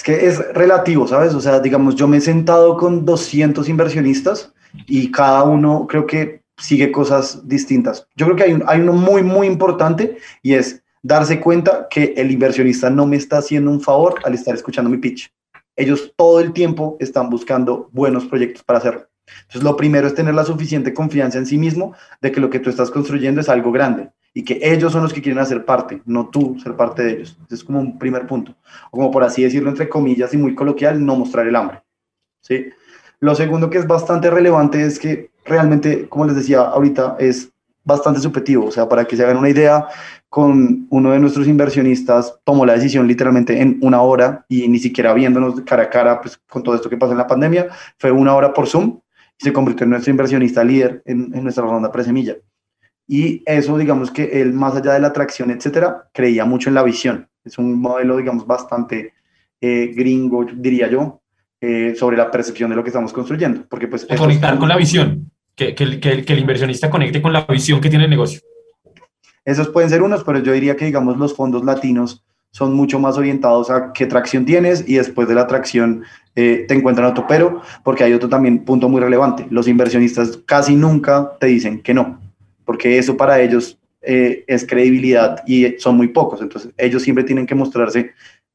Es 0.00 0.04
que 0.04 0.26
es 0.26 0.38
relativo, 0.54 1.06
¿sabes? 1.06 1.34
O 1.34 1.42
sea, 1.42 1.60
digamos, 1.60 1.94
yo 1.94 2.08
me 2.08 2.16
he 2.16 2.20
sentado 2.22 2.78
con 2.78 3.04
200 3.04 3.68
inversionistas 3.68 4.50
y 4.86 5.10
cada 5.10 5.42
uno 5.42 5.86
creo 5.86 6.06
que 6.06 6.40
sigue 6.56 6.90
cosas 6.90 7.46
distintas. 7.46 8.08
Yo 8.16 8.24
creo 8.24 8.36
que 8.36 8.44
hay, 8.44 8.58
hay 8.66 8.80
uno 8.80 8.94
muy, 8.94 9.22
muy 9.22 9.46
importante 9.46 10.16
y 10.42 10.54
es 10.54 10.82
darse 11.02 11.38
cuenta 11.38 11.86
que 11.90 12.14
el 12.16 12.30
inversionista 12.30 12.88
no 12.88 13.04
me 13.04 13.16
está 13.16 13.36
haciendo 13.36 13.70
un 13.70 13.82
favor 13.82 14.14
al 14.24 14.32
estar 14.32 14.54
escuchando 14.54 14.88
mi 14.88 14.96
pitch. 14.96 15.30
Ellos 15.76 16.14
todo 16.16 16.40
el 16.40 16.54
tiempo 16.54 16.96
están 16.98 17.28
buscando 17.28 17.90
buenos 17.92 18.24
proyectos 18.24 18.62
para 18.62 18.78
hacerlo. 18.78 19.09
Entonces, 19.42 19.62
lo 19.62 19.76
primero 19.76 20.06
es 20.06 20.14
tener 20.14 20.34
la 20.34 20.44
suficiente 20.44 20.94
confianza 20.94 21.38
en 21.38 21.46
sí 21.46 21.58
mismo 21.58 21.94
de 22.20 22.32
que 22.32 22.40
lo 22.40 22.50
que 22.50 22.60
tú 22.60 22.70
estás 22.70 22.90
construyendo 22.90 23.40
es 23.40 23.48
algo 23.48 23.72
grande 23.72 24.10
y 24.32 24.44
que 24.44 24.60
ellos 24.62 24.92
son 24.92 25.02
los 25.02 25.12
que 25.12 25.22
quieren 25.22 25.40
hacer 25.40 25.64
parte, 25.64 26.02
no 26.04 26.28
tú 26.28 26.56
ser 26.62 26.76
parte 26.76 27.02
de 27.02 27.12
ellos. 27.12 27.38
es 27.50 27.64
como 27.64 27.80
un 27.80 27.98
primer 27.98 28.26
punto. 28.26 28.54
O 28.90 28.98
como 28.98 29.10
por 29.10 29.24
así 29.24 29.42
decirlo, 29.42 29.70
entre 29.70 29.88
comillas 29.88 30.32
y 30.34 30.36
muy 30.36 30.54
coloquial, 30.54 31.04
no 31.04 31.16
mostrar 31.16 31.46
el 31.46 31.56
hambre. 31.56 31.82
¿sí? 32.40 32.66
Lo 33.18 33.34
segundo 33.34 33.68
que 33.70 33.78
es 33.78 33.86
bastante 33.86 34.30
relevante 34.30 34.82
es 34.82 34.98
que 34.98 35.30
realmente, 35.44 36.08
como 36.08 36.26
les 36.26 36.36
decía 36.36 36.60
ahorita, 36.60 37.16
es 37.18 37.50
bastante 37.82 38.20
subjetivo. 38.20 38.66
O 38.66 38.70
sea, 38.70 38.88
para 38.88 39.04
que 39.04 39.16
se 39.16 39.24
hagan 39.24 39.38
una 39.38 39.50
idea, 39.50 39.86
con 40.30 40.86
uno 40.90 41.10
de 41.10 41.18
nuestros 41.18 41.48
inversionistas 41.48 42.38
tomó 42.44 42.64
la 42.64 42.74
decisión 42.74 43.08
literalmente 43.08 43.60
en 43.60 43.78
una 43.82 44.00
hora 44.00 44.46
y 44.48 44.68
ni 44.68 44.78
siquiera 44.78 45.12
viéndonos 45.12 45.60
cara 45.62 45.82
a 45.82 45.90
cara, 45.90 46.20
pues 46.20 46.40
con 46.48 46.62
todo 46.62 46.76
esto 46.76 46.88
que 46.88 46.96
pasó 46.96 47.12
en 47.12 47.18
la 47.18 47.26
pandemia, 47.26 47.68
fue 47.98 48.12
una 48.12 48.34
hora 48.34 48.52
por 48.52 48.68
Zoom 48.68 49.00
y 49.40 49.44
se 49.44 49.52
convirtió 49.52 49.84
en 49.84 49.90
nuestro 49.90 50.10
inversionista 50.10 50.62
líder 50.62 51.02
en, 51.06 51.32
en 51.34 51.42
nuestra 51.42 51.64
ronda 51.64 51.90
presemilla. 51.90 52.36
Y 53.08 53.42
eso, 53.44 53.76
digamos 53.76 54.10
que 54.10 54.40
él, 54.40 54.52
más 54.52 54.76
allá 54.76 54.92
de 54.92 55.00
la 55.00 55.08
atracción, 55.08 55.50
etcétera, 55.50 56.08
creía 56.12 56.44
mucho 56.44 56.68
en 56.68 56.74
la 56.74 56.82
visión. 56.84 57.28
Es 57.44 57.58
un 57.58 57.80
modelo, 57.80 58.16
digamos, 58.16 58.46
bastante 58.46 59.14
eh, 59.60 59.92
gringo, 59.96 60.44
diría 60.44 60.88
yo, 60.88 61.20
eh, 61.60 61.94
sobre 61.98 62.16
la 62.16 62.30
percepción 62.30 62.70
de 62.70 62.76
lo 62.76 62.84
que 62.84 62.90
estamos 62.90 63.12
construyendo. 63.12 63.66
Porque 63.68 63.88
pues... 63.88 64.06
conectar 64.16 64.58
con 64.58 64.68
la 64.68 64.76
visión, 64.76 65.30
que, 65.56 65.74
que, 65.74 65.84
el, 65.84 66.00
que, 66.00 66.12
el, 66.12 66.38
inversionista 66.38 66.88
conecte 66.88 67.20
con 67.20 67.32
la 67.32 67.44
visión 67.46 67.80
que 67.80 67.90
tiene 67.90 68.04
el 68.04 68.10
negocio. 68.10 68.40
Esos 69.44 69.68
pueden 69.70 69.90
ser 69.90 70.02
unos, 70.02 70.22
pero 70.22 70.38
yo 70.38 70.52
diría 70.52 70.76
que, 70.76 70.84
digamos, 70.84 71.16
los 71.16 71.34
fondos 71.34 71.64
latinos 71.64 72.24
son 72.52 72.74
mucho 72.74 72.98
más 72.98 73.16
orientados 73.16 73.70
a 73.70 73.92
qué 73.92 74.06
tracción 74.06 74.44
tienes 74.44 74.88
y 74.88 74.94
después 74.94 75.28
de 75.28 75.34
la 75.34 75.46
tracción 75.46 76.04
eh, 76.36 76.64
te 76.68 76.74
encuentran 76.74 77.10
otro 77.10 77.26
pero, 77.28 77.60
porque 77.82 78.04
hay 78.04 78.12
otro 78.12 78.28
también 78.28 78.64
punto 78.64 78.88
muy 78.88 79.00
relevante. 79.00 79.46
Los 79.50 79.68
inversionistas 79.68 80.38
casi 80.46 80.76
nunca 80.76 81.32
te 81.40 81.46
dicen 81.46 81.82
que 81.82 81.94
no, 81.94 82.20
porque 82.64 82.98
eso 82.98 83.16
para 83.16 83.40
ellos 83.40 83.78
eh, 84.02 84.44
es 84.46 84.66
credibilidad 84.66 85.42
y 85.46 85.78
son 85.78 85.96
muy 85.96 86.08
pocos. 86.08 86.40
Entonces, 86.40 86.72
ellos 86.78 87.02
siempre 87.02 87.24
tienen 87.24 87.46
que 87.46 87.54
mostrarse 87.54 88.12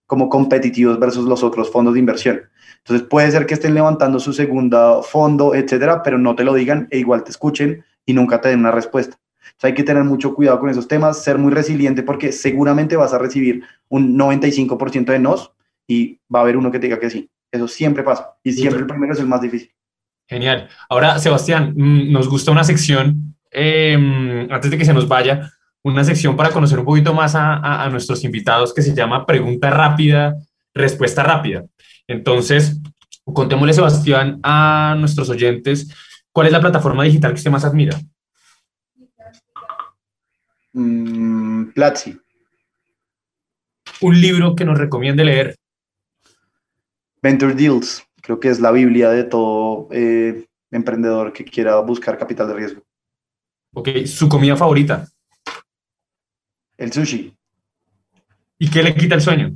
como 0.07 0.29
competitivos 0.29 0.99
versus 0.99 1.25
los 1.25 1.43
otros 1.43 1.71
fondos 1.71 1.93
de 1.93 1.99
inversión. 1.99 2.41
Entonces 2.77 3.07
puede 3.07 3.31
ser 3.31 3.45
que 3.47 3.55
estén 3.55 3.73
levantando 3.73 4.19
su 4.19 4.31
segundo 4.31 5.01
fondo, 5.01 5.55
etcétera, 5.55 6.03
pero 6.03 6.19
no 6.19 6.35
te 6.35 6.43
lo 6.43 6.53
digan 6.53 6.87
e 6.91 6.99
igual 6.99 7.23
te 7.23 7.31
escuchen 7.31 7.83
y 8.05 8.13
nunca 8.13 8.39
te 8.41 8.49
den 8.49 8.59
una 8.59 8.71
respuesta. 8.71 9.17
Entonces 9.39 9.63
hay 9.63 9.73
que 9.73 9.83
tener 9.83 10.03
mucho 10.03 10.35
cuidado 10.35 10.59
con 10.59 10.69
esos 10.69 10.87
temas, 10.87 11.23
ser 11.23 11.39
muy 11.39 11.51
resiliente 11.51 12.03
porque 12.03 12.31
seguramente 12.31 12.95
vas 12.95 13.13
a 13.13 13.17
recibir 13.17 13.63
un 13.89 14.17
95% 14.17 15.05
de 15.05 15.19
nos 15.19 15.51
y 15.87 16.19
va 16.33 16.39
a 16.39 16.41
haber 16.43 16.57
uno 16.57 16.71
que 16.71 16.79
te 16.79 16.87
diga 16.87 16.99
que 16.99 17.09
sí. 17.09 17.29
Eso 17.55 17.67
siempre 17.67 18.03
pasa 18.03 18.35
y 18.43 18.53
siempre 18.53 18.79
el 18.79 18.87
primero 18.87 19.13
es 19.13 19.19
el 19.19 19.27
más 19.27 19.41
difícil. 19.41 19.71
Genial. 20.27 20.69
Ahora, 20.89 21.19
Sebastián, 21.19 21.73
mm, 21.75 22.11
nos 22.11 22.27
gusta 22.27 22.51
una 22.51 22.63
sección, 22.63 23.35
em, 23.51 24.51
antes 24.51 24.71
de 24.71 24.77
que 24.77 24.85
se 24.85 24.93
nos 24.93 25.07
vaya, 25.07 25.51
una 25.83 26.03
sección 26.03 26.35
para 26.35 26.49
conocer 26.49 26.79
un 26.79 26.85
poquito 26.85 27.13
más 27.13 27.35
a, 27.35 27.83
a 27.83 27.89
nuestros 27.89 28.23
invitados 28.23 28.73
que 28.73 28.81
se 28.81 28.95
llama 28.95 29.25
Pregunta 29.25 29.69
rápida, 29.69 30.35
respuesta 30.73 31.23
rápida. 31.23 31.65
Entonces, 32.07 32.81
contémosle, 33.23 33.73
Sebastián, 33.73 34.39
a 34.43 34.95
nuestros 34.97 35.29
oyentes, 35.29 35.93
¿cuál 36.31 36.47
es 36.47 36.53
la 36.53 36.59
plataforma 36.59 37.03
digital 37.03 37.31
que 37.31 37.37
usted 37.37 37.51
más 37.51 37.65
admira? 37.65 37.99
Mm, 40.73 41.71
Platzi. 41.73 42.19
Un 44.01 44.19
libro 44.19 44.55
que 44.55 44.65
nos 44.65 44.77
recomiende 44.77 45.23
leer. 45.23 45.55
Venture 47.25 47.55
Deals. 47.55 48.07
Creo 48.21 48.39
que 48.39 48.49
es 48.49 48.59
la 48.59 48.69
Biblia 48.69 49.09
de 49.09 49.23
todo 49.23 49.87
eh, 49.91 50.45
emprendedor 50.69 51.33
que 51.33 51.43
quiera 51.43 51.79
buscar 51.79 52.19
capital 52.19 52.47
de 52.49 52.53
riesgo. 52.53 52.83
Ok, 53.73 53.89
su 54.05 54.29
comida 54.29 54.55
favorita. 54.55 55.07
El 56.77 56.93
sushi. 56.93 57.35
¿Y 58.59 58.69
qué 58.69 58.83
le 58.83 58.93
quita 58.93 59.15
el 59.15 59.21
sueño? 59.21 59.55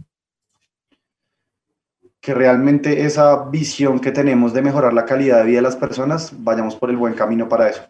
que 2.22 2.34
realmente 2.34 3.06
esa 3.06 3.46
visión 3.50 4.02
que 4.02 4.12
tenemos 4.12 4.54
de 4.54 4.62
mejorar 4.62 4.92
la 4.92 5.06
calidad 5.06 5.38
de 5.38 5.46
vida 5.46 5.60
de 5.60 5.62
las 5.62 5.78
personas, 5.78 6.34
vayamos 6.44 6.76
por 6.76 6.90
el 6.90 6.98
buen 6.98 7.14
camino 7.14 7.48
para 7.48 7.70
eso. 7.70 7.82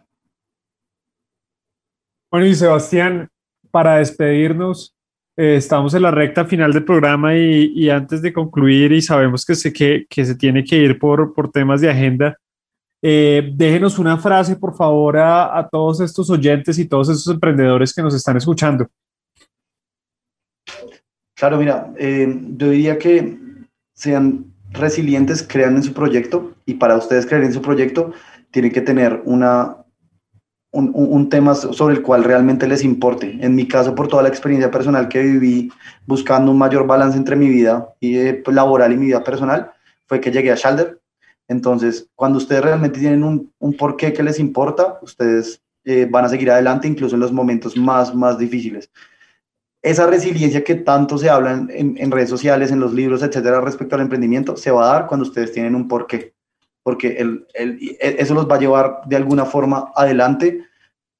Bueno, 2.29 2.45
y 2.45 2.53
Sebastián, 2.53 3.27
para 3.71 3.95
despedirnos, 3.95 4.95
eh, 5.39 5.55
estamos 5.55 5.93
en 5.93 6.01
la 6.01 6.11
recta 6.11 6.43
final 6.43 6.73
del 6.73 6.83
programa 6.83 7.33
y, 7.33 7.71
y 7.73 7.89
antes 7.89 8.21
de 8.21 8.33
concluir, 8.33 8.91
y 8.91 9.01
sabemos 9.01 9.45
que 9.45 9.55
se, 9.55 9.71
que, 9.71 10.05
se 10.09 10.35
tiene 10.35 10.65
que 10.65 10.75
ir 10.75 10.99
por, 10.99 11.33
por 11.33 11.49
temas 11.49 11.79
de 11.79 11.89
agenda, 11.89 12.37
eh, 13.01 13.49
déjenos 13.53 13.97
una 13.99 14.17
frase, 14.17 14.57
por 14.57 14.75
favor, 14.75 15.15
a, 15.15 15.57
a, 15.57 15.69
todos 15.69 16.01
estos 16.01 16.29
oyentes 16.29 16.77
y 16.77 16.89
todos 16.89 17.07
estos 17.07 17.33
emprendedores 17.33 17.93
que 17.93 18.01
nos 18.01 18.13
están 18.13 18.35
escuchando. 18.35 18.85
Claro, 21.35 21.57
mira, 21.57 21.89
eh, 21.97 22.27
yo 22.57 22.69
diría 22.69 22.97
que 22.97 23.39
sean 23.93 24.43
resilientes, 24.71 25.41
crean 25.41 25.77
en 25.77 25.83
su 25.83 25.93
proyecto 25.93 26.51
y 26.65 26.73
para 26.73 26.97
ustedes 26.97 27.25
creer 27.25 27.45
en 27.45 27.53
su 27.53 27.61
proyecto 27.61 28.11
tienen 28.51 28.73
que 28.73 28.81
tener 28.81 29.21
una, 29.23 29.78
un, 30.71 30.91
un, 30.93 31.29
tema 31.29 31.55
sobre 31.55 31.95
el 31.95 32.01
cual 32.01 32.23
realmente 32.23 32.67
les 32.67 32.83
importe. 32.83 33.37
En 33.41 33.55
mi 33.55 33.67
caso, 33.67 33.95
por 33.95 34.07
toda 34.07 34.23
la 34.23 34.29
experiencia 34.29 34.69
personal 34.69 35.07
que 35.09 35.21
viví 35.21 35.71
buscando 36.05 36.51
un 36.51 36.57
mayor 36.57 36.85
balance 36.85 37.17
entre 37.17 37.35
mi 37.35 37.49
vida 37.49 37.93
y, 37.99 38.17
eh, 38.17 38.43
laboral 38.47 38.93
y 38.93 38.97
mi 38.97 39.07
vida 39.07 39.23
personal, 39.23 39.71
fue 40.07 40.19
que 40.19 40.31
llegué 40.31 40.51
a 40.51 40.55
Shalder. 40.55 40.99
Entonces, 41.47 42.07
cuando 42.15 42.37
ustedes 42.37 42.63
realmente 42.63 42.99
tienen 42.99 43.23
un, 43.23 43.51
un 43.57 43.73
porqué 43.73 44.13
que 44.13 44.21
les 44.21 44.39
importa, 44.39 44.99
ustedes 45.01 45.61
eh, 45.85 46.07
van 46.09 46.25
a 46.25 46.29
seguir 46.29 46.51
adelante 46.51 46.87
incluso 46.87 47.15
en 47.15 47.21
los 47.21 47.31
momentos 47.31 47.75
más, 47.75 48.13
más 48.13 48.37
difíciles 48.37 48.91
esa 49.81 50.07
resiliencia 50.07 50.63
que 50.63 50.75
tanto 50.75 51.17
se 51.17 51.29
habla 51.29 51.53
en, 51.53 51.95
en, 51.97 52.11
redes 52.11 52.29
sociales, 52.29 52.71
en 52.71 52.79
los 52.79 52.93
libros, 52.93 53.23
etcétera, 53.23 53.61
respecto 53.61 53.95
al 53.95 54.01
emprendimiento, 54.01 54.57
se 54.57 54.71
va 54.71 54.83
a 54.83 54.93
dar 54.93 55.07
cuando 55.07 55.25
ustedes 55.25 55.53
tienen 55.53 55.75
un 55.75 55.87
porqué, 55.87 56.33
porque 56.89 57.17
el, 57.19 57.45
el, 57.53 57.97
eso 57.99 58.33
los 58.33 58.49
va 58.49 58.55
a 58.55 58.59
llevar 58.59 59.01
de 59.05 59.15
alguna 59.15 59.45
forma 59.45 59.91
adelante, 59.95 60.65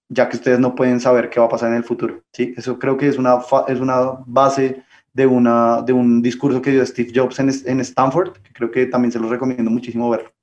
ya 0.07 0.28
que 0.28 0.38
ustedes 0.38 0.59
no 0.59 0.74
pueden 0.74 0.99
saber 0.99 1.30
qué 1.30 1.39
va 1.39 1.45
a 1.45 1.49
pasar 1.49 1.70
en 1.70 1.76
el 1.76 1.84
futuro. 1.84 2.24
¿sí? 2.34 2.55
Eso 2.57 2.80
creo 2.80 2.97
que 2.97 3.07
es 3.07 3.20
una, 3.20 3.38
es 3.67 3.80
una 3.80 4.13
base 4.26 4.82
de, 5.13 5.28
una, 5.28 5.84
de 5.84 5.93
un 5.93 6.24
discurso 6.24 6.59
que 6.59 6.72
dio 6.72 6.84
Steve 6.84 7.11
Jobs 7.13 7.38
en, 7.38 7.80
Stanford, 7.82 8.32
que 8.41 8.51
creo 8.51 8.72
que 8.72 8.88
también 8.88 9.11
se 9.11 9.20
los 9.20 9.30
recomiendo 9.30 9.70
muchísimo 9.70 10.09
ver. 10.09 10.34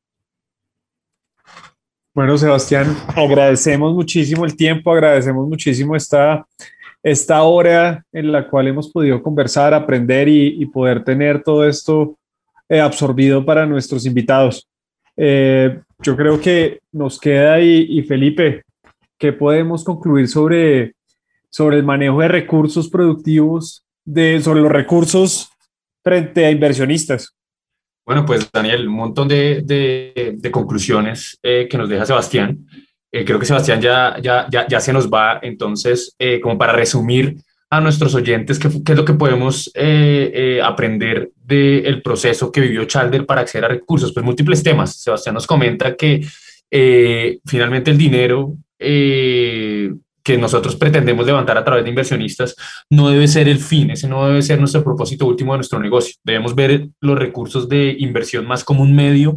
Bueno, 2.15 2.39
Sebastián, 2.39 2.97
agradecemos 3.17 3.95
muchísimo 3.95 4.45
el 4.45 4.55
tiempo, 4.55 4.93
agradecemos 4.93 5.49
muchísimo 5.49 5.97
esta 5.97 6.47
esta 7.03 7.43
hora 7.43 8.05
en 8.13 8.31
la 8.31 8.49
cual 8.49 8.69
hemos 8.69 8.91
podido 8.93 9.21
conversar, 9.21 9.75
aprender 9.75 10.29
y, 10.29 10.63
y 10.63 10.67
poder 10.67 11.03
tener 11.03 11.43
todo 11.43 11.67
esto 11.67 12.17
eh, 12.69 12.81
absorbido 12.81 13.45
para 13.45 13.67
nuestros 13.67 14.07
invitados. 14.07 14.69
Eh, 15.17 15.81
yo 16.03 16.17
creo 16.17 16.41
que 16.41 16.81
nos 16.93 17.19
queda 17.19 17.61
y, 17.61 18.03
Felipe, 18.03 18.65
¿qué 19.19 19.33
podemos 19.33 19.83
concluir 19.83 20.29
sobre, 20.29 20.95
sobre 21.49 21.79
el 21.79 21.85
manejo 21.85 22.21
de 22.21 22.29
recursos 22.29 22.89
productivos, 22.89 23.85
de, 24.05 24.41
sobre 24.41 24.61
los 24.61 24.71
recursos 24.71 25.49
frente 26.05 26.45
a 26.45 26.51
inversionistas? 26.51 27.35
Bueno, 28.05 28.25
pues 28.25 28.49
Daniel, 28.53 28.89
un 28.89 28.95
montón 28.95 29.27
de, 29.27 30.39
conclusiones 30.53 31.39
eh, 31.43 31.67
que 31.69 31.79
nos 31.79 31.89
deja 31.89 32.05
Sebastián. 32.05 32.67
Eh, 33.11 33.25
creo 33.25 33.39
que 33.39 33.47
Sebastián 33.47 33.81
ya, 33.81 34.17
ya, 34.21 34.47
ya, 34.51 34.81
se 34.81 34.93
nos 34.93 35.11
va, 35.11 35.41
entonces, 35.43 36.15
como 36.43 36.59
para 36.59 36.73
resumir 36.73 37.37
a 37.71 37.81
nuestros 37.81 38.15
oyentes, 38.15 38.59
¿qué, 38.59 38.69
qué 38.85 38.93
es 38.93 38.99
lo 38.99 39.05
que 39.05 39.15
podemos 39.15 39.71
eh, 39.75 40.61
aprender 40.63 41.31
del 41.37 42.01
proceso 42.03 42.53
que 42.53 42.61
vivió 42.61 42.85
Chalder 42.85 43.27
para 43.27 43.41
acceder 43.43 43.65
a 43.65 43.69
recursos? 43.69 44.13
Pues 44.13 44.25
múltiples 44.25 44.63
temas. 44.63 44.97
Sebastián 44.97 45.35
nos 45.35 45.47
comenta 45.47 45.97
que 45.97 46.27
finalmente 47.45 47.91
el 47.91 47.99
dinero 47.99 48.57
que 50.27 50.37
nosotros 50.39 50.75
pretendemos 50.75 51.25
levantar 51.25 51.57
a 51.57 51.65
través 51.65 51.85
de 51.85 51.91
inversionistas 51.91 52.57
no 52.91 53.09
debe 53.11 53.29
ser 53.29 53.49
el 53.49 53.59
fin, 53.59 53.93
ese 53.93 54.09
no 54.09 54.27
debe 54.27 54.43
ser 54.43 54.59
nuestro 54.59 54.83
propósito 54.83 55.25
último 55.25 55.53
de 55.53 55.59
nuestro 55.59 55.79
negocio. 55.79 56.17
Debemos 56.25 56.57
ver 56.57 56.89
los 57.01 57.17
recursos 57.17 57.69
de 57.69 57.95
inversión 58.01 58.45
más 58.45 58.65
como 58.65 58.83
un 58.83 58.93
medio 58.93 59.37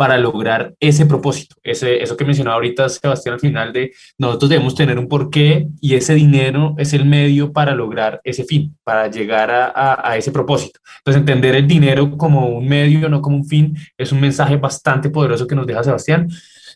para 0.00 0.16
lograr 0.16 0.72
ese 0.80 1.04
propósito. 1.04 1.56
Ese, 1.62 2.02
eso 2.02 2.16
que 2.16 2.24
mencionaba 2.24 2.54
ahorita 2.54 2.88
Sebastián 2.88 3.34
al 3.34 3.40
final 3.40 3.70
de 3.70 3.92
nosotros 4.16 4.48
debemos 4.48 4.74
tener 4.74 4.98
un 4.98 5.08
porqué 5.08 5.68
y 5.78 5.94
ese 5.94 6.14
dinero 6.14 6.74
es 6.78 6.94
el 6.94 7.04
medio 7.04 7.52
para 7.52 7.74
lograr 7.74 8.18
ese 8.24 8.44
fin, 8.44 8.74
para 8.82 9.10
llegar 9.10 9.50
a, 9.50 9.66
a, 9.66 10.10
a, 10.10 10.16
ese 10.16 10.32
propósito. 10.32 10.80
Entonces 11.00 11.20
entender 11.20 11.54
el 11.54 11.66
dinero 11.66 12.16
como 12.16 12.46
un 12.48 12.66
medio, 12.66 13.10
no 13.10 13.20
como 13.20 13.36
un 13.36 13.44
fin, 13.44 13.76
es 13.98 14.10
un 14.10 14.22
mensaje 14.22 14.56
bastante 14.56 15.10
poderoso 15.10 15.46
que 15.46 15.54
nos 15.54 15.66
deja 15.66 15.84
Sebastián. 15.84 16.30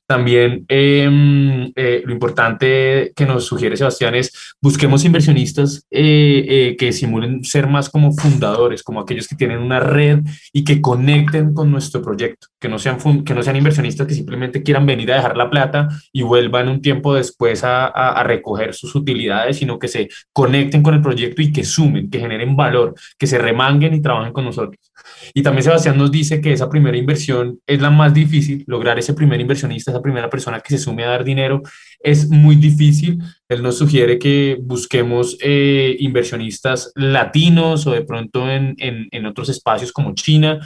También 0.06 0.66
eh, 0.68 1.72
eh, 1.76 2.02
lo 2.04 2.12
importante 2.12 3.12
que 3.16 3.24
nos 3.24 3.46
sugiere 3.46 3.76
Sebastián 3.76 4.14
es 4.14 4.54
busquemos 4.60 5.04
inversionistas 5.04 5.86
eh, 5.90 6.44
eh, 6.46 6.76
que 6.78 6.92
simulen 6.92 7.42
ser 7.42 7.68
más 7.68 7.88
como 7.88 8.12
fundadores, 8.12 8.82
como 8.82 9.00
aquellos 9.00 9.26
que 9.26 9.36
tienen 9.36 9.58
una 9.58 9.80
red 9.80 10.20
y 10.52 10.64
que 10.64 10.80
conecten 10.80 11.54
con 11.54 11.70
nuestro 11.70 12.02
proyecto, 12.02 12.48
que 12.60 12.68
no 12.68 12.78
sean, 12.78 12.98
que 13.24 13.34
no 13.34 13.42
sean 13.42 13.56
inversionistas 13.56 14.06
que 14.06 14.14
simplemente 14.14 14.62
quieran 14.62 14.86
venir 14.86 15.10
a 15.12 15.16
dejar 15.16 15.36
la 15.36 15.48
plata 15.48 15.88
y 16.12 16.22
vuelvan 16.22 16.68
un 16.68 16.82
tiempo 16.82 17.14
después 17.14 17.62
a 17.64 18.22
recoger 18.24 18.74
sus 18.74 18.94
utilidades, 18.94 19.56
sino 19.56 19.78
que 19.78 19.88
se 19.88 20.08
conecten 20.32 20.82
con 20.82 20.94
el 20.94 21.02
proyecto 21.02 21.42
y 21.42 21.52
que 21.52 21.64
sumen, 21.64 22.10
que 22.10 22.20
generen 22.20 22.56
valor, 22.56 22.94
que 23.18 23.26
se 23.26 23.38
remanguen 23.38 23.94
y 23.94 24.02
trabajen 24.02 24.32
con 24.32 24.44
nosotros. 24.44 24.93
Y 25.32 25.42
también 25.42 25.62
Sebastián 25.62 25.96
nos 25.96 26.10
dice 26.10 26.40
que 26.40 26.52
esa 26.52 26.68
primera 26.68 26.96
inversión 26.96 27.60
es 27.66 27.80
la 27.80 27.90
más 27.90 28.12
difícil, 28.12 28.64
lograr 28.66 28.98
ese 28.98 29.14
primer 29.14 29.40
inversionista, 29.40 29.90
esa 29.90 30.02
primera 30.02 30.28
persona 30.28 30.60
que 30.60 30.70
se 30.70 30.78
sume 30.78 31.04
a 31.04 31.10
dar 31.10 31.24
dinero, 31.24 31.62
es 32.00 32.28
muy 32.28 32.56
difícil. 32.56 33.18
Él 33.48 33.62
nos 33.62 33.78
sugiere 33.78 34.18
que 34.18 34.58
busquemos 34.60 35.36
eh, 35.40 35.96
inversionistas 36.00 36.92
latinos 36.94 37.86
o 37.86 37.92
de 37.92 38.02
pronto 38.02 38.50
en, 38.50 38.74
en, 38.78 39.26
otros 39.26 39.48
espacios 39.48 39.92
como 39.92 40.14
China. 40.14 40.60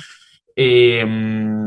Eh, 0.56 1.06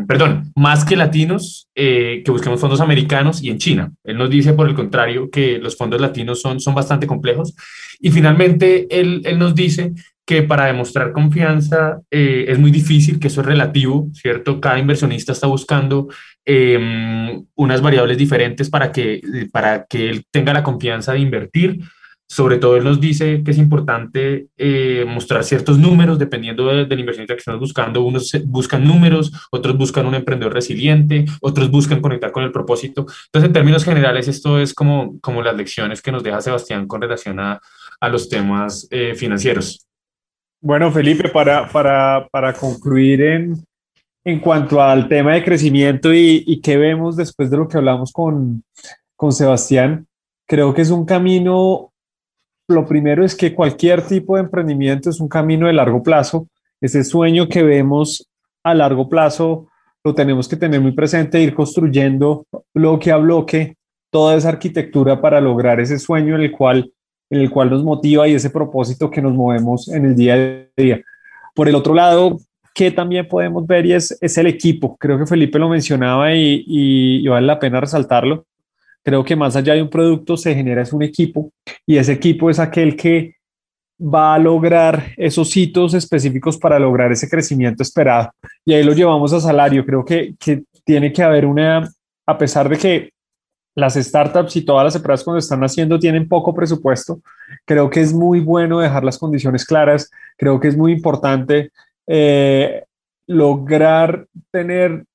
perdón, 0.08 0.52
más 0.56 0.84
que 0.84 0.98
latinos, 0.98 1.70
eh, 1.76 2.22
que 2.26 2.32
busquemos 2.32 2.60
fondos 2.60 2.82
americanos 2.82 3.42
y 3.42 3.50
en 3.50 3.58
China. 3.58 3.94
Él 4.04 4.18
nos 4.18 4.30
dice, 4.30 4.54
por 4.54 4.68
el 4.68 4.76
contrario, 4.76 5.30
que 5.30 5.60
los 5.60 5.78
fondos 5.78 6.02
latinos 6.02 6.42
son, 6.42 6.60
son 6.60 6.76
bastante 6.76 7.08
complejos. 7.08 7.56
Y 8.02 8.12
finalmente, 8.12 8.88
él, 8.90 9.22
él 9.24 9.40
nos 9.40 9.56
dice 9.56 9.94
que 10.32 10.44
para 10.44 10.68
demostrar 10.68 11.12
confianza 11.12 12.00
eh, 12.10 12.46
es 12.48 12.58
muy 12.58 12.72
difícil, 12.72 13.20
que 13.20 13.28
eso 13.28 13.42
es 13.42 13.48
relativo, 13.48 14.08
¿cierto? 14.14 14.62
Cada 14.62 14.80
inversionista 14.80 15.34
está 15.34 15.46
buscando 15.46 16.08
eh, 16.46 17.44
unas 17.56 17.82
variables 17.82 18.18
diferentes 18.18 18.70
para 18.70 18.94
que, 18.94 19.20
para 19.52 19.86
que 19.88 20.10
él 20.10 20.24
tenga 20.32 20.54
la 20.54 20.64
confianza 20.64 21.12
de 21.12 21.20
invertir. 21.20 21.82
Sobre 22.30 22.60
todo 22.60 22.78
él 22.78 22.86
nos 22.86 23.02
dice 23.02 23.44
que 23.44 23.52
es 23.52 23.58
importante 23.58 24.48
eh, 24.58 25.04
mostrar 25.06 25.44
ciertos 25.44 25.78
números 25.78 26.18
dependiendo 26.18 26.68
de, 26.68 26.86
del 26.86 27.02
inversionista 27.02 27.34
que 27.34 27.40
estamos 27.40 27.60
buscando. 27.60 28.02
Unos 28.02 28.32
buscan 28.46 28.88
números, 28.88 29.34
otros 29.52 29.78
buscan 29.78 30.06
un 30.06 30.16
emprendedor 30.16 30.54
resiliente, 30.54 31.26
otros 31.42 31.70
buscan 31.70 32.00
conectar 32.00 32.32
con 32.32 32.46
el 32.46 32.54
propósito. 32.54 33.02
Entonces, 33.26 33.50
en 33.50 33.52
términos 33.52 33.84
generales, 33.84 34.30
esto 34.30 34.60
es 34.60 34.74
como, 34.74 35.20
como 35.20 35.42
las 35.42 35.58
lecciones 35.58 36.02
que 36.02 36.14
nos 36.14 36.24
deja 36.24 36.40
Sebastián 36.40 36.88
con 36.88 37.02
relación 37.02 37.38
a, 37.42 37.60
a 38.00 38.08
los 38.08 38.30
temas 38.30 38.88
eh, 38.92 39.14
financieros. 39.14 39.91
Bueno, 40.62 40.92
Felipe, 40.92 41.30
para, 41.30 41.68
para, 41.68 42.28
para 42.32 42.54
concluir 42.54 43.22
en, 43.22 43.56
en 44.24 44.40
cuanto 44.40 44.80
al 44.82 45.08
tema 45.08 45.34
de 45.34 45.44
crecimiento 45.44 46.14
y, 46.14 46.44
y 46.46 46.62
qué 46.62 46.78
vemos 46.78 47.18
después 47.18 47.50
de 47.50 47.58
lo 47.58 47.68
que 47.68 47.78
hablamos 47.78 48.12
con, 48.12 48.64
con 49.16 49.32
Sebastián, 49.32 50.06
creo 50.48 50.74
que 50.74 50.84
es 50.84 50.92
un 50.92 51.06
camino, 51.06 51.92
lo 52.68 52.86
primero 52.86 53.26
es 53.26 53.36
que 53.36 53.56
cualquier 53.56 54.06
tipo 54.06 54.36
de 54.36 54.44
emprendimiento 54.44 55.10
es 55.10 55.20
un 55.20 55.28
camino 55.28 55.66
de 55.66 55.74
largo 55.74 56.04
plazo, 56.04 56.48
ese 56.80 57.04
sueño 57.04 57.48
que 57.48 57.64
vemos 57.64 58.30
a 58.64 58.76
largo 58.76 59.10
plazo 59.10 59.68
lo 60.04 60.14
tenemos 60.16 60.48
que 60.48 60.58
tener 60.58 60.82
muy 60.82 60.92
presente, 60.92 61.42
ir 61.42 61.54
construyendo 61.54 62.46
bloque 62.74 63.12
a 63.12 63.18
bloque 63.18 63.76
toda 64.12 64.36
esa 64.36 64.50
arquitectura 64.50 65.22
para 65.22 65.40
lograr 65.40 65.80
ese 65.80 66.00
sueño 66.00 66.36
en 66.36 66.42
el 66.42 66.52
cual, 66.52 66.92
en 67.32 67.40
el 67.40 67.50
cual 67.50 67.70
nos 67.70 67.84
motiva 67.84 68.28
y 68.28 68.34
ese 68.34 68.50
propósito 68.50 69.10
que 69.10 69.22
nos 69.22 69.34
movemos 69.34 69.88
en 69.88 70.06
el 70.06 70.16
día 70.16 70.36
a 70.36 70.82
día. 70.82 71.02
Por 71.56 71.70
el 71.70 71.76
otro 71.76 71.94
lado, 71.94 72.38
que 72.76 72.92
también 72.92 73.28
podemos 73.28 73.66
ver 73.66 73.86
y 73.86 73.94
es, 73.94 74.18
es 74.22 74.38
el 74.38 74.48
equipo. 74.48 74.98
Creo 74.98 75.18
que 75.18 75.26
Felipe 75.26 75.58
lo 75.58 75.70
mencionaba 75.70 76.34
y, 76.34 76.64
y, 76.68 77.28
vale 77.28 77.48
la 77.48 77.58
pena 77.58 77.80
resaltarlo. 77.80 78.46
Creo 79.02 79.24
que 79.24 79.36
más 79.36 79.56
allá 79.56 79.74
de 79.74 79.82
un 79.82 79.90
producto 79.90 80.36
se 80.36 80.54
genera 80.54 80.82
es 80.82 80.94
un 80.94 81.04
equipo 81.04 81.52
y 81.88 81.98
ese 81.98 82.12
equipo 82.12 82.50
es 82.50 82.60
aquel 82.60 82.96
que 82.96 83.36
va 84.00 84.36
a 84.36 84.40
lograr 84.40 85.14
esos 85.16 85.56
hitos 85.56 85.94
específicos 85.94 86.58
para 86.58 86.80
lograr 86.80 87.12
ese 87.12 87.30
crecimiento 87.30 87.82
esperado. 87.82 88.32
Y 88.66 88.74
ahí 88.74 88.84
lo 88.84 88.94
llevamos 88.94 89.32
a 89.32 89.40
salario. 89.40 89.86
Creo 89.86 90.04
que, 90.04 90.36
que 90.38 90.64
tiene 90.84 91.14
que 91.14 91.24
haber 91.24 91.46
una, 91.46 91.90
a 92.26 92.38
pesar 92.38 92.68
de 92.68 92.78
que 92.78 93.10
las 93.76 93.96
startups 93.96 94.56
y 94.56 94.66
todas 94.66 94.84
las 94.84 94.96
empresas 94.96 95.24
cuando 95.24 95.40
están 95.40 95.64
haciendo 95.64 95.98
tienen 95.98 96.28
poco 96.28 96.54
presupuesto, 96.54 97.22
creo 97.66 97.90
que 97.90 98.02
es 98.02 98.14
muy 98.14 98.40
bueno 98.40 98.80
dejar 98.80 99.04
las 99.04 99.18
condiciones 99.18 99.66
claras. 99.66 100.10
Creo 100.38 100.60
que 100.60 100.68
es 100.68 100.78
muy 100.78 100.92
importante 100.92 101.72
eh, 102.08 102.84
lograr 103.28 104.28
tener 104.52 105.06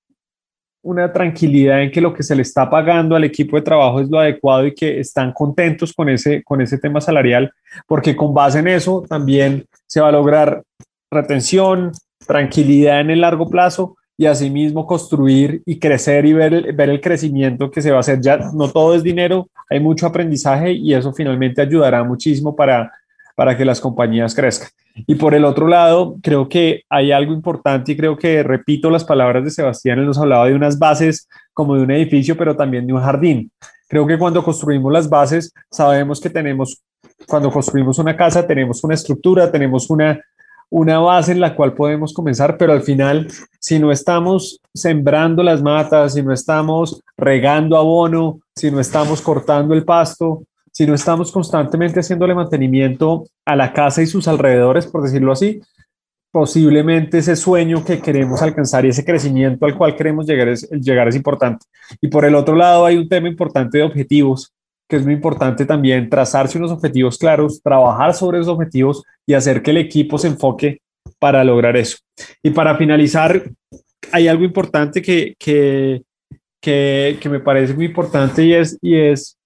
una 0.83 1.13
tranquilidad 1.13 1.83
en 1.83 1.91
que 1.91 2.01
lo 2.01 2.15
que 2.15 2.23
se 2.23 2.37
le 2.37 2.43
está 2.43 2.71
pagando 2.71 3.17
al 3.17 3.25
equipo 3.25 3.57
de 3.57 3.63
trabajo 3.63 4.01
es 4.01 4.09
lo 4.09 4.21
adecuado 4.21 4.67
y 4.67 4.75
que 4.75 5.01
están 5.01 5.33
contentos 5.33 5.93
con 5.93 6.09
ese, 6.09 6.45
con 6.45 6.61
ese 6.61 6.79
tema 6.79 7.01
salarial, 7.01 7.53
porque 7.89 8.15
con 8.15 8.33
base 8.33 8.61
en 8.61 8.69
eso 8.69 9.05
también 9.09 9.67
se 9.87 10.01
va 10.01 10.09
a 10.09 10.13
lograr 10.13 10.63
retención, 11.11 11.91
tranquilidad 12.25 13.01
en 13.01 13.11
el 13.11 13.21
largo 13.21 13.51
plazo 13.51 13.97
y 14.19 14.27
asimismo 14.27 14.87
construir 14.87 15.63
y 15.67 15.79
crecer 15.79 16.25
y 16.25 16.33
ver, 16.33 16.73
ver 16.73 16.89
el 16.89 17.01
crecimiento 17.01 17.71
que 17.71 17.83
se 17.83 17.91
va 17.91 17.99
a 17.99 18.01
hacer. 18.01 18.21
Ya 18.21 18.39
no 18.55 18.71
todo 18.71 18.95
es 18.95 19.03
dinero, 19.03 19.49
hay 19.69 19.81
mucho 19.81 20.07
aprendizaje 20.07 20.73
y 20.73 20.95
eso 20.95 21.13
finalmente 21.13 21.61
ayudará 21.61 22.03
muchísimo 22.03 22.57
para, 22.57 22.93
para 23.35 23.57
que 23.57 23.65
las 23.65 23.81
compañías 23.81 24.35
crezcan. 24.35 24.71
Y 25.07 25.17
por 25.17 25.35
el 25.35 25.45
otro 25.45 25.69
lado, 25.69 26.17
creo 26.23 26.49
que 26.49 26.85
hay 26.89 27.13
algo 27.13 27.35
importante 27.35 27.93
y 27.93 27.97
creo 27.97 28.17
que 28.17 28.43
repito 28.43 28.89
las 28.89 29.05
palabras 29.05 29.45
de 29.45 29.51
Sebastián, 29.51 29.99
él 29.99 30.07
nos 30.07 30.19
hablaba 30.19 30.47
de 30.47 30.55
unas 30.55 30.79
bases 30.79 31.29
como 31.53 31.77
de 31.77 31.83
un 31.83 31.91
edificio, 31.91 32.37
pero 32.37 32.57
también 32.57 32.87
de 32.87 32.95
un 32.95 33.03
jardín. 33.03 33.51
Creo 33.89 34.07
que 34.07 34.19
cuando 34.19 34.43
construimos 34.43 34.91
las 34.91 35.09
bases, 35.09 35.53
sabemos 35.71 36.21
que 36.21 36.31
tenemos, 36.31 36.83
cuando 37.27 37.51
construimos 37.51 37.99
una 37.99 38.17
casa, 38.17 38.47
tenemos 38.47 38.83
una 38.83 38.95
estructura, 38.95 39.53
tenemos 39.53 39.91
una, 39.91 40.19
una 40.71 40.99
base 40.99 41.33
en 41.33 41.41
la 41.41 41.55
cual 41.55 41.75
podemos 41.75 42.13
comenzar, 42.13 42.57
pero 42.59 42.73
al 42.73 42.83
final, 42.83 43.29
si 43.61 43.79
no 43.79 43.93
estamos 43.93 44.61
sembrando 44.75 45.43
las 45.43 45.63
matas, 45.63 46.15
si 46.15 46.23
no 46.23 46.33
estamos 46.33 47.03
regando 47.17 47.77
abono, 47.77 48.41
si 48.55 48.71
no 48.71 48.81
estamos 48.81 49.21
cortando 49.23 49.75
el 49.75 49.85
pasto, 49.85 50.43
si 50.73 50.87
no 50.87 50.95
estamos 50.95 51.33
constantemente 51.33 52.01
haciéndole 52.01 52.35
mantenimiento 52.35 53.25
a 53.45 53.57
la 53.57 53.73
casa 53.73 54.03
y 54.03 54.07
sus 54.07 54.29
alrededores, 54.29 54.87
por 54.87 55.03
decirlo 55.03 55.33
así, 55.33 55.61
posiblemente 56.31 57.17
ese 57.17 57.35
sueño 57.35 57.83
que 57.83 58.01
queremos 58.03 58.43
alcanzar 58.43 58.85
y 58.85 58.91
ese 58.91 59.05
crecimiento 59.05 59.65
al 59.65 59.75
cual 59.75 59.97
queremos 59.97 60.27
llegar 60.27 60.49
es, 60.49 60.69
llegar 60.69 61.09
es 61.09 61.17
importante. 61.17 61.65
Y 62.01 62.09
por 62.09 62.27
el 62.27 62.35
otro 62.35 62.55
lado 62.55 62.85
hay 62.85 62.99
un 62.99 63.09
tema 63.09 63.27
importante 63.27 63.79
de 63.79 63.85
objetivos, 63.85 64.53
que 64.89 64.97
es 64.97 65.05
muy 65.05 65.15
importante 65.15 65.65
también 65.65 66.09
trazarse 66.09 66.59
unos 66.59 66.71
objetivos 66.71 67.19
claros, 67.19 67.61
trabajar 67.63 68.15
sobre 68.15 68.39
esos 68.39 68.53
objetivos 68.53 69.03
y 69.27 69.35
hacer 69.35 69.63
que 69.63 69.73
el 69.73 69.79
equipo 69.79 70.19
se 70.19 70.29
enfoque 70.29 70.81
para 71.19 71.43
lograr 71.45 71.77
eso. 71.77 71.99
Y 72.43 72.51
para 72.51 72.77
finalizar, 72.77 73.51
hay 74.13 74.29
algo 74.29 74.45
importante 74.45 75.03
que, 75.03 75.35
que, 75.39 76.03
que, 76.61 77.19
que 77.21 77.29
me 77.29 77.41
parece 77.41 77.75
muy 77.75 77.87
importante 77.87 78.45
y 78.45 78.55
es, 78.55 78.79
y 78.81 78.97
es 78.97 79.37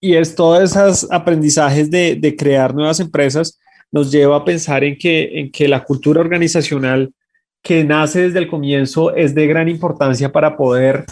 y 0.00 0.16
es 0.16 0.34
todos 0.34 0.62
esos 0.62 1.10
aprendizajes 1.10 1.90
de, 1.90 2.16
de, 2.16 2.36
crear 2.36 2.74
nuevas 2.74 3.00
empresas 3.00 3.58
nos 3.90 4.12
lleva 4.12 4.36
a 4.36 4.44
pensar 4.44 4.84
en 4.84 4.98
que, 4.98 5.40
en 5.40 5.50
que 5.50 5.66
la 5.66 5.82
cultura 5.82 6.20
organizacional 6.20 7.10
que 7.62 7.84
nace 7.84 8.20
desde 8.20 8.40
el 8.40 8.48
comienzo 8.48 9.14
es 9.14 9.34
de 9.34 9.46
gran 9.46 9.66
importancia 9.66 10.30
para 10.30 10.58
poder 10.58 11.06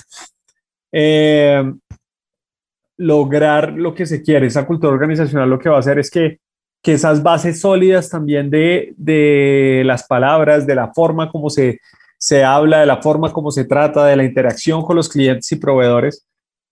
eh, 0.93 1.73
lograr 3.03 3.73
lo 3.73 3.95
que 3.95 4.07
se 4.07 4.23
quiere. 4.23 4.47
Esa 4.47 4.67
cultura 4.67 4.93
organizacional 4.93 5.51
lo 5.51 5.59
que 5.59 5.69
va 5.69 5.77
a 5.77 5.81
hacer 5.81 5.99
es 5.99 6.11
que, 6.11 6.39
que 6.83 6.95
esas 6.95 7.23
bases 7.23 7.61
sólidas 7.61 8.09
también 8.09 8.49
de, 8.49 8.95
de 8.97 9.83
las 9.85 10.05
palabras, 10.05 10.67
de 10.67 10.75
la 10.75 10.93
forma 10.93 11.31
como 11.31 11.51
se, 11.51 11.81
se 12.17 12.45
habla, 12.45 12.81
de 12.81 12.87
la 12.87 13.03
forma 13.03 13.33
como 13.33 13.51
se 13.51 13.65
trata, 13.65 14.07
de 14.07 14.17
la 14.17 14.25
interacción 14.25 14.83
con 14.83 14.97
los 14.97 15.09
clientes 15.09 15.51
y 15.51 15.57
proveedores, 15.57 16.25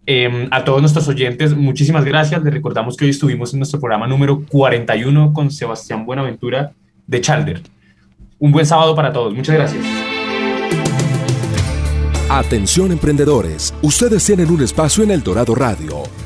Em, 0.07 0.47
a 0.53 0.65
todos 0.65 0.81
nuestros 0.81 1.09
oyentes, 1.09 1.57
muchísimas 1.57 2.05
gracias. 2.05 2.45
Les 2.45 2.55
recordamos 2.55 2.97
que 2.97 3.05
hoy 3.05 3.11
estuvimos 3.11 3.53
en 3.53 3.59
nuestro 3.59 3.81
programa 3.81 4.07
número 4.07 4.45
41 4.49 5.33
con 5.33 5.51
Sebastián 5.51 6.07
Buenaventura 6.07 6.73
de 7.07 7.21
Chalder. 7.21 7.63
Un 8.39 8.53
buen 8.53 8.65
sábado 8.65 8.95
para 8.95 9.13
todos. 9.13 9.35
Muchas 9.35 9.57
gracias. 9.57 9.85
Atención 12.29 12.93
emprendedores, 12.93 13.75
ustedes 13.83 14.25
tienen 14.25 14.51
un 14.51 14.63
espacio 14.63 15.03
en 15.03 15.11
El 15.11 15.23
Dorado 15.23 15.55
Radio. 15.55 16.26